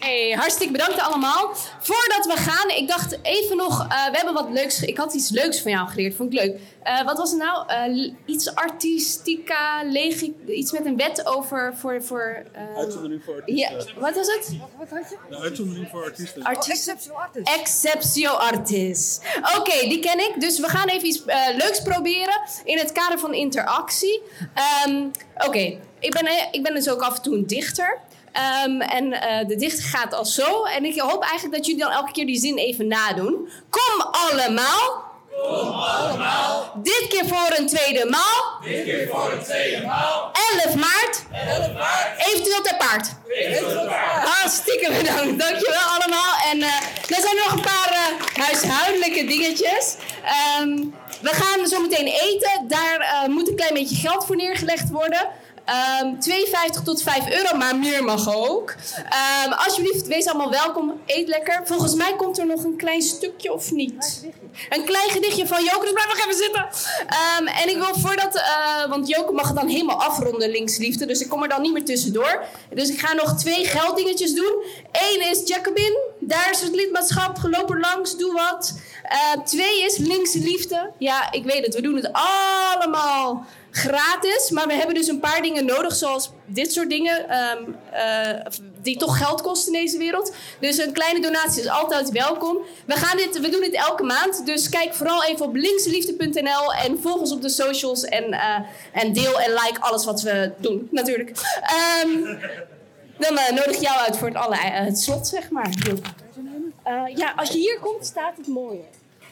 Hey, 0.00 0.30
hartstikke 0.30 0.72
bedankt 0.72 0.98
allemaal. 0.98 1.50
Voordat 1.80 2.26
we 2.26 2.36
gaan, 2.36 2.68
ik 2.68 2.88
dacht 2.88 3.18
even 3.22 3.56
nog, 3.56 3.80
uh, 3.82 4.10
we 4.10 4.16
hebben 4.16 4.34
wat 4.34 4.48
leuks. 4.50 4.82
Ik 4.82 4.96
had 4.96 5.14
iets 5.14 5.30
leuks 5.30 5.60
van 5.60 5.70
jou 5.70 5.88
geleerd, 5.88 6.14
vond 6.14 6.32
ik 6.32 6.40
leuk. 6.40 6.60
Uh, 6.84 7.04
wat 7.04 7.18
was 7.18 7.30
het 7.30 7.38
nou? 7.38 7.90
Uh, 7.92 8.12
iets 8.24 8.54
artistica, 8.54 9.82
legi, 9.84 10.36
iets 10.46 10.72
met 10.72 10.84
een 10.84 10.96
wet 10.96 11.26
over 11.26 11.74
voor. 11.76 12.02
voor 12.02 12.42
uitzondering 12.76 13.24
voor 13.24 13.34
artiesten. 13.34 13.94
Ja, 13.94 14.00
wat 14.00 14.14
was 14.14 14.26
het? 14.26 14.56
Wat 14.78 14.88
had 14.90 15.10
je? 15.10 15.16
De 15.28 15.36
uitzondering 15.36 15.88
voor 15.90 16.04
artiesten. 16.04 16.42
Artiest. 16.42 16.88
Exceptio 16.88 17.14
artis. 17.14 17.42
Exceptio 17.54 18.30
artis. 18.30 19.20
Oké, 19.36 19.58
okay, 19.58 19.88
die 19.88 19.98
ken 19.98 20.18
ik. 20.18 20.34
Dus 20.38 20.58
we 20.58 20.68
gaan 20.68 20.88
even 20.88 21.08
iets 21.08 21.22
leuks 21.56 21.82
proberen 21.82 22.40
in 22.64 22.78
het 22.78 22.92
kader 22.92 23.18
van 23.18 23.34
interactie. 23.34 24.22
Um, 24.86 25.10
Oké, 25.34 25.46
okay. 25.46 25.80
ik, 25.98 26.12
ben, 26.12 26.48
ik 26.50 26.62
ben 26.62 26.74
dus 26.74 26.88
ook 26.88 27.00
af 27.00 27.16
en 27.16 27.22
toe 27.22 27.34
een 27.34 27.46
dichter. 27.46 27.98
Um, 28.34 28.80
en 28.80 29.04
uh, 29.04 29.48
de 29.48 29.56
dichter 29.56 29.84
gaat 29.84 30.14
als 30.14 30.34
zo. 30.34 30.64
En 30.64 30.84
ik 30.84 31.00
hoop 31.00 31.22
eigenlijk 31.22 31.56
dat 31.56 31.66
jullie 31.66 31.82
dan 31.82 31.92
elke 31.92 32.12
keer 32.12 32.26
die 32.26 32.38
zin 32.38 32.56
even 32.56 32.86
nadoen. 32.86 33.48
Kom 33.70 34.06
allemaal. 34.10 35.08
Kom 35.42 35.68
allemaal. 35.68 36.72
Dit 36.82 37.06
keer 37.08 37.26
voor 37.26 37.54
een 37.56 37.66
tweede 37.66 38.06
maal. 38.10 38.60
Dit 38.64 38.84
keer 38.84 39.08
voor 39.08 39.32
een 39.32 39.42
tweede 39.42 39.86
maal. 39.86 40.30
11 40.62 40.74
maart. 40.74 41.24
11 41.32 41.72
maart. 41.72 42.26
Eventueel 42.26 42.62
ter 42.62 42.76
paard. 42.76 43.08
Eventueel 43.28 43.80
ter 43.80 43.88
paard. 43.88 44.28
Hartstikke 44.28 44.92
bedankt. 44.92 45.38
Dankjewel 45.38 45.88
allemaal. 45.98 46.32
En 46.50 46.58
uh, 46.58 47.16
er 47.16 47.20
zijn 47.20 47.36
nog 47.36 47.52
een 47.52 47.60
paar 47.60 47.92
uh, 47.92 48.44
huishoudelijke 48.46 49.24
dingetjes. 49.24 49.96
Um, 50.60 50.94
we 51.20 51.28
gaan 51.28 51.66
zo 51.66 51.80
meteen 51.80 52.06
eten. 52.06 52.68
Daar 52.68 53.26
moet 53.28 53.48
een 53.48 53.56
klein 53.56 53.74
beetje 53.74 53.96
geld 53.96 54.26
voor 54.26 54.36
neergelegd 54.36 54.90
worden. 54.90 55.28
Um, 55.70 56.18
2,50 56.20 56.82
tot 56.84 57.02
5 57.02 57.28
euro, 57.28 57.56
maar 57.56 57.76
meer 57.76 58.04
mag 58.04 58.34
ook. 58.34 58.74
Um, 59.46 59.52
alsjeblieft, 59.52 60.06
wees 60.06 60.26
allemaal 60.26 60.50
welkom. 60.50 61.00
Eet 61.06 61.28
lekker. 61.28 61.60
Volgens 61.64 61.94
mij 61.94 62.16
komt 62.16 62.38
er 62.38 62.46
nog 62.46 62.64
een 62.64 62.76
klein 62.76 63.02
stukje 63.02 63.52
of 63.52 63.70
niet. 63.70 64.26
Een 64.68 64.84
klein 64.84 65.10
gedichtje 65.10 65.46
van 65.46 65.64
Joke, 65.64 65.80
dus 65.80 65.92
blijf 65.92 66.08
nog 66.08 66.18
even 66.18 66.34
zitten. 66.34 66.68
Um, 67.40 67.46
en 67.46 67.68
ik 67.68 67.76
wil 67.76 67.94
voordat, 68.00 68.36
uh, 68.36 68.88
want 68.88 69.08
Joke 69.08 69.32
mag 69.32 69.46
het 69.46 69.56
dan 69.56 69.68
helemaal 69.68 70.02
afronden, 70.02 70.50
linksliefde. 70.50 71.06
Dus 71.06 71.20
ik 71.20 71.28
kom 71.28 71.42
er 71.42 71.48
dan 71.48 71.62
niet 71.62 71.72
meer 71.72 71.84
tussendoor. 71.84 72.44
Dus 72.74 72.88
ik 72.88 73.00
ga 73.00 73.12
nog 73.12 73.38
twee 73.38 73.64
gelddingetjes 73.64 74.34
doen. 74.34 74.64
Eén 74.92 75.30
is 75.30 75.42
Jacobin. 75.44 75.98
Daar 76.20 76.50
is 76.50 76.60
het 76.60 76.74
lidmaatschap. 76.74 77.38
Loop 77.42 77.70
er 77.70 77.80
langs, 77.80 78.16
doe 78.16 78.32
wat. 78.32 78.74
Uh, 79.04 79.44
twee 79.44 79.84
is 79.84 79.96
linkse 79.96 80.38
liefde. 80.38 80.90
Ja, 80.98 81.32
ik 81.32 81.44
weet 81.44 81.64
het. 81.64 81.74
We 81.74 81.82
doen 81.82 81.96
het 81.96 82.10
allemaal 82.12 83.46
gratis. 83.70 84.50
Maar 84.50 84.66
we 84.66 84.74
hebben 84.74 84.94
dus 84.94 85.08
een 85.08 85.20
paar 85.20 85.42
dingen 85.42 85.64
nodig, 85.64 85.94
zoals 85.94 86.30
dit 86.46 86.72
soort 86.72 86.90
dingen, 86.90 87.38
um, 87.58 87.76
uh, 87.92 88.46
die 88.82 88.96
toch 88.96 89.18
geld 89.18 89.42
kosten 89.42 89.74
in 89.74 89.80
deze 89.80 89.98
wereld. 89.98 90.34
Dus 90.60 90.78
een 90.78 90.92
kleine 90.92 91.20
donatie 91.20 91.62
is 91.62 91.68
altijd 91.68 92.10
welkom. 92.10 92.56
We, 92.84 92.94
gaan 92.94 93.16
dit, 93.16 93.40
we 93.40 93.48
doen 93.48 93.60
dit 93.60 93.74
elke 93.74 94.02
maand, 94.02 94.46
dus 94.46 94.68
kijk 94.68 94.94
vooral 94.94 95.24
even 95.24 95.46
op 95.46 95.54
linkseliefde.nl 95.54 96.74
en 96.74 97.00
volg 97.00 97.18
ons 97.18 97.32
op 97.32 97.42
de 97.42 97.48
socials 97.48 98.04
en, 98.04 98.32
uh, 98.32 98.58
en 98.92 99.12
deel 99.12 99.40
en 99.40 99.50
like 99.50 99.80
alles 99.80 100.04
wat 100.04 100.22
we 100.22 100.52
doen, 100.56 100.88
natuurlijk. 100.90 101.28
Um, 102.04 102.38
dan 103.18 103.32
uh, 103.32 103.50
nodig 103.50 103.74
ik 103.74 103.80
jou 103.80 103.98
uit 103.98 104.16
voor 104.16 104.28
het, 104.28 104.36
alle, 104.36 104.56
het 104.56 104.98
slot, 104.98 105.26
zeg 105.26 105.50
maar. 105.50 105.70
ja, 107.14 107.32
als 107.36 107.48
je 107.48 107.58
hier 107.58 107.78
komt, 107.80 108.06
staat 108.06 108.36
het 108.36 108.46
mooier. 108.46 108.84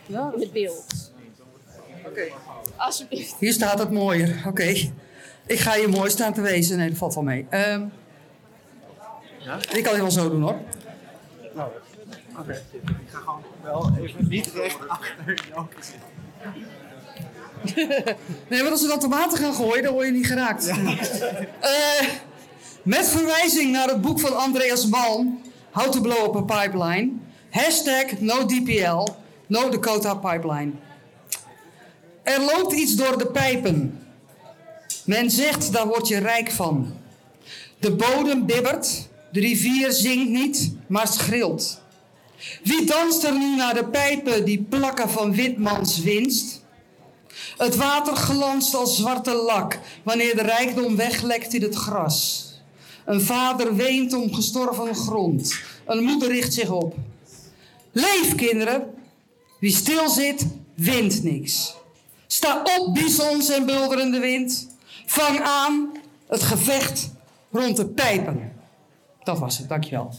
Ja. 0.07 0.30
In 0.34 0.41
het 0.41 0.53
beeld. 0.53 0.84
Oké. 1.99 2.09
Okay. 2.09 2.32
Alsjeblieft. 2.79 3.35
Hier 3.39 3.53
staat 3.53 3.79
het 3.79 3.91
mooier. 3.91 4.37
Oké. 4.39 4.49
Okay. 4.49 4.93
Ik 5.47 5.59
ga 5.59 5.74
je 5.74 5.89
mooi 5.89 6.11
staan 6.11 6.33
te 6.33 6.41
wezen. 6.41 6.76
Nee, 6.76 6.89
dat 6.89 6.99
valt 6.99 7.14
wel 7.14 7.24
mee. 7.24 7.47
Um, 7.51 7.93
ja? 9.39 9.59
Ik 9.72 9.83
kan 9.83 9.93
het 9.93 10.03
wel 10.03 10.11
zo 10.11 10.31
doen 10.31 10.43
hoor. 10.43 10.57
Nou, 11.55 11.70
oké. 12.31 12.41
Okay. 12.41 12.57
Ik 12.83 13.09
ga 13.11 13.18
gewoon 13.18 13.43
wel 13.62 13.93
even 14.03 14.29
niet 14.29 14.51
recht 14.55 14.89
achter 14.89 15.45
Joke 15.55 15.76
zitten. 15.81 16.16
nee, 18.49 18.61
want 18.61 18.70
als 18.70 18.83
we 18.83 18.89
dan 18.89 18.99
tomaten 18.99 19.39
gaan 19.39 19.55
gooien, 19.55 19.83
dan 19.83 19.93
word 19.93 20.07
je 20.07 20.12
niet 20.12 20.26
geraakt. 20.26 20.66
Ja. 20.66 20.76
uh, 21.62 22.09
met 22.83 23.09
verwijzing 23.09 23.72
naar 23.72 23.89
het 23.89 24.01
boek 24.01 24.20
van 24.20 24.37
Andreas 24.37 24.87
Malm, 24.87 25.41
How 25.70 25.91
to 25.91 26.01
Blow 26.01 26.37
Up 26.37 26.51
a 26.51 26.61
Pipeline. 26.61 27.11
Hashtag 27.51 28.20
NoDPL, 28.20 29.09
No 29.47 29.70
Dakota 29.70 30.14
Pipeline. 30.14 30.72
Er 32.29 32.41
loopt 32.41 32.72
iets 32.72 32.95
door 32.95 33.18
de 33.18 33.26
pijpen. 33.26 33.99
Men 35.05 35.31
zegt, 35.31 35.72
daar 35.72 35.87
word 35.87 36.09
je 36.09 36.18
rijk 36.18 36.51
van. 36.51 36.93
De 37.79 37.93
bodem 37.93 38.47
bibbert, 38.47 39.09
de 39.33 39.41
rivier 39.41 39.93
zingt 39.93 40.29
niet, 40.29 40.72
maar 40.87 41.09
schreeuwt. 41.09 41.81
Wie 42.62 42.85
danst 42.85 43.24
er 43.24 43.39
nu 43.39 43.57
naar 43.57 43.74
de 43.74 43.85
pijpen 43.85 44.45
die 44.45 44.66
plakken 44.68 45.11
van 45.11 45.35
witmans 45.35 45.99
winst? 45.99 46.62
Het 47.57 47.76
water 47.76 48.16
glanst 48.16 48.74
als 48.74 48.97
zwarte 48.97 49.35
lak 49.35 49.79
wanneer 50.03 50.37
de 50.37 50.43
rijkdom 50.43 50.97
weglekt 50.97 51.55
in 51.55 51.62
het 51.62 51.74
gras. 51.74 52.47
Een 53.05 53.20
vader 53.20 53.76
weent 53.76 54.12
om 54.12 54.35
gestorven 54.35 54.95
grond. 54.95 55.55
Een 55.87 56.05
moeder 56.05 56.29
richt 56.29 56.55
zich 56.55 56.70
op. 56.70 56.95
Leef, 57.93 58.35
kinderen. 58.35 58.95
Wie 59.61 59.72
stil 59.72 60.09
zit, 60.09 60.47
wint 60.74 61.22
niks. 61.22 61.76
Sta 62.31 62.62
op, 62.79 62.95
bisons 62.95 63.49
en 63.49 63.66
bulderende 63.66 64.18
wind. 64.18 64.68
Vang 65.07 65.41
aan 65.41 65.93
het 66.26 66.43
gevecht 66.43 67.11
rond 67.51 67.76
de 67.76 67.87
pijpen. 67.87 68.53
Dat 69.24 69.39
was 69.39 69.59
het, 69.59 69.68
dankjewel. 69.68 70.14